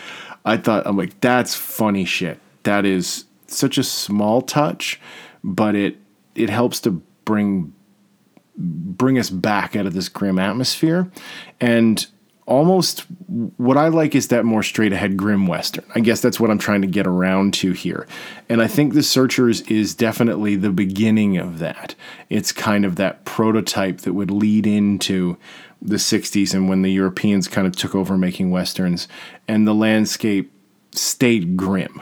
I 0.45 0.57
thought 0.57 0.85
I'm 0.85 0.97
like 0.97 1.19
that's 1.21 1.55
funny 1.55 2.05
shit. 2.05 2.39
That 2.63 2.85
is 2.85 3.25
such 3.47 3.77
a 3.77 3.83
small 3.83 4.41
touch, 4.41 4.99
but 5.43 5.75
it 5.75 5.97
it 6.35 6.49
helps 6.49 6.79
to 6.81 7.01
bring 7.25 7.73
bring 8.55 9.17
us 9.17 9.29
back 9.29 9.75
out 9.75 9.85
of 9.85 9.93
this 9.93 10.09
grim 10.09 10.37
atmosphere 10.37 11.09
and 11.59 12.05
almost 12.45 13.05
what 13.57 13.77
I 13.77 13.87
like 13.87 14.15
is 14.15 14.27
that 14.27 14.45
more 14.45 14.63
straight 14.63 14.91
ahead 14.93 15.17
grim 15.17 15.47
western. 15.47 15.85
I 15.95 16.01
guess 16.01 16.21
that's 16.21 16.39
what 16.39 16.51
I'm 16.51 16.57
trying 16.57 16.81
to 16.81 16.87
get 16.87 17.07
around 17.07 17.53
to 17.55 17.71
here. 17.71 18.05
And 18.49 18.61
I 18.61 18.67
think 18.67 18.93
The 18.93 19.03
Searchers 19.03 19.61
is 19.61 19.95
definitely 19.95 20.55
the 20.55 20.71
beginning 20.71 21.37
of 21.37 21.59
that. 21.59 21.95
It's 22.29 22.51
kind 22.51 22.85
of 22.85 22.97
that 22.97 23.25
prototype 23.25 23.99
that 23.99 24.13
would 24.13 24.31
lead 24.31 24.67
into 24.67 25.37
the 25.83 25.97
60s 25.97 26.53
and 26.53 26.69
when 26.69 26.81
the 26.81 26.91
Europeans 26.91 27.47
kind 27.47 27.67
of 27.67 27.75
took 27.75 27.93
over 27.93 28.17
making 28.17 28.49
westerns 28.51 29.07
and 29.47 29.67
the 29.67 29.75
landscape 29.75 30.51
stayed 30.91 31.57
grim. 31.57 32.01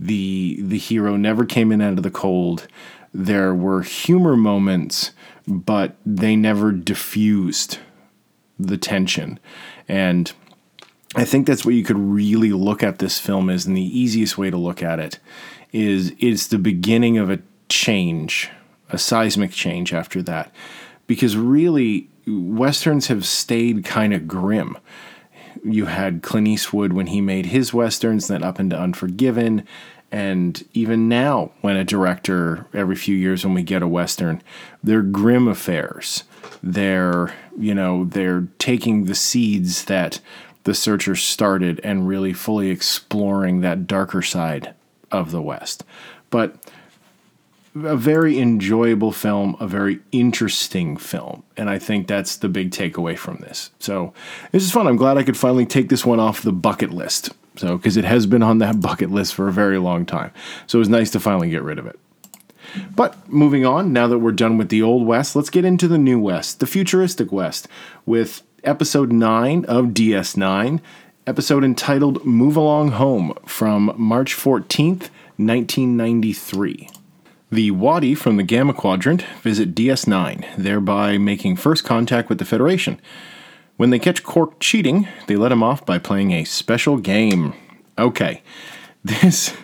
The 0.00 0.58
the 0.60 0.78
hero 0.78 1.16
never 1.16 1.44
came 1.44 1.70
in 1.70 1.80
out 1.80 1.96
of 1.96 2.02
the 2.02 2.10
cold. 2.10 2.66
There 3.14 3.54
were 3.54 3.82
humor 3.82 4.36
moments, 4.36 5.12
but 5.46 5.96
they 6.04 6.34
never 6.34 6.72
diffused 6.72 7.78
the 8.58 8.76
tension. 8.76 9.38
And 9.86 10.32
I 11.14 11.24
think 11.24 11.46
that's 11.46 11.64
what 11.64 11.74
you 11.74 11.84
could 11.84 11.98
really 11.98 12.52
look 12.52 12.82
at 12.82 12.98
this 12.98 13.18
film 13.20 13.50
is 13.50 13.66
and 13.66 13.76
the 13.76 13.98
easiest 13.98 14.38
way 14.38 14.50
to 14.50 14.56
look 14.56 14.82
at 14.82 14.98
it 14.98 15.18
is 15.72 16.14
it's 16.18 16.48
the 16.48 16.58
beginning 16.58 17.18
of 17.18 17.30
a 17.30 17.40
change, 17.68 18.50
a 18.90 18.98
seismic 18.98 19.52
change 19.52 19.92
after 19.92 20.22
that. 20.22 20.52
Because 21.06 21.36
really, 21.36 22.08
westerns 22.26 23.08
have 23.08 23.24
stayed 23.24 23.84
kind 23.84 24.12
of 24.14 24.28
grim. 24.28 24.78
You 25.64 25.86
had 25.86 26.22
Clint 26.22 26.48
Eastwood 26.48 26.92
when 26.92 27.08
he 27.08 27.20
made 27.20 27.46
his 27.46 27.72
westerns, 27.72 28.28
then 28.28 28.42
up 28.42 28.58
into 28.58 28.78
Unforgiven, 28.78 29.66
and 30.12 30.62
even 30.74 31.08
now, 31.08 31.52
when 31.62 31.76
a 31.76 31.84
director 31.84 32.66
every 32.74 32.96
few 32.96 33.16
years 33.16 33.44
when 33.44 33.54
we 33.54 33.62
get 33.62 33.82
a 33.82 33.88
western, 33.88 34.42
they're 34.84 35.00
grim 35.00 35.48
affairs. 35.48 36.24
They're 36.62 37.34
you 37.58 37.74
know 37.74 38.04
they're 38.04 38.46
taking 38.58 39.06
the 39.06 39.14
seeds 39.14 39.86
that 39.86 40.20
the 40.64 40.74
searchers 40.74 41.22
started 41.22 41.80
and 41.82 42.06
really 42.06 42.34
fully 42.34 42.68
exploring 42.68 43.62
that 43.62 43.86
darker 43.86 44.20
side 44.20 44.74
of 45.10 45.30
the 45.30 45.42
West. 45.42 45.82
But 46.28 46.61
a 47.74 47.96
very 47.96 48.38
enjoyable 48.38 49.12
film, 49.12 49.56
a 49.58 49.66
very 49.66 50.00
interesting 50.12 50.96
film. 50.96 51.42
And 51.56 51.70
I 51.70 51.78
think 51.78 52.06
that's 52.06 52.36
the 52.36 52.48
big 52.48 52.70
takeaway 52.70 53.16
from 53.16 53.38
this. 53.38 53.70
So 53.78 54.12
this 54.50 54.62
is 54.62 54.70
fun. 54.70 54.86
I'm 54.86 54.96
glad 54.96 55.16
I 55.16 55.22
could 55.22 55.36
finally 55.36 55.66
take 55.66 55.88
this 55.88 56.04
one 56.04 56.20
off 56.20 56.42
the 56.42 56.52
bucket 56.52 56.90
list. 56.90 57.30
So, 57.56 57.76
because 57.76 57.96
it 57.96 58.04
has 58.04 58.26
been 58.26 58.42
on 58.42 58.58
that 58.58 58.80
bucket 58.82 59.10
list 59.10 59.34
for 59.34 59.48
a 59.48 59.52
very 59.52 59.78
long 59.78 60.06
time. 60.06 60.32
So 60.66 60.78
it 60.78 60.80
was 60.80 60.88
nice 60.88 61.10
to 61.10 61.20
finally 61.20 61.50
get 61.50 61.62
rid 61.62 61.78
of 61.78 61.86
it. 61.86 61.98
But 62.94 63.28
moving 63.28 63.66
on, 63.66 63.92
now 63.92 64.06
that 64.06 64.18
we're 64.18 64.32
done 64.32 64.56
with 64.56 64.68
the 64.68 64.82
Old 64.82 65.06
West, 65.06 65.36
let's 65.36 65.50
get 65.50 65.64
into 65.64 65.88
the 65.88 65.98
New 65.98 66.18
West, 66.18 66.60
the 66.60 66.66
futuristic 66.66 67.32
West, 67.32 67.68
with 68.06 68.42
episode 68.64 69.12
9 69.12 69.64
of 69.66 69.86
DS9, 69.86 70.80
episode 71.26 71.64
entitled 71.64 72.24
Move 72.24 72.56
Along 72.56 72.92
Home 72.92 73.34
from 73.44 73.92
March 73.96 74.34
14th, 74.34 75.10
1993. 75.36 76.88
The 77.52 77.70
Wadi 77.70 78.14
from 78.14 78.38
the 78.38 78.42
Gamma 78.42 78.72
Quadrant 78.72 79.20
visit 79.42 79.74
DS9, 79.74 80.56
thereby 80.56 81.18
making 81.18 81.56
first 81.56 81.84
contact 81.84 82.30
with 82.30 82.38
the 82.38 82.46
Federation. 82.46 82.98
When 83.76 83.90
they 83.90 83.98
catch 83.98 84.22
Quark 84.22 84.58
cheating, 84.58 85.06
they 85.26 85.36
let 85.36 85.52
him 85.52 85.62
off 85.62 85.84
by 85.84 85.98
playing 85.98 86.30
a 86.30 86.44
special 86.44 86.96
game. 86.96 87.52
Okay, 87.98 88.40
this 89.04 89.54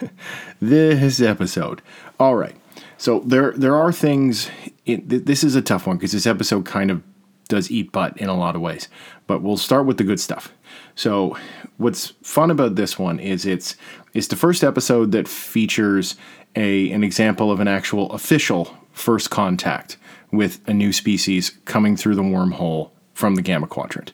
this 0.60 1.18
episode. 1.22 1.80
All 2.20 2.36
right, 2.36 2.56
so 2.98 3.20
there 3.20 3.52
there 3.52 3.74
are 3.74 3.90
things. 3.90 4.50
This 4.84 5.42
is 5.42 5.54
a 5.54 5.62
tough 5.62 5.86
one 5.86 5.96
because 5.96 6.12
this 6.12 6.26
episode 6.26 6.66
kind 6.66 6.90
of 6.90 7.02
does 7.48 7.70
eat 7.70 7.90
butt 7.90 8.18
in 8.18 8.28
a 8.28 8.36
lot 8.36 8.54
of 8.54 8.60
ways. 8.60 8.88
But 9.26 9.42
we'll 9.42 9.56
start 9.56 9.86
with 9.86 9.96
the 9.96 10.04
good 10.04 10.20
stuff. 10.20 10.52
So, 10.94 11.38
what's 11.78 12.08
fun 12.22 12.50
about 12.50 12.74
this 12.74 12.98
one 12.98 13.18
is 13.18 13.46
it's 13.46 13.76
it's 14.14 14.28
the 14.28 14.36
first 14.36 14.62
episode 14.62 15.12
that 15.12 15.26
features 15.26 16.16
a 16.54 16.90
an 16.90 17.04
example 17.04 17.50
of 17.50 17.60
an 17.60 17.68
actual 17.68 18.10
official 18.12 18.76
first 18.92 19.30
contact 19.30 19.96
with 20.30 20.60
a 20.68 20.74
new 20.74 20.92
species 20.92 21.50
coming 21.64 21.96
through 21.96 22.14
the 22.14 22.22
wormhole 22.22 22.90
from 23.14 23.34
the 23.34 23.42
Gamma 23.42 23.66
Quadrant. 23.66 24.12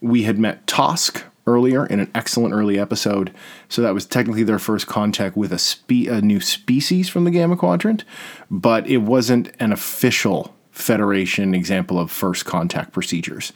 We 0.00 0.24
had 0.24 0.38
met 0.38 0.66
Tosk 0.66 1.22
earlier 1.46 1.86
in 1.86 2.00
an 2.00 2.10
excellent 2.14 2.52
early 2.52 2.78
episode, 2.78 3.32
so 3.68 3.80
that 3.82 3.94
was 3.94 4.04
technically 4.04 4.42
their 4.42 4.58
first 4.58 4.86
contact 4.86 5.36
with 5.36 5.52
a, 5.52 5.58
spe- 5.58 6.08
a 6.08 6.20
new 6.20 6.40
species 6.40 7.08
from 7.08 7.24
the 7.24 7.30
Gamma 7.30 7.56
Quadrant, 7.56 8.04
but 8.50 8.86
it 8.86 8.98
wasn't 8.98 9.52
an 9.60 9.72
official 9.72 10.54
Federation 10.76 11.54
example 11.54 11.98
of 11.98 12.10
first 12.10 12.44
contact 12.44 12.92
procedures. 12.92 13.54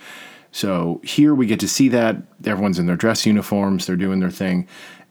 So 0.52 1.02
here 1.04 1.34
we 1.34 1.44
get 1.44 1.60
to 1.60 1.68
see 1.68 1.90
that 1.90 2.16
everyone's 2.46 2.78
in 2.78 2.86
their 2.86 2.96
dress 2.96 3.26
uniforms, 3.26 3.86
they're 3.86 3.94
doing 3.94 4.20
their 4.20 4.30
thing, 4.30 4.66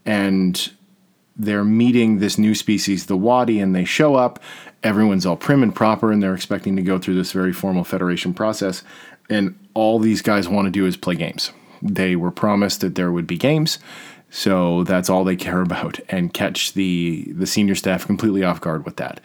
and 0.07 0.72
they're 1.40 1.64
meeting 1.64 2.20
this 2.20 2.38
new 2.38 2.54
species, 2.54 3.06
the 3.06 3.18
Wadi, 3.18 3.60
and 3.60 3.74
they 3.74 3.86
show 3.86 4.16
up, 4.16 4.40
Everyone's 4.82 5.26
all 5.26 5.36
prim 5.36 5.62
and 5.62 5.76
proper, 5.76 6.12
and 6.12 6.24
they're 6.24 6.34
expecting 6.34 6.78
to 6.78 6.82
go 6.82 6.98
through 6.98 7.16
this 7.16 7.34
very 7.34 7.52
formal 7.52 7.84
federation 7.84 8.34
process. 8.34 8.82
And 9.30 9.58
all 9.74 10.00
these 10.00 10.22
guys 10.22 10.48
want 10.48 10.68
to 10.68 10.72
do 10.72 10.86
is 10.86 10.96
play 10.96 11.16
games. 11.16 11.52
They 11.82 12.16
were 12.16 12.32
promised 12.32 12.80
that 12.82 12.96
there 12.96 13.12
would 13.12 13.28
be 13.28 13.38
games, 13.38 13.80
so 14.30 14.86
that's 14.86 15.10
all 15.10 15.24
they 15.24 15.36
care 15.36 15.62
about, 15.70 16.00
and 16.08 16.34
catch 16.34 16.74
the 16.74 17.32
the 17.34 17.48
senior 17.48 17.76
staff 17.76 18.06
completely 18.06 18.44
off 18.44 18.62
guard 18.62 18.86
with 18.86 18.96
that. 18.98 19.20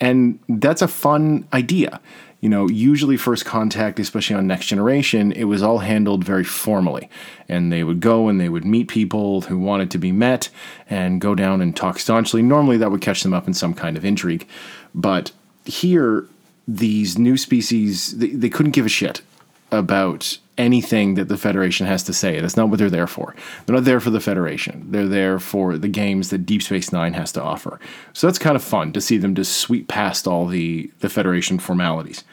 And 0.00 0.38
that's 0.48 0.82
a 0.82 0.88
fun 0.88 1.48
idea. 1.52 2.00
You 2.42 2.48
know, 2.48 2.68
usually 2.68 3.16
first 3.16 3.46
contact, 3.46 3.98
especially 3.98 4.36
on 4.36 4.46
Next 4.46 4.66
Generation, 4.66 5.32
it 5.32 5.44
was 5.44 5.62
all 5.62 5.78
handled 5.78 6.24
very 6.24 6.44
formally. 6.44 7.08
And 7.48 7.72
they 7.72 7.84
would 7.84 8.00
go 8.00 8.28
and 8.28 8.38
they 8.38 8.50
would 8.50 8.64
meet 8.64 8.88
people 8.88 9.42
who 9.42 9.58
wanted 9.58 9.90
to 9.92 9.98
be 9.98 10.12
met 10.12 10.50
and 10.90 11.20
go 11.20 11.34
down 11.34 11.62
and 11.62 11.74
talk 11.74 11.98
staunchly. 12.00 12.42
Normally 12.42 12.76
that 12.78 12.90
would 12.90 13.00
catch 13.00 13.22
them 13.22 13.32
up 13.32 13.46
in 13.46 13.54
some 13.54 13.72
kind 13.72 13.96
of 13.96 14.04
intrigue. 14.04 14.46
But 14.94 15.30
here, 15.64 16.26
these 16.68 17.16
new 17.16 17.36
species, 17.36 18.18
they, 18.18 18.30
they 18.30 18.50
couldn't 18.50 18.72
give 18.72 18.86
a 18.86 18.90
shit 18.90 19.22
about 19.70 20.38
anything 20.58 21.14
that 21.14 21.28
the 21.28 21.36
Federation 21.36 21.86
has 21.86 22.02
to 22.04 22.12
say. 22.12 22.40
That's 22.40 22.56
not 22.56 22.68
what 22.68 22.78
they're 22.78 22.90
there 22.90 23.06
for. 23.06 23.34
They're 23.64 23.76
not 23.76 23.84
there 23.84 24.00
for 24.00 24.10
the 24.10 24.20
Federation. 24.20 24.86
They're 24.90 25.08
there 25.08 25.38
for 25.38 25.78
the 25.78 25.88
games 25.88 26.30
that 26.30 26.46
Deep 26.46 26.62
Space 26.62 26.92
Nine 26.92 27.14
has 27.14 27.32
to 27.32 27.42
offer. 27.42 27.80
So 28.12 28.26
that's 28.26 28.38
kind 28.38 28.56
of 28.56 28.62
fun 28.62 28.92
to 28.92 29.00
see 29.00 29.16
them 29.16 29.34
just 29.34 29.56
sweep 29.56 29.88
past 29.88 30.26
all 30.26 30.46
the, 30.46 30.90
the 31.00 31.08
Federation 31.08 31.58
formalities. 31.58 32.24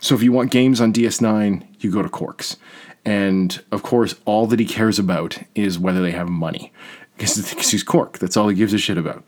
So 0.00 0.14
if 0.14 0.22
you 0.22 0.32
want 0.32 0.50
games 0.50 0.80
on 0.80 0.92
DS9, 0.92 1.66
you 1.80 1.90
go 1.90 2.02
to 2.02 2.08
Quark's. 2.08 2.56
And 3.04 3.62
of 3.72 3.82
course, 3.82 4.14
all 4.24 4.46
that 4.48 4.60
he 4.60 4.66
cares 4.66 4.98
about 4.98 5.38
is 5.54 5.78
whether 5.78 6.02
they 6.02 6.12
have 6.12 6.28
money. 6.28 6.72
Because 7.18 7.70
he's 7.70 7.82
Quark. 7.82 8.18
That's 8.18 8.36
all 8.36 8.48
he 8.48 8.54
gives 8.54 8.74
a 8.74 8.78
shit 8.78 8.98
about. 8.98 9.24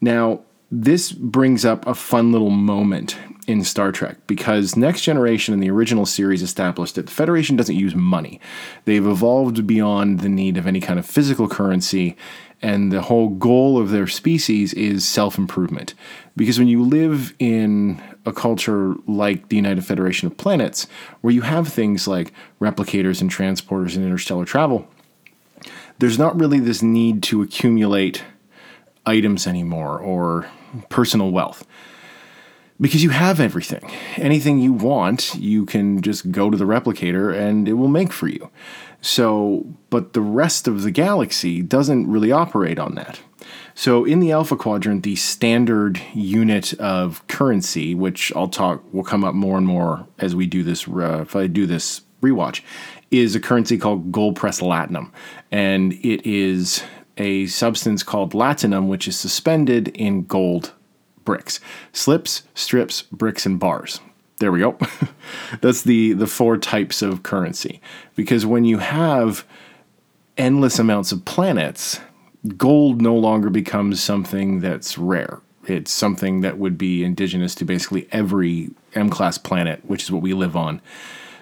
Now, 0.00 0.40
this 0.70 1.12
brings 1.12 1.66
up 1.66 1.86
a 1.86 1.94
fun 1.94 2.32
little 2.32 2.48
moment 2.48 3.18
in 3.48 3.64
Star 3.64 3.90
Trek 3.90 4.18
because 4.26 4.76
Next 4.76 5.00
Generation 5.00 5.54
and 5.54 5.62
the 5.62 5.70
original 5.70 6.04
series 6.04 6.42
established 6.42 6.96
that 6.96 7.06
the 7.06 7.12
Federation 7.12 7.56
doesn't 7.56 7.74
use 7.74 7.94
money. 7.94 8.40
They've 8.84 9.04
evolved 9.04 9.66
beyond 9.66 10.20
the 10.20 10.28
need 10.28 10.58
of 10.58 10.66
any 10.66 10.80
kind 10.80 10.98
of 10.98 11.06
physical 11.06 11.48
currency, 11.48 12.14
and 12.60 12.92
the 12.92 13.00
whole 13.00 13.30
goal 13.30 13.80
of 13.80 13.88
their 13.88 14.06
species 14.06 14.74
is 14.74 15.08
self 15.08 15.38
improvement. 15.38 15.94
Because 16.36 16.58
when 16.58 16.68
you 16.68 16.82
live 16.82 17.34
in 17.38 18.02
a 18.26 18.32
culture 18.34 18.94
like 19.06 19.48
the 19.48 19.56
United 19.56 19.84
Federation 19.84 20.26
of 20.26 20.36
Planets, 20.36 20.86
where 21.22 21.32
you 21.32 21.40
have 21.40 21.68
things 21.68 22.06
like 22.06 22.34
replicators 22.60 23.22
and 23.22 23.30
transporters 23.30 23.96
and 23.96 24.04
interstellar 24.04 24.44
travel, 24.44 24.86
there's 26.00 26.18
not 26.18 26.38
really 26.38 26.60
this 26.60 26.82
need 26.82 27.22
to 27.24 27.40
accumulate 27.40 28.22
items 29.06 29.46
anymore 29.46 29.98
or 29.98 30.46
personal 30.90 31.30
wealth 31.30 31.66
because 32.80 33.02
you 33.02 33.10
have 33.10 33.40
everything. 33.40 33.90
Anything 34.16 34.58
you 34.58 34.72
want, 34.72 35.34
you 35.34 35.66
can 35.66 36.00
just 36.00 36.30
go 36.30 36.50
to 36.50 36.56
the 36.56 36.64
replicator 36.64 37.34
and 37.34 37.68
it 37.68 37.74
will 37.74 37.88
make 37.88 38.12
for 38.12 38.28
you. 38.28 38.50
So, 39.00 39.66
but 39.90 40.12
the 40.12 40.20
rest 40.20 40.66
of 40.66 40.82
the 40.82 40.90
galaxy 40.90 41.62
doesn't 41.62 42.08
really 42.08 42.32
operate 42.32 42.78
on 42.78 42.94
that. 42.96 43.20
So, 43.74 44.04
in 44.04 44.18
the 44.18 44.32
Alpha 44.32 44.56
Quadrant, 44.56 45.04
the 45.04 45.14
standard 45.14 46.00
unit 46.12 46.74
of 46.74 47.24
currency, 47.28 47.94
which 47.94 48.32
I'll 48.34 48.48
talk 48.48 48.82
will 48.92 49.04
come 49.04 49.22
up 49.22 49.34
more 49.34 49.56
and 49.56 49.66
more 49.66 50.06
as 50.18 50.34
we 50.34 50.46
do 50.46 50.64
this, 50.64 50.88
uh, 50.88 51.20
if 51.22 51.36
I 51.36 51.46
do 51.46 51.64
this 51.64 52.00
rewatch, 52.20 52.62
is 53.12 53.36
a 53.36 53.40
currency 53.40 53.78
called 53.78 54.10
gold 54.10 54.34
press 54.34 54.60
latinum, 54.60 55.12
and 55.52 55.92
it 55.92 56.26
is 56.26 56.82
a 57.16 57.46
substance 57.46 58.02
called 58.02 58.32
latinum, 58.32 58.88
which 58.88 59.06
is 59.06 59.16
suspended 59.16 59.88
in 59.88 60.24
gold 60.24 60.72
bricks, 61.28 61.60
slips, 61.92 62.44
strips, 62.54 63.02
bricks, 63.02 63.44
and 63.44 63.60
bars. 63.60 64.00
There 64.38 64.50
we 64.50 64.60
go. 64.60 64.78
That's 65.60 65.82
the 65.82 66.14
the 66.14 66.26
four 66.26 66.56
types 66.56 67.02
of 67.02 67.22
currency. 67.22 67.82
Because 68.16 68.46
when 68.46 68.64
you 68.64 68.78
have 68.78 69.44
endless 70.38 70.78
amounts 70.78 71.12
of 71.12 71.26
planets, 71.26 72.00
gold 72.56 73.02
no 73.02 73.14
longer 73.14 73.50
becomes 73.50 74.02
something 74.02 74.60
that's 74.60 74.96
rare. 74.96 75.42
It's 75.66 75.92
something 75.92 76.40
that 76.40 76.56
would 76.56 76.78
be 76.78 77.04
indigenous 77.04 77.54
to 77.56 77.66
basically 77.66 78.08
every 78.10 78.70
M 78.94 79.10
class 79.10 79.36
planet, 79.36 79.82
which 79.84 80.04
is 80.04 80.10
what 80.10 80.22
we 80.22 80.32
live 80.32 80.56
on. 80.56 80.80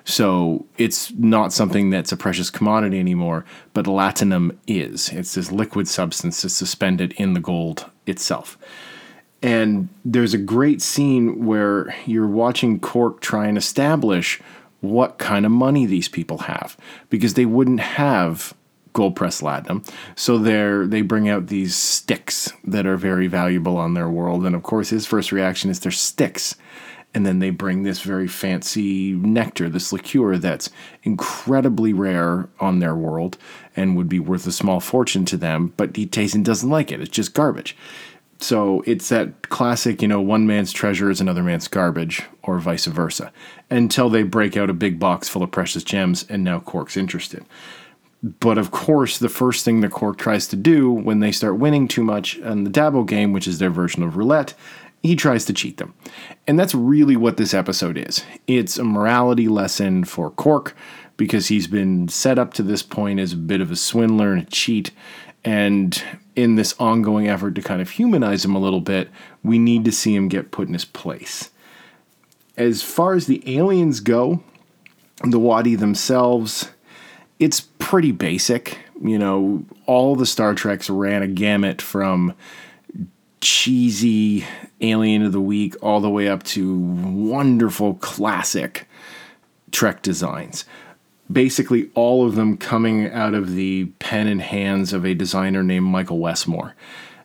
So 0.04 0.66
it's 0.78 1.12
not 1.12 1.52
something 1.52 1.90
that's 1.90 2.10
a 2.10 2.16
precious 2.16 2.50
commodity 2.50 2.98
anymore, 2.98 3.44
but 3.72 3.86
latinum 3.86 4.56
is. 4.66 5.10
It's 5.10 5.34
this 5.34 5.52
liquid 5.52 5.86
substance 5.86 6.42
that's 6.42 6.54
suspended 6.54 7.12
in 7.18 7.34
the 7.34 7.40
gold 7.40 7.88
itself. 8.04 8.58
And 9.42 9.88
there's 10.04 10.34
a 10.34 10.38
great 10.38 10.80
scene 10.82 11.44
where 11.44 11.94
you're 12.06 12.26
watching 12.26 12.80
Quark 12.80 13.20
try 13.20 13.46
and 13.46 13.58
establish 13.58 14.40
what 14.80 15.18
kind 15.18 15.44
of 15.44 15.52
money 15.52 15.86
these 15.86 16.08
people 16.08 16.38
have 16.38 16.76
because 17.10 17.34
they 17.34 17.46
wouldn't 17.46 17.80
have 17.80 18.54
gold 18.96 19.14
press 19.14 19.42
latinum. 19.42 19.86
So 20.16 20.38
they 20.38 20.86
they 20.86 21.02
bring 21.02 21.28
out 21.28 21.48
these 21.48 21.76
sticks 21.76 22.50
that 22.64 22.86
are 22.86 22.96
very 22.96 23.26
valuable 23.26 23.76
on 23.76 23.94
their 23.94 24.08
world. 24.08 24.44
And 24.46 24.56
of 24.56 24.62
course, 24.62 24.88
his 24.88 25.06
first 25.06 25.32
reaction 25.32 25.70
is 25.70 25.80
they're 25.80 25.92
sticks. 25.92 26.56
And 27.14 27.24
then 27.24 27.38
they 27.38 27.48
bring 27.48 27.82
this 27.82 28.00
very 28.00 28.28
fancy 28.28 29.12
nectar, 29.12 29.70
this 29.70 29.90
liqueur 29.90 30.36
that's 30.36 30.68
incredibly 31.02 31.94
rare 31.94 32.50
on 32.60 32.80
their 32.80 32.94
world 32.94 33.38
and 33.74 33.96
would 33.96 34.08
be 34.08 34.20
worth 34.20 34.46
a 34.46 34.52
small 34.52 34.80
fortune 34.80 35.24
to 35.26 35.38
them. 35.38 35.72
But 35.78 35.96
he 35.96 36.04
tastes 36.04 36.34
and 36.34 36.44
doesn't 36.44 36.68
like 36.68 36.92
it. 36.92 37.00
It's 37.00 37.08
just 37.08 37.32
garbage. 37.32 37.74
So 38.38 38.82
it's 38.86 39.08
that 39.08 39.48
classic, 39.48 40.02
you 40.02 40.08
know, 40.08 40.20
one 40.20 40.46
man's 40.46 40.72
treasure 40.72 41.10
is 41.10 41.20
another 41.20 41.42
man's 41.42 41.68
garbage, 41.68 42.22
or 42.42 42.58
vice 42.58 42.86
versa, 42.86 43.32
until 43.70 44.10
they 44.10 44.22
break 44.22 44.56
out 44.56 44.70
a 44.70 44.74
big 44.74 44.98
box 44.98 45.28
full 45.28 45.42
of 45.42 45.50
precious 45.50 45.82
gems 45.82 46.24
and 46.28 46.44
now 46.44 46.60
Quark's 46.60 46.96
interested. 46.96 47.44
But 48.22 48.58
of 48.58 48.70
course, 48.70 49.18
the 49.18 49.28
first 49.28 49.64
thing 49.64 49.80
the 49.80 49.88
Quark 49.88 50.18
tries 50.18 50.48
to 50.48 50.56
do 50.56 50.90
when 50.90 51.20
they 51.20 51.32
start 51.32 51.58
winning 51.58 51.88
too 51.88 52.02
much 52.02 52.36
in 52.38 52.64
the 52.64 52.70
Dabo 52.70 53.06
game, 53.06 53.32
which 53.32 53.46
is 53.46 53.58
their 53.58 53.70
version 53.70 54.02
of 54.02 54.16
roulette, 54.16 54.54
he 55.02 55.16
tries 55.16 55.44
to 55.44 55.52
cheat 55.52 55.76
them. 55.76 55.94
And 56.46 56.58
that's 56.58 56.74
really 56.74 57.16
what 57.16 57.36
this 57.36 57.54
episode 57.54 57.96
is. 57.96 58.24
It's 58.46 58.78
a 58.78 58.84
morality 58.84 59.48
lesson 59.48 60.04
for 60.04 60.30
Quark 60.30 60.74
because 61.16 61.48
he's 61.48 61.66
been 61.66 62.08
set 62.08 62.38
up 62.38 62.52
to 62.54 62.62
this 62.62 62.82
point 62.82 63.20
as 63.20 63.32
a 63.32 63.36
bit 63.36 63.60
of 63.60 63.70
a 63.70 63.76
swindler 63.76 64.32
and 64.32 64.42
a 64.42 64.50
cheat. 64.50 64.90
And 65.46 66.02
in 66.34 66.56
this 66.56 66.74
ongoing 66.80 67.28
effort 67.28 67.54
to 67.54 67.62
kind 67.62 67.80
of 67.80 67.90
humanize 67.90 68.44
him 68.44 68.56
a 68.56 68.58
little 68.58 68.80
bit, 68.80 69.08
we 69.44 69.60
need 69.60 69.84
to 69.84 69.92
see 69.92 70.14
him 70.14 70.28
get 70.28 70.50
put 70.50 70.66
in 70.66 70.74
his 70.74 70.84
place. 70.84 71.50
As 72.56 72.82
far 72.82 73.14
as 73.14 73.26
the 73.26 73.56
aliens 73.56 74.00
go, 74.00 74.42
the 75.22 75.38
Wadi 75.38 75.76
themselves, 75.76 76.70
it's 77.38 77.60
pretty 77.78 78.10
basic. 78.10 78.78
You 79.00 79.20
know, 79.20 79.64
all 79.86 80.16
the 80.16 80.26
Star 80.26 80.52
Treks 80.52 80.90
ran 80.90 81.22
a 81.22 81.28
gamut 81.28 81.80
from 81.80 82.34
cheesy 83.40 84.44
Alien 84.80 85.22
of 85.22 85.30
the 85.30 85.40
Week 85.40 85.76
all 85.80 86.00
the 86.00 86.10
way 86.10 86.26
up 86.26 86.42
to 86.42 86.76
wonderful 86.76 87.94
classic 87.94 88.88
Trek 89.70 90.02
designs 90.02 90.64
basically 91.30 91.90
all 91.94 92.26
of 92.26 92.34
them 92.34 92.56
coming 92.56 93.10
out 93.10 93.34
of 93.34 93.54
the 93.54 93.86
pen 93.98 94.26
and 94.26 94.42
hands 94.42 94.92
of 94.92 95.04
a 95.04 95.14
designer 95.14 95.62
named 95.62 95.86
Michael 95.86 96.18
Westmore. 96.18 96.74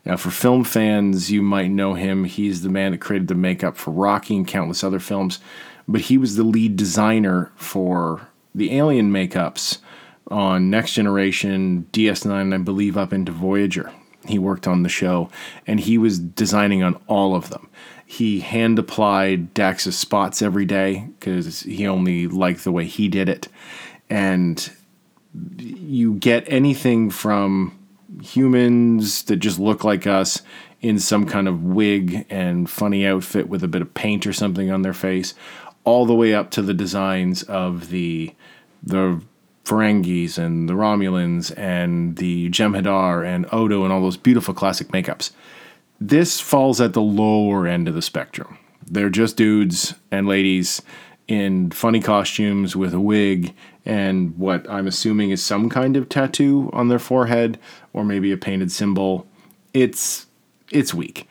Now, 0.06 0.18
for 0.18 0.32
film 0.32 0.64
fans, 0.64 1.32
you 1.32 1.42
might 1.42 1.70
know 1.70 1.94
him. 1.94 2.24
He's 2.24 2.64
the 2.64 2.70
man 2.70 2.92
that 2.92 3.02
created 3.02 3.28
the 3.28 3.36
makeup 3.36 3.78
for 3.78 3.92
Rocky 3.92 4.36
and 4.36 4.48
countless 4.48 4.84
other 4.84 5.00
films, 5.00 5.40
but 5.88 6.02
he 6.02 6.18
was 6.18 6.36
the 6.36 6.44
lead 6.44 6.76
designer 6.76 7.52
for 7.56 8.28
the 8.56 8.76
alien 8.76 9.12
makeups 9.12 9.78
on 10.30 10.70
Next 10.70 10.94
Generation, 10.94 11.88
DS9, 11.94 12.42
and 12.42 12.54
I 12.56 12.58
believe 12.58 12.98
up 12.98 13.14
into 13.14 13.32
Voyager. 13.32 13.92
He 14.28 14.40
worked 14.40 14.68
on 14.68 14.84
the 14.84 14.90
show, 14.90 15.30
and 15.68 15.80
he 15.80 15.98
was 15.98 16.20
designing 16.20 16.84
on 16.84 17.00
all 17.08 17.36
of 17.36 17.50
them. 17.50 17.70
He 18.06 18.40
hand 18.40 18.78
applied 18.78 19.54
Dax's 19.54 19.98
spots 19.98 20.42
every 20.42 20.66
day 20.66 21.08
because 21.20 21.62
he 21.62 21.88
only 21.88 22.28
liked 22.28 22.64
the 22.64 22.72
way 22.72 22.86
he 22.86 23.08
did 23.08 23.30
it 23.30 23.48
and 24.12 24.70
you 25.58 26.16
get 26.16 26.44
anything 26.48 27.10
from 27.10 27.80
humans 28.22 29.24
that 29.24 29.38
just 29.38 29.58
look 29.58 29.86
like 29.86 30.06
us 30.06 30.42
in 30.82 31.00
some 31.00 31.26
kind 31.26 31.48
of 31.48 31.64
wig 31.64 32.26
and 32.30 32.70
funny 32.70 33.06
outfit 33.08 33.48
with 33.48 33.64
a 33.64 33.70
bit 33.70 33.82
of 33.82 33.94
paint 33.94 34.28
or 34.28 34.34
something 34.34 34.70
on 34.70 34.82
their 34.82 34.94
face, 34.94 35.34
all 35.86 36.06
the 36.06 36.14
way 36.14 36.34
up 36.34 36.52
to 36.52 36.62
the 36.62 36.74
designs 36.74 37.42
of 37.44 37.90
the 37.90 38.36
the 38.84 39.22
Ferengis 39.64 40.38
and 40.38 40.68
the 40.68 40.74
Romulans 40.74 41.56
and 41.58 42.18
the 42.18 42.50
Jem'Hadar 42.50 43.26
and 43.26 43.46
Odo 43.54 43.84
and 43.84 43.94
all 43.94 44.02
those 44.02 44.18
beautiful 44.18 44.54
classic 44.54 44.90
makeups. 44.90 45.32
This 46.02 46.42
falls 46.42 46.82
at 46.82 46.94
the 46.94 47.02
lower 47.02 47.66
end 47.66 47.88
of 47.88 47.94
the 47.94 48.02
spectrum. 48.02 48.58
They're 48.86 49.12
just 49.12 49.38
dudes 49.38 49.94
and 50.10 50.28
ladies 50.28 50.82
in 51.28 51.72
funny 51.72 52.02
costumes 52.02 52.76
with 52.76 52.94
a 52.94 53.00
wig 53.00 53.54
and 53.86 54.38
what 54.38 54.70
I'm 54.70 54.88
assuming 54.88 55.32
is 55.32 55.44
some 55.44 55.70
kind 55.70 55.98
of 55.98 56.10
tattoo 56.10 56.70
on 56.74 56.88
their 56.88 57.00
forehead 57.00 57.60
or 57.94 58.04
maybe 58.04 58.32
a 58.32 58.38
painted 58.38 58.72
symbol. 58.72 59.28
It's 59.74 60.28
it's 60.72 60.94
weak. 60.94 61.28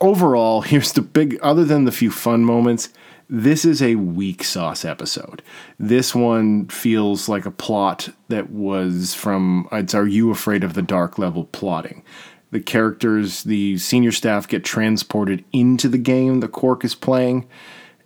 overall, 0.00 0.60
here's 0.62 0.92
the 0.92 1.02
big, 1.02 1.38
other 1.42 1.64
than 1.64 1.84
the 1.84 1.92
few 1.92 2.10
fun 2.10 2.44
moments, 2.44 2.90
this 3.30 3.64
is 3.64 3.82
a 3.82 3.96
weak 3.96 4.42
sauce 4.42 4.84
episode. 4.84 5.42
This 5.78 6.14
one 6.14 6.66
feels 6.68 7.28
like 7.28 7.44
a 7.44 7.50
plot 7.50 8.08
that 8.28 8.50
was 8.50 9.14
from, 9.14 9.68
it's 9.70 9.94
Are 9.94 10.06
You 10.06 10.30
Afraid 10.30 10.64
of 10.64 10.74
the 10.74 10.82
Dark 10.82 11.18
level 11.18 11.44
plotting. 11.44 12.02
The 12.50 12.60
characters, 12.60 13.44
the 13.44 13.76
senior 13.76 14.12
staff 14.12 14.48
get 14.48 14.64
transported 14.64 15.44
into 15.52 15.88
the 15.88 15.98
game 15.98 16.40
the 16.40 16.48
Quark 16.48 16.84
is 16.84 16.94
playing, 16.94 17.46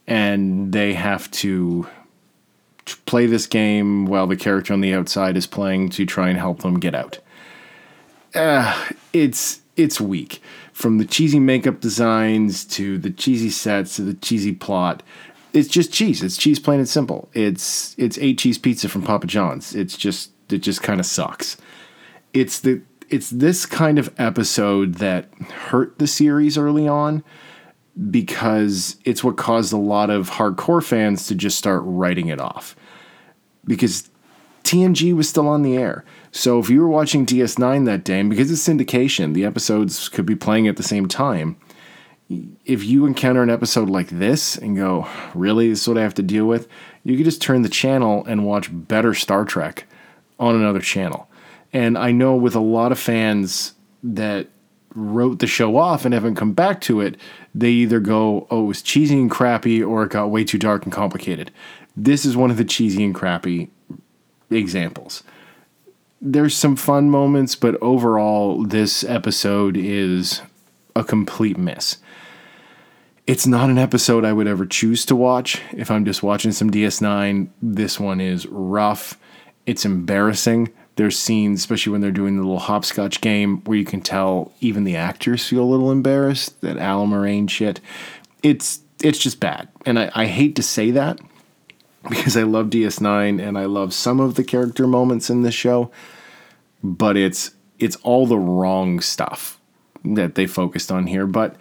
and 0.09 0.73
they 0.73 0.95
have 0.95 1.31
to 1.31 1.87
play 2.95 3.27
this 3.27 3.47
game 3.47 4.07
while 4.07 4.27
the 4.27 4.37
character 4.37 4.73
on 4.73 4.81
the 4.81 4.95
outside 4.95 5.37
is 5.37 5.47
playing 5.47 5.91
to 5.91 6.07
try 6.07 6.29
and 6.29 6.39
help 6.39 6.63
them 6.63 6.81
get 6.81 6.95
out. 6.95 7.19
Uh, 8.35 8.89
it's 9.13 9.61
it's 9.77 10.01
weak 10.01 10.43
from 10.73 10.99
the 10.99 11.05
cheesy 11.05 11.41
makeup 11.41 11.81
designs 11.81 12.65
to 12.65 12.99
the 12.99 13.11
cheesy 13.11 13.51
sets 13.51 13.97
to 13.97 14.03
the 14.03 14.15
cheesy 14.15 14.53
plot. 14.53 15.03
It's 15.53 15.69
just 15.69 15.93
cheese. 15.93 16.23
It's 16.23 16.37
cheese 16.37 16.59
plain 16.59 16.79
and 16.79 16.89
simple. 16.89 17.29
It's 17.35 17.95
it's 17.99 18.19
eight 18.19 18.39
cheese 18.39 18.59
pizza 18.59 18.89
from 18.89 19.03
Papa 19.03 19.27
John's. 19.27 19.75
It's 19.75 19.97
just 19.97 20.31
it 20.51 20.59
just 20.59 20.83
kind 20.83 21.01
of 21.01 21.07
sucks. 21.07 21.57
It's 22.33 22.61
the 22.61 22.83
it's 23.11 23.31
this 23.31 23.67
kind 23.67 23.99
of 23.99 24.13
episode 24.19 24.95
that 24.95 25.33
hurt 25.69 25.99
the 25.99 26.07
series 26.07 26.57
early 26.57 26.89
on 26.89 27.23
because 28.11 28.97
it's 29.05 29.23
what 29.23 29.37
caused 29.37 29.73
a 29.73 29.77
lot 29.79 30.09
of 30.09 30.31
hardcore 30.31 30.83
fans 30.83 31.27
to 31.27 31.35
just 31.35 31.59
start 31.59 31.83
writing 31.85 32.29
it 32.29 32.41
off. 32.41 32.75
Because 33.65 34.11
TNG 34.65 35.15
was 35.15 35.29
still 35.29 35.49
on 35.49 35.63
the 35.63 35.77
air. 35.77 36.05
So 36.31 36.59
if 36.59 36.71
you 36.71 36.81
were 36.81 36.89
watching 36.89 37.27
DS9 37.27 37.85
that 37.87 38.05
day, 38.05 38.21
and 38.21 38.31
because 38.31 38.51
it's 38.51 38.67
syndication, 38.67 39.35
the 39.35 39.45
episodes 39.45 40.09
could 40.09 40.27
be 40.27 40.37
playing 40.37 40.69
at 40.69 40.77
the 40.77 40.83
same 40.83 41.09
time. 41.09 41.57
If 42.65 42.83
you 42.85 43.05
encounter 43.05 43.43
an 43.43 43.51
episode 43.51 43.91
like 43.91 44.09
this 44.09 44.57
and 44.57 44.77
go, 44.77 45.07
really, 45.35 45.69
this 45.69 45.83
is 45.83 45.89
what 45.89 45.99
I 45.99 46.03
have 46.03 46.15
to 46.15 46.23
deal 46.23 46.47
with, 46.47 46.69
you 47.05 47.17
could 47.17 47.27
just 47.27 47.43
turn 47.43 47.63
the 47.63 47.69
channel 47.69 48.25
and 48.25 48.47
watch 48.47 48.69
better 48.73 49.13
Star 49.13 49.45
Trek 49.45 49.85
on 50.39 50.55
another 50.55 50.81
channel. 50.81 51.29
And 51.73 51.99
I 51.99 52.13
know 52.13 52.35
with 52.35 52.55
a 52.55 52.61
lot 52.61 52.93
of 52.93 52.99
fans 52.99 53.75
that 54.03 54.49
wrote 54.95 55.39
the 55.39 55.47
show 55.47 55.77
off 55.77 56.05
and 56.05 56.13
haven't 56.15 56.37
come 56.37 56.53
back 56.53 56.81
to 56.83 57.01
it, 57.01 57.17
they 57.55 57.71
either 57.71 58.01
go, 58.01 58.47
oh, 58.51 58.65
it 58.65 58.67
was 58.69 58.83
cheesy 58.83 59.19
and 59.19 59.31
crappy, 59.31 59.83
or 59.83 60.05
it 60.05 60.11
got 60.11 60.31
way 60.31 60.45
too 60.45 60.59
dark 60.59 60.85
and 60.85 60.93
complicated. 60.93 61.51
This 61.97 62.25
is 62.25 62.37
one 62.37 62.51
of 62.51 62.57
the 62.57 62.65
cheesy 62.65 63.05
and 63.05 63.15
crappy 63.15 63.71
examples. 64.51 65.23
There's 66.21 66.57
some 66.57 66.77
fun 66.77 67.11
moments, 67.11 67.57
but 67.57 67.77
overall, 67.83 68.65
this 68.65 69.05
episode 69.05 69.77
is 69.77 70.41
a 70.95 71.05
complete 71.05 71.59
miss. 71.59 71.99
It's 73.27 73.47
not 73.47 73.71
an 73.71 73.79
episode 73.79 74.25
I 74.25 74.33
would 74.33 74.47
ever 74.47 74.67
choose 74.67 75.05
to 75.07 75.17
watch 75.17 75.61
if 75.73 75.91
I'm 75.91 76.05
just 76.05 76.23
watching 76.23 76.53
some 76.53 76.71
DS9. 76.71 77.49
This 77.61 78.01
one 78.01 78.21
is 78.21 78.47
rough. 78.47 79.19
It's 79.67 79.85
embarrassing. 79.85 80.73
There's 80.97 81.19
scenes, 81.19 81.61
especially 81.61 81.93
when 81.93 82.01
they're 82.01 82.11
doing 82.11 82.37
the 82.37 82.43
little 82.43 82.59
hopscotch 82.59 83.21
game, 83.21 83.63
where 83.65 83.79
you 83.79 83.85
can 83.85 84.01
tell 84.01 84.53
even 84.61 84.85
the 84.85 84.97
actors 84.97 85.47
feel 85.47 85.63
a 85.63 85.65
little 85.65 85.91
embarrassed. 85.91 86.61
That 86.61 86.79
Alan 86.79 87.11
Moraine 87.11 87.47
shit. 87.47 87.81
It's 88.43 88.81
it's 89.03 89.19
just 89.19 89.41
bad, 89.41 89.69
and 89.87 89.99
I, 89.99 90.11
I 90.15 90.27
hate 90.27 90.55
to 90.57 90.63
say 90.63 90.91
that 90.93 91.19
because 92.09 92.37
I 92.37 92.43
love 92.43 92.67
DS9 92.71 93.41
and 93.41 93.59
I 93.59 93.67
love 93.67 93.95
some 93.95 94.21
of 94.21 94.35
the 94.35 94.45
character 94.45 94.87
moments 94.87 95.31
in 95.31 95.43
this 95.43 95.55
show, 95.55 95.91
but 96.83 97.17
it's 97.17 97.53
it's 97.79 97.97
all 97.97 98.27
the 98.27 98.39
wrong 98.39 99.01
stuff 99.01 99.59
that 100.05 100.35
they 100.35 100.47
focused 100.47 100.93
on 100.93 101.07
here. 101.07 101.27
But 101.27 101.57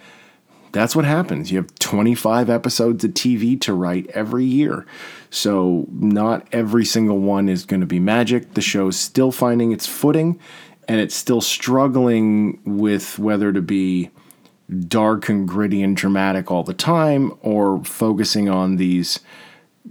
that's 0.71 0.95
what 0.95 1.05
happens. 1.05 1.51
You 1.51 1.57
have 1.57 1.75
25 1.79 2.49
episodes 2.49 3.03
of 3.03 3.11
TV 3.11 3.59
to 3.61 3.73
write 3.73 4.07
every 4.07 4.45
year. 4.45 4.85
So, 5.29 5.85
not 5.91 6.47
every 6.51 6.85
single 6.85 7.19
one 7.19 7.49
is 7.49 7.65
going 7.65 7.81
to 7.81 7.87
be 7.87 7.99
magic. 7.99 8.53
The 8.53 8.61
show's 8.61 8.97
still 8.97 9.31
finding 9.31 9.71
its 9.71 9.87
footing 9.87 10.39
and 10.87 10.99
it's 10.99 11.15
still 11.15 11.41
struggling 11.41 12.59
with 12.65 13.17
whether 13.17 13.53
to 13.53 13.61
be 13.61 14.09
dark 14.87 15.29
and 15.29 15.47
gritty 15.47 15.81
and 15.81 15.95
dramatic 15.95 16.51
all 16.51 16.63
the 16.63 16.73
time 16.73 17.31
or 17.41 17.83
focusing 17.83 18.49
on 18.49 18.77
these 18.77 19.19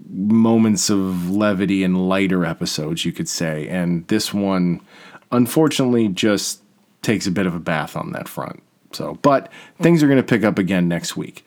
moments 0.09 0.91
of 0.91 1.31
levity 1.31 1.83
and 1.85 2.09
lighter 2.09 2.45
episodes, 2.45 3.05
you 3.05 3.13
could 3.13 3.29
say. 3.29 3.69
And 3.69 4.07
this 4.09 4.33
one, 4.33 4.81
unfortunately, 5.33 6.09
just 6.09 6.63
takes 7.03 7.27
a 7.27 7.31
bit 7.31 7.47
of 7.47 7.55
a 7.55 7.61
bath 7.61 7.97
on 7.97 8.13
that 8.13 8.29
front. 8.29 8.63
So, 8.93 9.19
but 9.23 9.51
things 9.81 10.03
are 10.03 10.09
going 10.09 10.19
to 10.19 10.23
pick 10.23 10.45
up 10.45 10.59
again 10.59 10.89
next 10.89 11.17
week. 11.17 11.45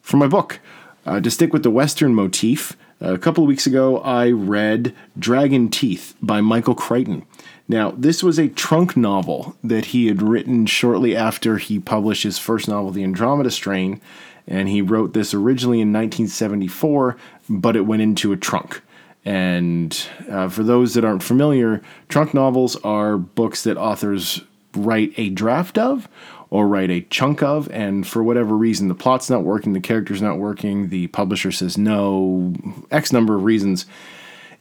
For 0.00 0.16
my 0.16 0.26
book, 0.26 0.60
uh, 1.06 1.20
to 1.20 1.30
stick 1.30 1.52
with 1.52 1.62
the 1.62 1.70
Western 1.70 2.14
motif, 2.14 2.76
a 3.00 3.18
couple 3.18 3.44
of 3.44 3.48
weeks 3.48 3.66
ago 3.66 3.98
I 4.00 4.30
read 4.30 4.94
Dragon 5.18 5.68
Teeth 5.68 6.14
by 6.20 6.40
Michael 6.40 6.74
Crichton. 6.74 7.24
Now, 7.66 7.92
this 7.92 8.22
was 8.22 8.38
a 8.38 8.48
trunk 8.48 8.96
novel 8.96 9.56
that 9.64 9.86
he 9.86 10.06
had 10.06 10.20
written 10.20 10.66
shortly 10.66 11.16
after 11.16 11.56
he 11.56 11.78
published 11.78 12.22
his 12.24 12.38
first 12.38 12.68
novel, 12.68 12.90
The 12.90 13.04
Andromeda 13.04 13.50
Strain, 13.50 14.00
and 14.46 14.68
he 14.68 14.82
wrote 14.82 15.14
this 15.14 15.34
originally 15.34 15.80
in 15.80 15.92
1974, 15.92 17.16
but 17.48 17.76
it 17.76 17.82
went 17.82 18.02
into 18.02 18.32
a 18.32 18.36
trunk. 18.36 18.82
And 19.24 20.06
uh, 20.28 20.48
for 20.48 20.62
those 20.62 20.94
that 20.94 21.04
aren't 21.04 21.22
familiar, 21.22 21.80
trunk 22.08 22.34
novels 22.34 22.76
are 22.84 23.16
books 23.16 23.64
that 23.64 23.78
authors 23.78 24.42
write 24.76 25.12
a 25.16 25.30
draft 25.30 25.78
of 25.78 26.08
or 26.50 26.68
write 26.68 26.90
a 26.90 27.00
chunk 27.02 27.42
of, 27.42 27.70
and 27.70 28.06
for 28.06 28.22
whatever 28.22 28.54
reason, 28.54 28.88
the 28.88 28.94
plot's 28.94 29.30
not 29.30 29.42
working, 29.42 29.72
the 29.72 29.80
character's 29.80 30.22
not 30.22 30.38
working, 30.38 30.88
the 30.88 31.06
publisher 31.08 31.50
says 31.50 31.78
no, 31.78 32.52
X 32.90 33.12
number 33.12 33.34
of 33.34 33.44
reasons, 33.44 33.86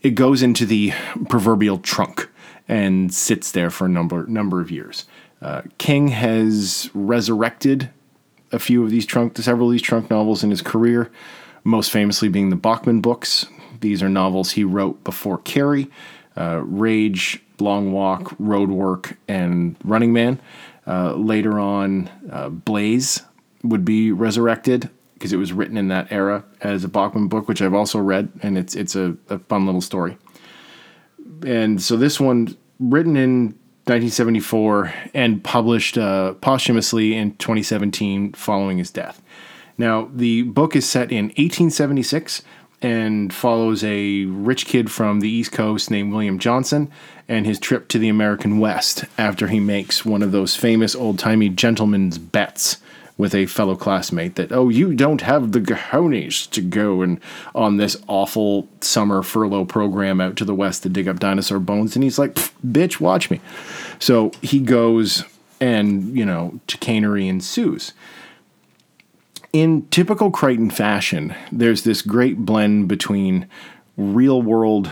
it 0.02 0.12
goes 0.12 0.42
into 0.42 0.66
the 0.66 0.94
proverbial 1.30 1.78
trunk 1.78 2.30
and 2.68 3.14
sits 3.14 3.52
there 3.52 3.70
for 3.70 3.86
a 3.86 3.90
number 3.90 4.26
number 4.28 4.62
of 4.62 4.72
years. 4.72 5.06
Uh, 5.42 5.62
King 5.78 6.08
has 6.08 6.90
resurrected 6.94 7.90
a 8.54 8.60
few 8.60 8.84
of 8.84 8.90
these 8.90 9.06
trunk, 9.06 9.38
several 9.38 9.68
of 9.68 9.72
these 9.72 9.82
trunk 9.82 10.10
novels 10.10 10.44
in 10.44 10.50
his 10.50 10.62
career, 10.62 11.12
most 11.64 11.92
famously 11.92 12.30
being 12.30 12.50
the 12.50 12.56
Bachman 12.56 13.02
books. 13.02 13.46
These 13.82 14.02
are 14.02 14.10
novels 14.10 14.52
he 14.52 14.64
wrote 14.64 15.04
before 15.04 15.40
Carrie, 15.40 15.90
uh, 16.38 16.62
Rage, 16.64 17.42
Long 17.60 17.92
Walk, 17.92 18.34
Road 18.40 18.70
Work, 18.70 19.18
and 19.28 19.76
Running 19.84 20.14
Man. 20.14 20.40
Uh, 20.86 21.16
later 21.16 21.60
on, 21.60 22.10
uh, 22.32 22.50
Blaze 22.50 23.24
would 23.64 23.86
be 23.86 24.12
resurrected 24.12 24.90
because 25.14 25.32
it 25.32 25.38
was 25.38 25.54
written 25.54 25.78
in 25.78 25.88
that 25.88 26.12
era 26.12 26.44
as 26.62 26.84
a 26.84 26.90
Bachman 26.90 27.30
book, 27.30 27.48
which 27.48 27.62
I've 27.62 27.74
also 27.74 28.00
read, 28.00 28.30
and 28.42 28.58
it's 28.58 28.76
it's 28.76 28.96
a, 28.96 29.16
a 29.30 29.40
fun 29.40 29.66
little 29.66 29.82
story. 29.82 30.18
And 31.46 31.82
so 31.82 31.96
this 31.96 32.20
one, 32.20 32.58
written 32.80 33.16
in 33.16 33.58
1974 33.86 34.94
and 35.14 35.44
published 35.44 35.98
uh, 35.98 36.34
posthumously 36.36 37.16
in 37.16 37.36
2017 37.36 38.32
following 38.34 38.78
his 38.78 38.90
death. 38.90 39.22
Now, 39.78 40.10
the 40.14 40.44
book 40.44 40.76
is 40.76 40.88
set 40.88 41.12
in 41.12 41.26
1876 41.26 42.44
and 42.82 43.34
follows 43.34 43.84
a 43.84 44.26
rich 44.26 44.66
kid 44.68 44.92
from 44.92 45.20
the 45.20 45.30
East 45.30 45.52
Coast 45.52 45.92
named 45.92 46.14
William 46.14 46.40
Johnson 46.40 46.92
and 47.28 47.46
his 47.46 47.60
trip 47.60 47.88
to 47.90 48.00
the 48.00 48.10
American 48.10 48.60
West 48.60 49.06
after 49.18 49.48
he 49.48 49.60
makes 49.60 50.06
one 50.06 50.22
of 50.22 50.32
those 50.32 50.56
famous 50.56 50.96
old 50.96 51.20
timey 51.20 51.50
gentleman's 51.50 52.18
bets 52.18 52.78
with 53.24 53.34
a 53.34 53.46
fellow 53.46 53.74
classmate 53.74 54.36
that, 54.36 54.52
oh, 54.52 54.68
you 54.68 54.94
don't 54.94 55.22
have 55.22 55.54
the 55.54 55.62
cojones 55.62 56.50
to 56.52 56.62
go 56.62 57.02
and 57.02 57.22
on 57.56 57.78
this 57.78 57.96
awful 58.10 58.68
summer 58.82 59.24
furlough 59.24 59.64
program 59.64 60.20
out 60.20 60.36
to 60.36 60.44
the 60.44 60.54
West 60.54 60.84
to 60.84 60.90
dig 60.90 61.08
up 61.08 61.22
dinosaur 61.22 61.58
bones. 61.58 61.96
And 61.96 62.04
he's 62.04 62.20
like, 62.20 62.34
bitch, 62.68 63.00
watch 63.00 63.32
me. 63.32 63.40
So 63.98 64.34
he 64.42 64.60
goes 64.60 65.24
and, 65.62 66.14
you 66.18 66.26
know, 66.26 66.60
chicanery 66.68 67.30
ensues. 67.30 67.94
In 69.54 69.88
typical 69.88 70.30
Crichton 70.30 70.70
fashion, 70.70 71.34
there's 71.50 71.84
this 71.84 72.02
great 72.02 72.40
blend 72.40 72.90
between 72.90 73.48
real 73.96 74.42
world 74.42 74.92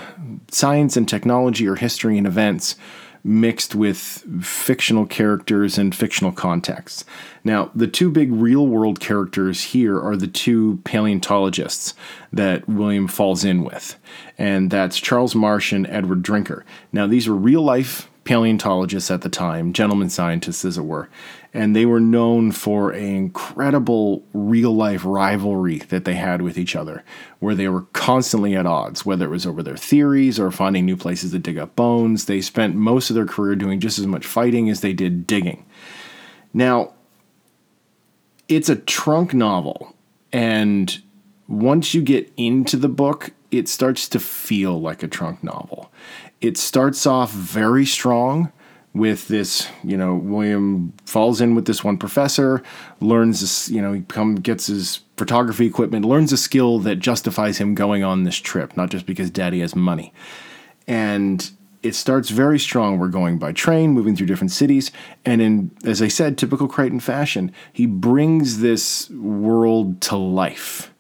science 0.50 0.96
and 0.96 1.06
technology 1.06 1.68
or 1.68 1.76
history 1.76 2.18
and 2.18 2.26
events 2.26 2.78
mixed 3.24 3.76
with 3.76 3.98
fictional 4.42 5.06
characters 5.06 5.78
and 5.78 5.96
fictional 5.96 6.32
contexts. 6.32 7.06
Now, 7.44 7.72
the 7.76 7.88
two 7.88 8.10
big 8.10 8.32
real 8.32 8.68
world 8.68 9.00
characters 9.00 9.64
here 9.66 10.00
are 10.00 10.16
the 10.16 10.28
two 10.28 10.80
paleontologists 10.84 11.94
that 12.34 12.68
William 12.68 13.08
falls 13.08 13.44
in 13.44 13.64
with, 13.64 13.98
and 14.38 14.72
that's 14.72 15.00
Charles 15.00 15.36
Marsh 15.36 15.72
and 15.72 15.88
Edward 15.88 16.24
Drinker. 16.24 16.66
Now, 16.92 17.08
these 17.08 17.28
were 17.28 17.36
real 17.36 17.62
life 17.62 18.10
paleontologists 18.24 19.10
at 19.10 19.22
the 19.22 19.30
time, 19.30 19.74
gentlemen 19.74 20.10
scientists, 20.10 20.64
as 20.64 20.78
it 20.78 20.86
were, 20.86 21.10
and 21.54 21.76
they 21.76 21.86
were 21.86 22.00
known 22.00 22.52
for 22.52 22.92
an 22.92 23.04
incredible 23.04 24.24
real 24.34 24.74
life 24.74 25.04
rivalry 25.04 25.80
that 25.80 26.06
they 26.06 26.14
had 26.14 26.42
with 26.42 26.58
each 26.58 26.76
other, 26.76 27.04
where 27.40 27.56
they 27.56 27.68
were 27.68 27.84
constantly 27.94 28.56
at 28.56 28.66
odds, 28.66 29.06
whether 29.06 29.26
it 29.26 29.32
was 29.32 29.46
over 29.46 29.62
their 29.62 29.76
theories 29.76 30.40
or 30.40 30.50
finding 30.50 30.86
new 30.86 30.96
places 30.96 31.32
to 31.32 31.40
dig 31.40 31.58
up 31.58 31.76
bones. 31.76 32.26
They 32.26 32.42
spent 32.42 32.76
most 32.76 33.10
of 33.10 33.16
their 33.16 33.26
career 33.26 33.56
doing 33.56 33.80
just 33.80 34.00
as 34.00 34.08
much 34.08 34.26
fighting 34.26 34.70
as 34.70 34.80
they 34.82 34.94
did 34.94 35.28
digging. 35.28 35.66
Now, 36.54 36.94
it's 38.48 38.70
a 38.70 38.76
trunk 38.76 39.34
novel. 39.34 39.96
And 40.32 41.02
once 41.48 41.94
you 41.94 42.02
get 42.02 42.32
into 42.38 42.78
the 42.78 42.90
book, 42.90 43.32
it 43.52 43.68
starts 43.68 44.08
to 44.10 44.20
feel 44.20 44.80
like 44.80 45.04
a 45.04 45.08
trunk 45.08 45.44
novel. 45.44 45.92
It 46.40 46.58
starts 46.58 47.06
off 47.06 47.32
very 47.32 47.86
strong 47.86 48.54
with 48.94 49.28
this, 49.30 49.70
you 49.84 49.96
know, 49.96 50.16
William 50.16 50.94
falls 51.06 51.40
in 51.40 51.56
with 51.56 51.66
this 51.66 51.84
one 51.84 51.98
professor, 51.98 52.62
learns 53.00 53.40
this, 53.40 53.70
you 53.70 53.82
know, 53.82 53.94
he 53.94 54.02
come 54.02 54.36
gets 54.36 54.68
his 54.68 55.02
photography 55.18 55.66
equipment, 55.66 56.04
learns 56.04 56.34
a 56.34 56.38
skill 56.38 56.80
that 56.80 56.98
justifies 56.98 57.58
him 57.58 57.74
going 57.74 58.04
on 58.04 58.24
this 58.24 58.38
trip, 58.38 58.76
not 58.76 58.90
just 58.90 59.06
because 59.06 59.30
daddy 59.30 59.62
has 59.62 59.76
money. 59.76 60.14
And 60.88 61.50
it 61.84 61.96
starts 61.96 62.30
very 62.30 62.60
strong. 62.60 63.00
We're 63.00 63.08
going 63.08 63.40
by 63.40 63.54
train, 63.54 63.92
moving 63.92 64.16
through 64.16 64.28
different 64.28 64.52
cities, 64.52 64.92
and 65.26 65.42
in 65.42 65.72
as 65.86 66.02
I 66.02 66.10
said, 66.10 66.38
typical 66.38 66.68
Crichton 66.68 67.00
fashion, 67.00 67.52
he 67.72 67.86
brings 67.86 68.60
this 68.60 69.10
world 69.10 70.02
to 70.02 70.18
life 70.18 70.91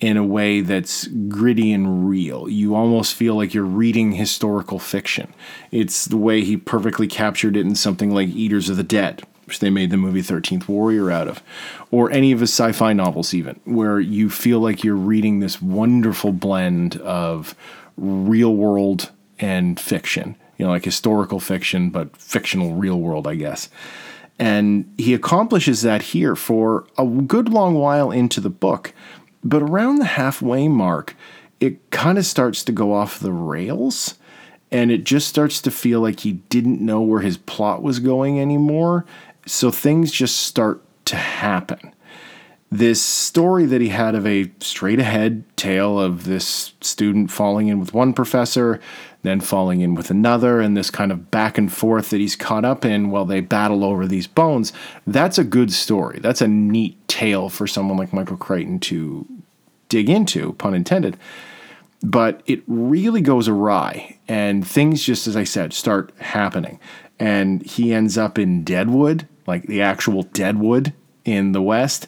in 0.00 0.16
a 0.16 0.24
way 0.24 0.62
that's 0.62 1.06
gritty 1.06 1.72
and 1.72 2.08
real. 2.08 2.48
You 2.48 2.74
almost 2.74 3.14
feel 3.14 3.34
like 3.34 3.52
you're 3.52 3.64
reading 3.64 4.12
historical 4.12 4.78
fiction. 4.78 5.32
It's 5.70 6.06
the 6.06 6.16
way 6.16 6.42
he 6.42 6.56
perfectly 6.56 7.06
captured 7.06 7.56
it 7.56 7.66
in 7.66 7.74
something 7.74 8.12
like 8.12 8.28
Eaters 8.28 8.70
of 8.70 8.78
the 8.78 8.82
Dead, 8.82 9.22
which 9.44 9.60
they 9.60 9.68
made 9.68 9.90
the 9.90 9.98
movie 9.98 10.22
13th 10.22 10.68
Warrior 10.68 11.10
out 11.10 11.28
of, 11.28 11.42
or 11.90 12.10
any 12.10 12.32
of 12.32 12.40
his 12.40 12.50
sci 12.50 12.72
fi 12.72 12.94
novels, 12.94 13.34
even, 13.34 13.60
where 13.64 14.00
you 14.00 14.30
feel 14.30 14.60
like 14.60 14.82
you're 14.82 14.94
reading 14.94 15.40
this 15.40 15.60
wonderful 15.60 16.32
blend 16.32 16.96
of 16.98 17.54
real 17.96 18.54
world 18.54 19.10
and 19.38 19.78
fiction. 19.78 20.34
You 20.56 20.66
know, 20.66 20.72
like 20.72 20.84
historical 20.84 21.40
fiction, 21.40 21.90
but 21.90 22.16
fictional 22.16 22.74
real 22.74 23.00
world, 23.00 23.26
I 23.26 23.34
guess. 23.34 23.68
And 24.38 24.90
he 24.96 25.12
accomplishes 25.12 25.82
that 25.82 26.00
here 26.00 26.34
for 26.34 26.86
a 26.96 27.04
good 27.06 27.50
long 27.50 27.74
while 27.74 28.10
into 28.10 28.40
the 28.40 28.48
book 28.48 28.94
but 29.42 29.62
around 29.62 29.96
the 29.96 30.04
halfway 30.04 30.68
mark, 30.68 31.16
it 31.60 31.90
kind 31.90 32.18
of 32.18 32.26
starts 32.26 32.64
to 32.64 32.72
go 32.72 32.92
off 32.92 33.20
the 33.20 33.32
rails 33.32 34.14
and 34.70 34.90
it 34.90 35.04
just 35.04 35.28
starts 35.28 35.60
to 35.62 35.70
feel 35.70 36.00
like 36.00 36.20
he 36.20 36.32
didn't 36.32 36.80
know 36.80 37.00
where 37.00 37.20
his 37.20 37.36
plot 37.36 37.82
was 37.82 37.98
going 37.98 38.40
anymore. 38.40 39.04
So 39.46 39.70
things 39.70 40.12
just 40.12 40.36
start 40.36 40.82
to 41.06 41.16
happen. 41.16 41.94
This 42.72 43.02
story 43.02 43.66
that 43.66 43.80
he 43.80 43.88
had 43.88 44.14
of 44.14 44.24
a 44.24 44.48
straight 44.60 45.00
ahead 45.00 45.42
tale 45.56 45.98
of 45.98 46.22
this 46.22 46.72
student 46.80 47.32
falling 47.32 47.66
in 47.66 47.80
with 47.80 47.92
one 47.92 48.12
professor, 48.12 48.78
then 49.22 49.40
falling 49.40 49.80
in 49.80 49.96
with 49.96 50.08
another, 50.08 50.60
and 50.60 50.76
this 50.76 50.88
kind 50.88 51.10
of 51.10 51.32
back 51.32 51.58
and 51.58 51.72
forth 51.72 52.10
that 52.10 52.20
he's 52.20 52.36
caught 52.36 52.64
up 52.64 52.84
in 52.84 53.10
while 53.10 53.24
they 53.24 53.40
battle 53.40 53.82
over 53.82 54.06
these 54.06 54.28
bones, 54.28 54.72
that's 55.04 55.36
a 55.36 55.42
good 55.42 55.72
story. 55.72 56.20
That's 56.20 56.40
a 56.40 56.46
neat 56.46 56.96
tale 57.08 57.48
for 57.48 57.66
someone 57.66 57.98
like 57.98 58.12
Michael 58.12 58.36
Crichton 58.36 58.78
to 58.80 59.26
dig 59.88 60.08
into, 60.08 60.52
pun 60.52 60.72
intended. 60.72 61.16
But 62.04 62.40
it 62.46 62.62
really 62.68 63.20
goes 63.20 63.48
awry, 63.48 64.16
and 64.28 64.64
things 64.64 65.02
just 65.02 65.26
as 65.26 65.36
I 65.36 65.44
said 65.44 65.72
start 65.72 66.12
happening. 66.18 66.78
And 67.18 67.62
he 67.62 67.92
ends 67.92 68.16
up 68.16 68.38
in 68.38 68.62
Deadwood, 68.62 69.26
like 69.48 69.64
the 69.66 69.82
actual 69.82 70.22
Deadwood 70.22 70.94
in 71.24 71.52
the 71.52 71.60
West. 71.60 72.06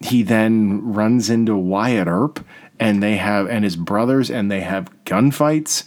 He 0.00 0.22
then 0.22 0.92
runs 0.92 1.28
into 1.28 1.56
Wyatt 1.56 2.06
Earp, 2.06 2.44
and 2.78 3.02
they 3.02 3.16
have 3.16 3.48
and 3.48 3.64
his 3.64 3.76
brothers, 3.76 4.30
and 4.30 4.50
they 4.50 4.60
have 4.60 4.92
gunfights, 5.04 5.84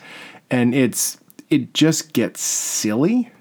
and 0.49 0.75
it's 0.75 1.17
it 1.49 1.73
just 1.73 2.13
gets 2.13 2.41
silly 2.41 3.31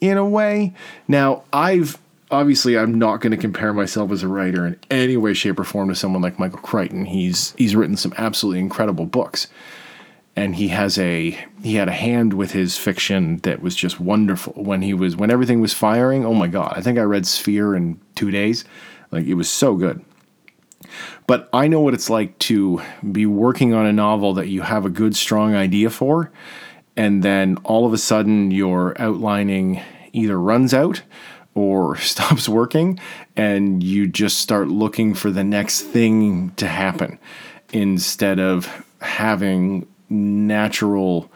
in 0.00 0.16
a 0.16 0.24
way. 0.24 0.74
Now 1.08 1.44
I've 1.52 1.98
obviously 2.30 2.78
I'm 2.78 2.98
not 2.98 3.20
going 3.20 3.32
to 3.32 3.36
compare 3.36 3.72
myself 3.72 4.10
as 4.12 4.22
a 4.22 4.28
writer 4.28 4.66
in 4.66 4.78
any 4.90 5.16
way, 5.16 5.34
shape, 5.34 5.58
or 5.58 5.64
form 5.64 5.88
to 5.88 5.94
someone 5.94 6.22
like 6.22 6.38
Michael 6.38 6.58
Crichton. 6.58 7.06
He's 7.06 7.54
he's 7.56 7.76
written 7.76 7.96
some 7.96 8.14
absolutely 8.16 8.60
incredible 8.60 9.06
books, 9.06 9.48
and 10.36 10.54
he 10.54 10.68
has 10.68 10.98
a 10.98 11.30
he 11.62 11.74
had 11.74 11.88
a 11.88 11.92
hand 11.92 12.34
with 12.34 12.52
his 12.52 12.78
fiction 12.78 13.38
that 13.38 13.62
was 13.62 13.74
just 13.74 14.00
wonderful. 14.00 14.52
When 14.54 14.82
he 14.82 14.94
was 14.94 15.16
when 15.16 15.30
everything 15.30 15.60
was 15.60 15.74
firing, 15.74 16.24
oh 16.24 16.34
my 16.34 16.46
god! 16.46 16.74
I 16.76 16.82
think 16.82 16.98
I 16.98 17.02
read 17.02 17.26
Sphere 17.26 17.74
in 17.74 18.00
two 18.14 18.30
days. 18.30 18.64
Like 19.10 19.26
it 19.26 19.34
was 19.34 19.50
so 19.50 19.74
good. 19.74 20.04
But 21.26 21.48
I 21.52 21.68
know 21.68 21.80
what 21.80 21.94
it's 21.94 22.10
like 22.10 22.38
to 22.40 22.82
be 23.10 23.26
working 23.26 23.74
on 23.74 23.86
a 23.86 23.92
novel 23.92 24.34
that 24.34 24.48
you 24.48 24.62
have 24.62 24.84
a 24.84 24.90
good, 24.90 25.16
strong 25.16 25.54
idea 25.54 25.90
for, 25.90 26.30
and 26.96 27.22
then 27.22 27.56
all 27.64 27.86
of 27.86 27.92
a 27.92 27.98
sudden 27.98 28.50
your 28.50 29.00
outlining 29.00 29.82
either 30.12 30.38
runs 30.38 30.74
out 30.74 31.02
or 31.54 31.96
stops 31.98 32.48
working 32.48 32.98
and 33.36 33.82
you 33.82 34.06
just 34.06 34.38
start 34.38 34.68
looking 34.68 35.14
for 35.14 35.30
the 35.30 35.44
next 35.44 35.82
thing 35.82 36.50
to 36.56 36.66
happen 36.66 37.18
instead 37.72 38.38
of 38.38 38.84
having 39.00 39.86
natural 40.08 41.30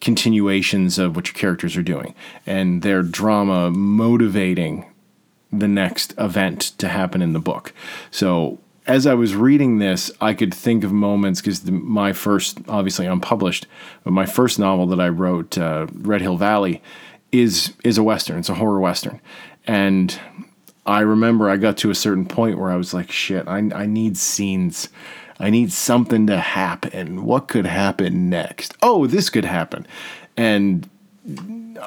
continuations 0.00 0.98
of 0.98 1.14
what 1.14 1.26
your 1.28 1.34
characters 1.34 1.76
are 1.76 1.82
doing 1.82 2.14
and 2.46 2.82
their 2.82 3.02
drama 3.02 3.70
motivating 3.70 4.86
the 5.52 5.68
next 5.68 6.14
event 6.16 6.60
to 6.78 6.88
happen 6.88 7.20
in 7.20 7.32
the 7.32 7.40
book. 7.40 7.72
So 8.10 8.58
as 8.90 9.06
I 9.06 9.14
was 9.14 9.36
reading 9.36 9.78
this, 9.78 10.10
I 10.20 10.34
could 10.34 10.52
think 10.52 10.82
of 10.82 10.92
moments 10.92 11.40
because 11.40 11.64
my 11.70 12.12
first, 12.12 12.58
obviously 12.68 13.06
unpublished, 13.06 13.68
but 14.02 14.12
my 14.12 14.26
first 14.26 14.58
novel 14.58 14.86
that 14.88 15.00
I 15.00 15.08
wrote, 15.08 15.56
uh, 15.56 15.86
Red 15.92 16.20
Hill 16.20 16.36
Valley, 16.36 16.82
is 17.30 17.72
is 17.84 17.96
a 17.98 18.02
western. 18.02 18.40
It's 18.40 18.48
a 18.48 18.54
horror 18.54 18.80
western, 18.80 19.20
and 19.64 20.18
I 20.84 21.00
remember 21.00 21.48
I 21.48 21.56
got 21.56 21.76
to 21.78 21.90
a 21.90 21.94
certain 21.94 22.26
point 22.26 22.58
where 22.58 22.72
I 22.72 22.76
was 22.76 22.92
like, 22.92 23.12
shit, 23.12 23.46
I, 23.46 23.58
I 23.72 23.86
need 23.86 24.16
scenes. 24.16 24.88
I 25.38 25.50
need 25.50 25.72
something 25.72 26.26
to 26.26 26.38
happen. 26.38 27.24
What 27.24 27.46
could 27.46 27.66
happen 27.66 28.28
next? 28.28 28.76
Oh, 28.82 29.06
this 29.06 29.30
could 29.30 29.44
happen. 29.44 29.86
And 30.36 30.90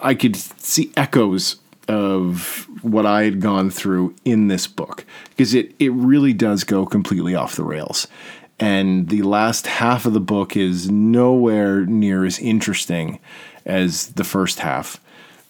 I 0.01 0.15
could 0.15 0.37
see 0.37 0.93
echoes 0.95 1.57
of 1.87 2.67
what 2.81 3.05
I 3.05 3.23
had 3.23 3.41
gone 3.41 3.69
through 3.69 4.15
in 4.23 4.47
this 4.47 4.67
book 4.67 5.05
because 5.29 5.53
it, 5.53 5.73
it 5.79 5.91
really 5.91 6.33
does 6.33 6.63
go 6.63 6.85
completely 6.85 7.35
off 7.35 7.55
the 7.55 7.63
rails. 7.63 8.07
And 8.59 9.09
the 9.09 9.23
last 9.23 9.67
half 9.67 10.05
of 10.05 10.13
the 10.13 10.19
book 10.19 10.55
is 10.55 10.89
nowhere 10.89 11.85
near 11.85 12.23
as 12.23 12.39
interesting 12.39 13.19
as 13.65 14.07
the 14.13 14.23
first 14.23 14.59
half 14.59 14.99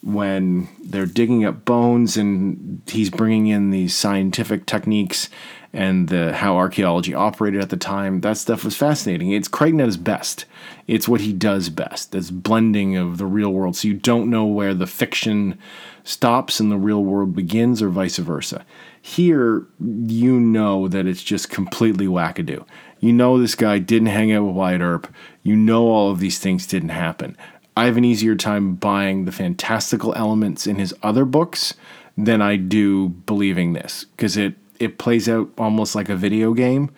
when 0.02 0.68
they're 0.82 1.06
digging 1.06 1.44
up 1.44 1.64
bones 1.64 2.16
and 2.16 2.82
he's 2.86 3.10
bringing 3.10 3.46
in 3.46 3.70
these 3.70 3.96
scientific 3.96 4.66
techniques 4.66 5.30
and 5.72 6.08
the, 6.08 6.32
how 6.32 6.56
archaeology 6.56 7.14
operated 7.14 7.60
at 7.60 7.70
the 7.70 7.76
time. 7.76 8.20
That 8.20 8.36
stuff 8.36 8.64
was 8.64 8.76
fascinating. 8.76 9.32
It's 9.32 9.48
Crichton 9.48 9.80
at 9.80 9.86
his 9.86 9.96
best. 9.96 10.44
It's 10.86 11.08
what 11.08 11.22
he 11.22 11.32
does 11.32 11.68
best. 11.68 12.12
This 12.12 12.30
blending 12.30 12.96
of 12.96 13.18
the 13.18 13.26
real 13.26 13.50
world. 13.50 13.76
So 13.76 13.88
you 13.88 13.94
don't 13.94 14.30
know 14.30 14.44
where 14.44 14.74
the 14.74 14.86
fiction 14.86 15.58
stops 16.04 16.60
and 16.60 16.70
the 16.70 16.76
real 16.76 17.02
world 17.02 17.34
begins, 17.34 17.82
or 17.82 17.88
vice 17.88 18.18
versa. 18.18 18.64
Here, 19.00 19.66
you 19.80 20.38
know 20.38 20.86
that 20.88 21.06
it's 21.06 21.22
just 21.22 21.50
completely 21.50 22.06
wackadoo. 22.06 22.64
You 23.00 23.12
know 23.12 23.38
this 23.38 23.54
guy 23.54 23.78
didn't 23.78 24.08
hang 24.08 24.32
out 24.32 24.44
with 24.44 24.54
Wyatt 24.54 24.80
Earp. 24.80 25.12
You 25.42 25.56
know 25.56 25.88
all 25.88 26.10
of 26.10 26.20
these 26.20 26.38
things 26.38 26.66
didn't 26.66 26.90
happen. 26.90 27.36
I 27.76 27.86
have 27.86 27.96
an 27.96 28.04
easier 28.04 28.36
time 28.36 28.76
buying 28.76 29.24
the 29.24 29.32
fantastical 29.32 30.14
elements 30.14 30.66
in 30.66 30.76
his 30.76 30.94
other 31.02 31.24
books 31.24 31.74
than 32.16 32.40
I 32.40 32.56
do 32.56 33.08
believing 33.08 33.72
this 33.72 34.04
because 34.04 34.36
it 34.36 34.54
it 34.78 34.98
plays 34.98 35.28
out 35.28 35.50
almost 35.58 35.94
like 35.94 36.08
a 36.08 36.16
video 36.16 36.52
game 36.52 36.90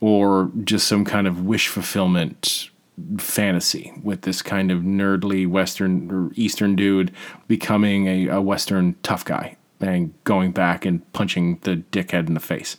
or 0.00 0.50
just 0.64 0.86
some 0.86 1.04
kind 1.04 1.26
of 1.26 1.44
wish 1.44 1.68
fulfillment 1.68 2.70
fantasy 3.18 3.92
with 4.02 4.22
this 4.22 4.42
kind 4.42 4.70
of 4.70 4.82
nerdly 4.82 5.48
western 5.48 6.10
or 6.10 6.30
eastern 6.34 6.76
dude 6.76 7.12
becoming 7.48 8.06
a, 8.06 8.28
a 8.28 8.40
western 8.40 8.94
tough 9.02 9.24
guy 9.24 9.56
and 9.80 10.14
going 10.24 10.52
back 10.52 10.84
and 10.84 11.10
punching 11.12 11.58
the 11.62 11.76
dickhead 11.76 12.28
in 12.28 12.34
the 12.34 12.40
face. 12.40 12.76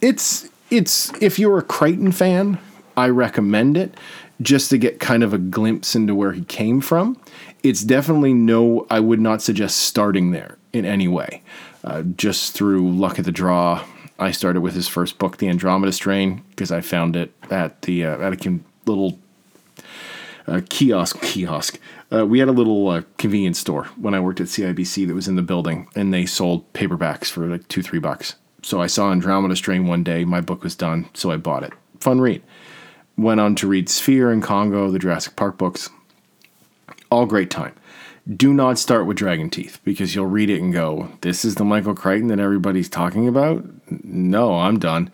It's 0.00 0.48
it's 0.70 1.12
if 1.20 1.38
you're 1.38 1.58
a 1.58 1.62
Crichton 1.62 2.12
fan, 2.12 2.58
I 2.96 3.08
recommend 3.08 3.76
it 3.76 3.96
just 4.40 4.70
to 4.70 4.78
get 4.78 5.00
kind 5.00 5.22
of 5.22 5.34
a 5.34 5.38
glimpse 5.38 5.94
into 5.94 6.14
where 6.14 6.32
he 6.32 6.44
came 6.44 6.80
from. 6.80 7.20
It's 7.62 7.82
definitely 7.82 8.32
no, 8.32 8.86
I 8.88 9.00
would 9.00 9.20
not 9.20 9.42
suggest 9.42 9.78
starting 9.78 10.30
there 10.30 10.56
in 10.72 10.86
any 10.86 11.08
way. 11.08 11.42
Uh, 11.84 12.02
just 12.02 12.52
through 12.52 12.90
luck 12.92 13.18
of 13.18 13.24
the 13.24 13.32
draw, 13.32 13.84
I 14.20 14.32
started 14.32 14.60
with 14.60 14.74
his 14.74 14.86
first 14.86 15.18
book, 15.18 15.38
The 15.38 15.48
Andromeda 15.48 15.92
Strain, 15.92 16.44
because 16.50 16.70
I 16.70 16.82
found 16.82 17.16
it 17.16 17.32
at 17.50 17.82
the 17.82 18.04
uh, 18.04 18.18
at 18.18 18.46
a 18.46 18.60
little 18.84 19.18
uh, 20.46 20.60
kiosk. 20.68 21.20
Kiosk. 21.22 21.78
Uh, 22.12 22.26
we 22.26 22.38
had 22.38 22.48
a 22.48 22.52
little 22.52 22.88
uh, 22.88 23.02
convenience 23.16 23.58
store 23.58 23.84
when 23.96 24.14
I 24.14 24.20
worked 24.20 24.40
at 24.40 24.48
CIBC 24.48 25.06
that 25.06 25.14
was 25.14 25.26
in 25.26 25.36
the 25.36 25.42
building, 25.42 25.88
and 25.96 26.12
they 26.12 26.26
sold 26.26 26.70
paperbacks 26.74 27.30
for 27.30 27.46
like 27.46 27.66
two, 27.68 27.82
three 27.82 27.98
bucks. 27.98 28.34
So 28.62 28.82
I 28.82 28.88
saw 28.88 29.10
Andromeda 29.10 29.56
Strain 29.56 29.86
one 29.86 30.04
day. 30.04 30.24
My 30.24 30.42
book 30.42 30.62
was 30.62 30.74
done, 30.74 31.08
so 31.14 31.30
I 31.30 31.38
bought 31.38 31.62
it. 31.62 31.72
Fun 32.00 32.20
read. 32.20 32.42
Went 33.16 33.40
on 33.40 33.54
to 33.56 33.66
read 33.66 33.88
Sphere 33.88 34.30
and 34.30 34.42
Congo, 34.42 34.90
the 34.90 34.98
Jurassic 34.98 35.34
Park 35.36 35.56
books. 35.56 35.88
All 37.10 37.24
great 37.24 37.50
time. 37.50 37.74
Do 38.36 38.52
not 38.52 38.78
start 38.78 39.06
with 39.06 39.16
Dragon 39.16 39.50
Teeth 39.50 39.78
because 39.84 40.14
you'll 40.14 40.26
read 40.26 40.50
it 40.50 40.60
and 40.60 40.72
go, 40.72 41.10
This 41.22 41.44
is 41.44 41.54
the 41.56 41.64
Michael 41.64 41.94
Crichton 41.94 42.28
that 42.28 42.40
everybody's 42.40 42.88
talking 42.88 43.26
about? 43.28 43.64
No, 44.04 44.58
I'm 44.58 44.78
done. 44.78 45.10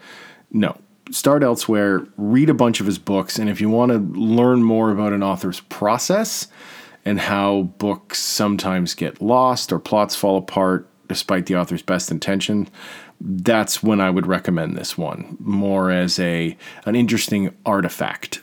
No. 0.50 0.78
Start 1.10 1.42
elsewhere, 1.42 2.06
read 2.16 2.50
a 2.50 2.54
bunch 2.54 2.80
of 2.80 2.86
his 2.86 2.98
books, 2.98 3.38
and 3.38 3.48
if 3.48 3.60
you 3.60 3.70
want 3.70 3.92
to 3.92 3.98
learn 4.20 4.64
more 4.64 4.90
about 4.90 5.12
an 5.12 5.22
author's 5.22 5.60
process 5.60 6.48
and 7.04 7.20
how 7.20 7.62
books 7.78 8.18
sometimes 8.18 8.94
get 8.94 9.22
lost 9.22 9.72
or 9.72 9.78
plots 9.78 10.16
fall 10.16 10.36
apart 10.36 10.88
despite 11.06 11.46
the 11.46 11.54
author's 11.54 11.82
best 11.82 12.10
intention, 12.10 12.68
that's 13.20 13.84
when 13.84 14.00
I 14.00 14.10
would 14.10 14.26
recommend 14.26 14.76
this 14.76 14.98
one 14.98 15.36
more 15.38 15.92
as 15.92 16.18
a 16.18 16.56
an 16.84 16.96
interesting 16.96 17.54
artifact 17.64 18.42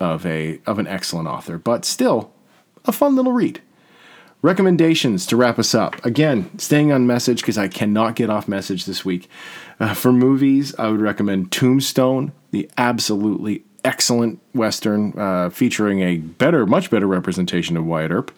of 0.00 0.24
a 0.24 0.60
of 0.66 0.78
an 0.78 0.86
excellent 0.86 1.28
author, 1.28 1.58
but 1.58 1.84
still 1.84 2.32
a 2.84 2.92
fun 2.92 3.16
little 3.16 3.32
read. 3.32 3.60
Recommendations 4.44 5.24
to 5.28 5.38
wrap 5.38 5.58
us 5.58 5.74
up. 5.74 6.04
Again, 6.04 6.50
staying 6.58 6.92
on 6.92 7.06
message 7.06 7.40
because 7.40 7.56
I 7.56 7.66
cannot 7.66 8.14
get 8.14 8.28
off 8.28 8.46
message 8.46 8.84
this 8.84 9.02
week. 9.02 9.30
Uh, 9.80 9.94
for 9.94 10.12
movies, 10.12 10.74
I 10.78 10.88
would 10.88 11.00
recommend 11.00 11.50
Tombstone, 11.50 12.30
the 12.50 12.70
absolutely 12.76 13.64
excellent 13.86 14.42
Western 14.52 15.18
uh, 15.18 15.48
featuring 15.48 16.02
a 16.02 16.18
better, 16.18 16.66
much 16.66 16.90
better 16.90 17.06
representation 17.06 17.78
of 17.78 17.86
Wyatt 17.86 18.10
Earp. 18.10 18.32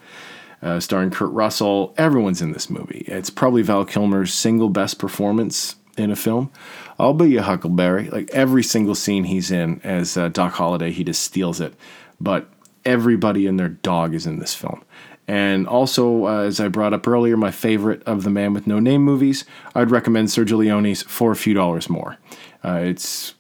Uh, 0.63 0.79
starring 0.79 1.11
Kurt 1.11 1.33
Russell. 1.33 1.93
Everyone's 1.99 2.41
in 2.41 2.53
this 2.53 2.71
movie. 2.71 3.05
It's 3.09 3.29
probably 3.29 3.63
Val 3.63 3.85
Kilmer's 3.85 4.33
single 4.33 4.69
best 4.69 5.01
performance 5.01 5.75
in 5.99 6.13
a 6.13 6.17
film. 6.17 6.53
I'll 7.01 7.15
be 7.15 7.37
a 7.37 7.43
Huckleberry. 7.43 8.11
Like 8.11 8.31
every 8.31 8.63
single 8.63 8.95
scene 8.95 9.25
he's 9.25 9.51
in 9.51 9.81
as 9.83 10.17
uh, 10.17 10.29
Doc 10.29 10.53
Holliday, 10.53 10.93
he 10.93 11.03
just 11.03 11.25
steals 11.25 11.61
it. 11.61 11.75
But 12.21 12.49
everybody 12.85 13.49
and 13.49 13.59
their 13.59 13.71
dog 13.71 14.15
is 14.15 14.25
in 14.25 14.39
this 14.39 14.55
film. 14.55 14.85
And 15.29 15.67
also, 15.67 16.27
uh, 16.27 16.43
as 16.43 16.61
I 16.61 16.69
brought 16.69 16.93
up 16.93 17.09
earlier, 17.09 17.37
my 17.37 17.51
favorite 17.51 18.03
of 18.05 18.23
the 18.23 18.31
Man 18.31 18.53
with 18.53 18.67
No 18.67 18.79
Name 18.79 19.03
movies, 19.03 19.45
I'd 19.75 19.91
recommend 19.91 20.29
Sergio 20.29 20.59
Leone's 20.59 21.03
For 21.03 21.33
a 21.33 21.37
Few 21.37 21.53
Dollars 21.53 21.91
More. 21.91 22.17
Uh, 22.65 22.81
it's 22.85 23.35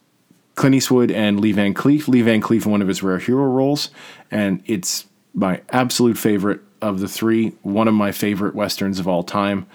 Clint 0.57 0.75
Eastwood 0.75 1.11
and 1.11 1.39
Lee 1.39 1.53
Van 1.53 1.75
Cleef. 1.75 2.09
Lee 2.09 2.23
Van 2.23 2.41
Cleef 2.41 2.65
in 2.65 2.73
one 2.73 2.83
of 2.83 2.89
his 2.89 3.03
rare 3.03 3.19
hero 3.19 3.45
roles, 3.45 3.91
and 4.31 4.63
it's 4.67 5.07
my 5.35 5.61
absolute 5.71 6.19
favorite 6.19 6.61
of 6.83 7.01
the 7.01 7.09
three. 7.09 7.51
One 7.63 7.89
of 7.89 7.95
my 7.95 8.11
favorite 8.11 8.55
westerns 8.55 8.99
of 8.99 9.07
all 9.07 9.23
time. 9.23 9.67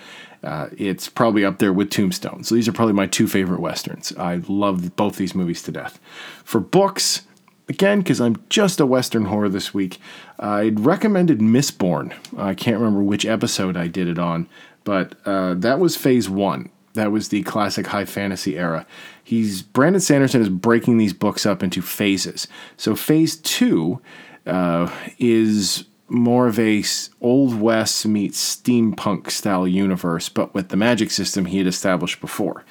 Uh, 0.44 0.70
it's 0.76 1.08
probably 1.08 1.46
up 1.46 1.60
there 1.60 1.72
with 1.72 1.92
Tombstone. 1.92 2.44
So 2.44 2.56
these 2.56 2.68
are 2.68 2.72
probably 2.72 2.96
my 2.96 3.06
two 3.06 3.28
favorite 3.28 3.62
westerns. 3.62 4.12
I 4.18 4.42
love 4.48 4.96
both 4.96 5.18
these 5.18 5.36
movies 5.36 5.62
to 5.64 5.72
death. 5.72 6.00
For 6.44 6.60
books, 6.60 7.22
again, 7.72 8.00
because 8.00 8.20
I'm 8.20 8.44
just 8.50 8.80
a 8.82 8.86
western 8.86 9.26
horror 9.26 9.50
this 9.50 9.74
week, 9.74 10.00
I'd 10.38 10.82
recommended 10.82 11.40
Mistborn. 11.40 12.14
I 12.38 12.54
can't 12.54 12.78
remember 12.78 13.02
which 13.02 13.26
episode 13.26 13.78
I 13.78 13.88
did 13.88 14.08
it 14.10 14.20
on, 14.20 14.48
but 14.84 15.16
uh, 15.26 15.54
that 15.56 15.80
was 15.80 15.96
phase 15.96 16.30
one. 16.30 16.70
That 16.94 17.14
was 17.14 17.30
the 17.30 17.44
classic 17.44 17.88
high 17.88 18.04
fantasy 18.04 18.58
era. 18.58 18.86
He's 19.24 19.62
Brandon 19.62 20.02
Sanderson 20.02 20.42
is 20.42 20.50
breaking 20.50 20.98
these 20.98 21.14
books 21.14 21.46
up 21.46 21.64
into 21.64 21.82
phases. 21.82 22.48
So 22.76 22.96
phase 22.96 23.38
two 23.38 24.02
uh, 24.46 24.92
is 25.18 25.86
more 26.10 26.48
of 26.48 26.60
a 26.60 26.84
old 27.22 27.62
west 27.62 28.06
meets 28.06 28.58
steampunk 28.58 29.32
style 29.32 29.66
universe, 29.66 30.28
but 30.28 30.54
with 30.54 30.68
the 30.68 30.76
magic 30.76 31.10
system 31.10 31.46
he 31.46 31.60
had 31.60 31.68
established 31.68 32.20
before. 32.20 32.66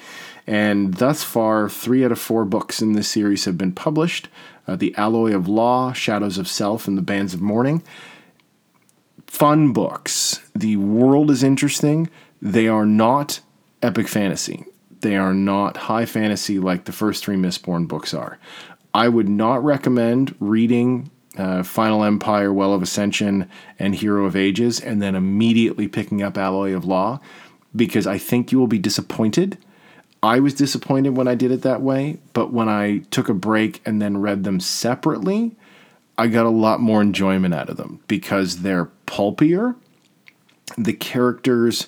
And 0.45 0.95
thus 0.95 1.23
far, 1.23 1.67
three 1.67 2.05
out 2.05 2.11
of 2.11 2.19
four 2.19 2.45
books 2.45 2.81
in 2.81 2.93
this 2.93 3.07
series 3.07 3.45
have 3.45 3.57
been 3.57 3.73
published: 3.73 4.27
uh, 4.71 4.75
"The 4.75 4.95
Alloy 4.95 5.35
of 5.35 5.47
Law," 5.47 5.93
"Shadows 5.93 6.37
of 6.37 6.47
Self," 6.47 6.87
and 6.87 6.97
"The 6.97 7.01
Bands 7.01 7.33
of 7.33 7.41
Mourning." 7.41 7.83
Fun 9.27 9.73
books. 9.73 10.41
The 10.55 10.77
world 10.77 11.31
is 11.31 11.43
interesting. 11.43 12.09
They 12.41 12.67
are 12.67 12.85
not 12.85 13.39
epic 13.81 14.07
fantasy. 14.07 14.65
They 15.01 15.15
are 15.15 15.33
not 15.33 15.77
high 15.77 16.05
fantasy 16.05 16.59
like 16.59 16.85
the 16.85 16.91
first 16.91 17.23
three 17.23 17.37
Mistborn 17.37 17.87
books 17.87 18.13
are. 18.13 18.39
I 18.93 19.07
would 19.07 19.29
not 19.29 19.63
recommend 19.63 20.35
reading 20.39 21.09
uh, 21.37 21.63
Final 21.63 22.03
Empire, 22.03 22.51
Well 22.51 22.73
of 22.73 22.81
Ascension, 22.81 23.49
and 23.79 23.95
Hero 23.95 24.25
of 24.25 24.35
Ages, 24.35 24.79
and 24.79 25.01
then 25.01 25.15
immediately 25.15 25.87
picking 25.87 26.21
up 26.21 26.37
Alloy 26.37 26.75
of 26.75 26.85
Law, 26.85 27.19
because 27.75 28.05
I 28.05 28.17
think 28.17 28.51
you 28.51 28.59
will 28.59 28.67
be 28.67 28.79
disappointed. 28.79 29.57
I 30.23 30.39
was 30.39 30.53
disappointed 30.53 31.17
when 31.17 31.27
I 31.27 31.33
did 31.33 31.51
it 31.51 31.63
that 31.63 31.81
way, 31.81 32.19
but 32.33 32.53
when 32.53 32.69
I 32.69 32.99
took 33.09 33.27
a 33.27 33.33
break 33.33 33.81
and 33.85 33.99
then 33.99 34.17
read 34.17 34.43
them 34.43 34.59
separately, 34.59 35.55
I 36.17 36.27
got 36.27 36.45
a 36.45 36.49
lot 36.49 36.79
more 36.79 37.01
enjoyment 37.01 37.55
out 37.55 37.69
of 37.69 37.77
them 37.77 38.01
because 38.07 38.61
they're 38.61 38.85
pulpier. 39.07 39.75
The 40.77 40.93
characters 40.93 41.87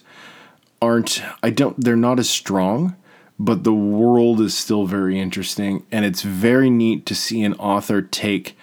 aren't, 0.81 1.21
I 1.43 1.51
don't, 1.51 1.79
they're 1.79 1.95
not 1.95 2.19
as 2.19 2.29
strong, 2.29 2.95
but 3.37 3.63
the 3.63 3.73
world 3.73 4.41
is 4.41 4.57
still 4.57 4.87
very 4.87 5.19
interesting. 5.19 5.85
And 5.91 6.03
it's 6.03 6.23
very 6.23 6.71
neat 6.71 7.05
to 7.05 7.15
see 7.15 7.43
an 7.43 7.53
author 7.55 8.01
take 8.01 8.57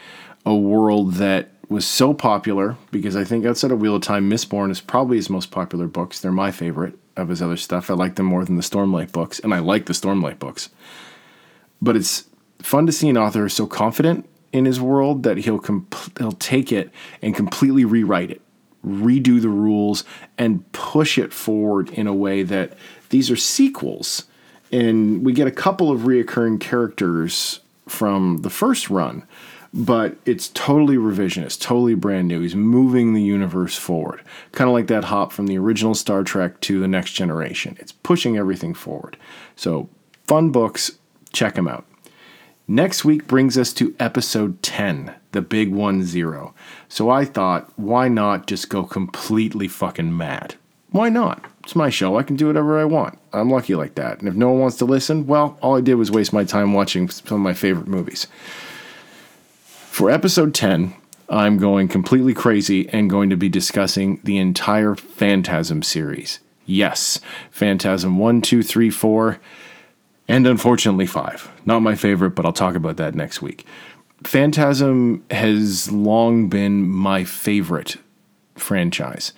a 0.44 0.54
world 0.54 1.14
that 1.14 1.50
was 1.68 1.86
so 1.86 2.12
popular 2.12 2.76
because 2.90 3.14
I 3.14 3.22
think 3.22 3.46
outside 3.46 3.70
of 3.70 3.80
Wheel 3.80 3.94
of 3.94 4.02
Time, 4.02 4.28
Mistborn 4.28 4.72
is 4.72 4.80
probably 4.80 5.16
his 5.16 5.30
most 5.30 5.52
popular 5.52 5.86
books. 5.86 6.18
They're 6.18 6.32
my 6.32 6.50
favorite 6.50 6.98
of 7.16 7.28
his 7.28 7.42
other 7.42 7.56
stuff. 7.56 7.90
I 7.90 7.94
like 7.94 8.16
them 8.16 8.26
more 8.26 8.44
than 8.44 8.56
the 8.56 8.62
Stormlight 8.62 9.12
books, 9.12 9.38
and 9.38 9.54
I 9.54 9.58
like 9.58 9.86
the 9.86 9.92
Stormlight 9.92 10.38
books. 10.38 10.70
But 11.82 11.96
it's 11.96 12.24
fun 12.58 12.86
to 12.86 12.92
see 12.92 13.08
an 13.08 13.16
author 13.16 13.48
so 13.48 13.66
confident 13.66 14.28
in 14.52 14.64
his 14.64 14.80
world 14.80 15.22
that 15.22 15.38
he'll 15.38 15.58
comp- 15.58 16.18
he'll 16.18 16.32
take 16.32 16.72
it 16.72 16.90
and 17.22 17.34
completely 17.34 17.84
rewrite 17.84 18.30
it, 18.30 18.42
redo 18.86 19.40
the 19.40 19.48
rules, 19.48 20.04
and 20.36 20.70
push 20.72 21.18
it 21.18 21.32
forward 21.32 21.90
in 21.90 22.06
a 22.06 22.14
way 22.14 22.42
that 22.42 22.76
these 23.10 23.30
are 23.30 23.36
sequels, 23.36 24.24
and 24.72 25.24
we 25.24 25.32
get 25.32 25.46
a 25.46 25.52
couple 25.52 25.90
of 25.90 26.00
reoccurring 26.00 26.60
characters 26.60 27.60
from 27.88 28.38
the 28.38 28.50
first 28.50 28.88
run 28.88 29.26
but 29.72 30.16
it's 30.26 30.48
totally 30.48 30.96
revisionist, 30.96 31.60
totally 31.60 31.94
brand 31.94 32.28
new. 32.28 32.40
He's 32.40 32.56
moving 32.56 33.14
the 33.14 33.22
universe 33.22 33.76
forward, 33.76 34.22
kind 34.52 34.68
of 34.68 34.74
like 34.74 34.88
that 34.88 35.04
hop 35.04 35.32
from 35.32 35.46
the 35.46 35.58
original 35.58 35.94
Star 35.94 36.24
Trek 36.24 36.60
to 36.62 36.80
the 36.80 36.88
next 36.88 37.12
generation. 37.12 37.76
It's 37.78 37.92
pushing 37.92 38.36
everything 38.36 38.74
forward. 38.74 39.16
So, 39.54 39.88
fun 40.26 40.50
books, 40.50 40.92
check 41.32 41.54
them 41.54 41.68
out. 41.68 41.84
Next 42.66 43.04
week 43.04 43.26
brings 43.26 43.58
us 43.58 43.72
to 43.74 43.96
episode 43.98 44.62
10, 44.62 45.12
the 45.32 45.42
big 45.42 45.72
one 45.72 46.04
zero. 46.04 46.54
So 46.88 47.10
I 47.10 47.24
thought, 47.24 47.72
why 47.76 48.06
not 48.06 48.46
just 48.46 48.68
go 48.68 48.84
completely 48.84 49.66
fucking 49.66 50.16
mad? 50.16 50.54
Why 50.92 51.08
not? 51.08 51.44
It's 51.64 51.74
my 51.74 51.90
show. 51.90 52.16
I 52.16 52.22
can 52.22 52.36
do 52.36 52.46
whatever 52.46 52.78
I 52.78 52.84
want. 52.84 53.18
I'm 53.32 53.50
lucky 53.50 53.74
like 53.74 53.96
that. 53.96 54.20
And 54.20 54.28
if 54.28 54.34
no 54.34 54.50
one 54.50 54.60
wants 54.60 54.76
to 54.78 54.84
listen, 54.84 55.26
well, 55.26 55.58
all 55.60 55.76
I 55.76 55.80
did 55.80 55.94
was 55.94 56.12
waste 56.12 56.32
my 56.32 56.44
time 56.44 56.72
watching 56.72 57.08
some 57.08 57.36
of 57.36 57.42
my 57.42 57.54
favorite 57.54 57.88
movies. 57.88 58.28
For 59.90 60.08
episode 60.08 60.54
10, 60.54 60.94
I'm 61.28 61.58
going 61.58 61.88
completely 61.88 62.32
crazy 62.32 62.88
and 62.88 63.10
going 63.10 63.28
to 63.28 63.36
be 63.36 63.48
discussing 63.48 64.20
the 64.22 64.38
entire 64.38 64.94
Phantasm 64.94 65.82
series. 65.82 66.38
Yes, 66.64 67.20
Phantasm 67.50 68.16
1, 68.16 68.40
2, 68.40 68.62
3, 68.62 68.88
4, 68.88 69.40
and 70.28 70.46
unfortunately 70.46 71.06
5. 71.06 71.50
Not 71.66 71.80
my 71.80 71.96
favorite, 71.96 72.30
but 72.30 72.46
I'll 72.46 72.52
talk 72.52 72.76
about 72.76 72.98
that 72.98 73.16
next 73.16 73.42
week. 73.42 73.66
Phantasm 74.22 75.24
has 75.30 75.90
long 75.90 76.48
been 76.48 76.88
my 76.88 77.24
favorite 77.24 77.96
franchise. 78.54 79.34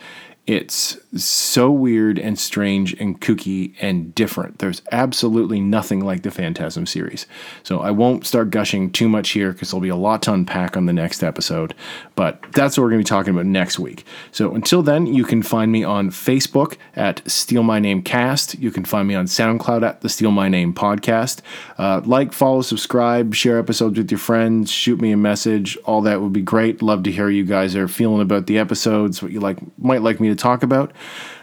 It's 0.53 0.99
so 1.17 1.71
weird 1.71 2.19
and 2.19 2.39
strange 2.39 2.93
and 3.01 3.19
kooky 3.19 3.75
and 3.81 4.15
different. 4.15 4.59
There's 4.59 4.83
absolutely 4.93 5.61
nothing 5.61 6.05
like 6.05 6.25
the 6.25 6.31
Phantasm 6.31 6.85
series. 6.85 7.27
So 7.63 7.81
I 7.81 7.91
won't 7.91 8.27
start 8.27 8.51
gushing 8.51 8.91
too 8.91 9.09
much 9.09 9.31
here 9.31 9.53
because 9.53 9.71
there'll 9.71 9.81
be 9.81 9.89
a 9.89 9.97
lot 9.97 10.21
to 10.23 10.33
unpack 10.35 10.77
on 10.77 10.85
the 10.85 10.93
next 10.93 11.23
episode. 11.23 11.75
But 12.17 12.45
that's 12.53 12.77
what 12.77 12.83
we're 12.83 12.91
going 12.91 13.03
to 13.03 13.05
be 13.07 13.09
talking 13.09 13.33
about 13.33 13.47
next 13.47 13.79
week. 13.79 14.05
So 14.31 14.55
until 14.55 14.83
then, 14.83 15.07
you 15.07 15.25
can 15.25 15.43
find 15.43 15.73
me 15.73 15.85
on 15.85 16.11
Facebook 16.11 16.77
at 16.97 17.23
Steal 17.31 17.63
My 17.63 17.79
Name 17.79 18.03
Cast. 18.03 18.59
You 18.59 18.71
can 18.71 18.85
find 18.85 19.09
me 19.09 19.15
on 19.15 19.25
SoundCloud 19.25 19.83
at 19.83 20.03
the 20.03 20.11
Steal 20.11 20.33
My 20.33 20.51
Name 20.51 20.75
Podcast. 20.75 21.41
Uh, 21.79 22.03
like, 22.05 22.35
follow, 22.35 22.61
subscribe, 22.61 23.35
share 23.35 23.59
episodes 23.59 23.97
with 23.97 24.11
your 24.11 24.19
friends, 24.19 24.71
shoot 24.71 25.01
me 25.01 25.13
a 25.13 25.17
message. 25.17 25.79
All 25.87 26.03
that 26.03 26.21
would 26.21 26.35
be 26.35 26.43
great. 26.43 26.83
Love 26.83 27.05
to 27.05 27.11
hear 27.11 27.31
you 27.31 27.45
guys 27.45 27.75
are 27.75 27.89
feeling 27.89 28.21
about 28.21 28.47
the 28.47 28.59
episodes, 28.59 29.23
what 29.23 29.33
you 29.33 29.41
like 29.41 29.57
might 29.79 30.03
like 30.03 30.21
me 30.21 30.29
to 30.29 30.42
talk 30.43 30.63
about. 30.63 30.93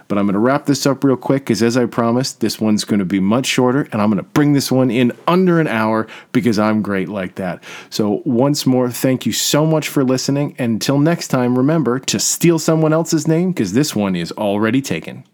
But 0.08 0.18
I'm 0.18 0.26
going 0.26 0.34
to 0.34 0.39
wrap 0.39 0.66
this 0.66 0.88
up 0.88 1.04
real 1.04 1.16
quick 1.16 1.43
because, 1.43 1.62
as 1.62 1.78
I 1.78 1.86
promised, 1.86 2.39
this 2.41 2.60
one's 2.60 2.84
going 2.84 2.97
to 2.97 3.06
be 3.06 3.20
much 3.20 3.45
shorter, 3.45 3.88
and 3.91 4.02
I'm 4.02 4.10
going 4.10 4.18
to 4.18 4.24
bring 4.24 4.54
this 4.54 4.72
one 4.72 4.89
in 4.89 5.12
under 5.28 5.60
an 5.60 5.68
hour 5.68 6.08
because 6.32 6.58
I'm 6.58 6.82
great 6.82 7.10
like 7.10 7.36
that. 7.36 7.64
So, 7.91 8.24
once 8.26 8.66
more, 8.66 8.89
thank 8.89 9.28
you 9.28 9.32
so 9.32 9.68
much 9.68 9.88
for 9.88 10.04
listening. 10.04 10.56
And 10.58 10.74
until 10.74 10.97
next 10.97 11.28
time, 11.28 11.56
remember 11.56 12.00
to 12.00 12.20
steal 12.20 12.58
someone 12.58 12.91
else's 12.91 13.28
name 13.28 13.52
because 13.52 13.74
this 13.74 13.95
one 13.95 14.16
is 14.16 14.32
already 14.32 14.82
taken. 14.82 15.26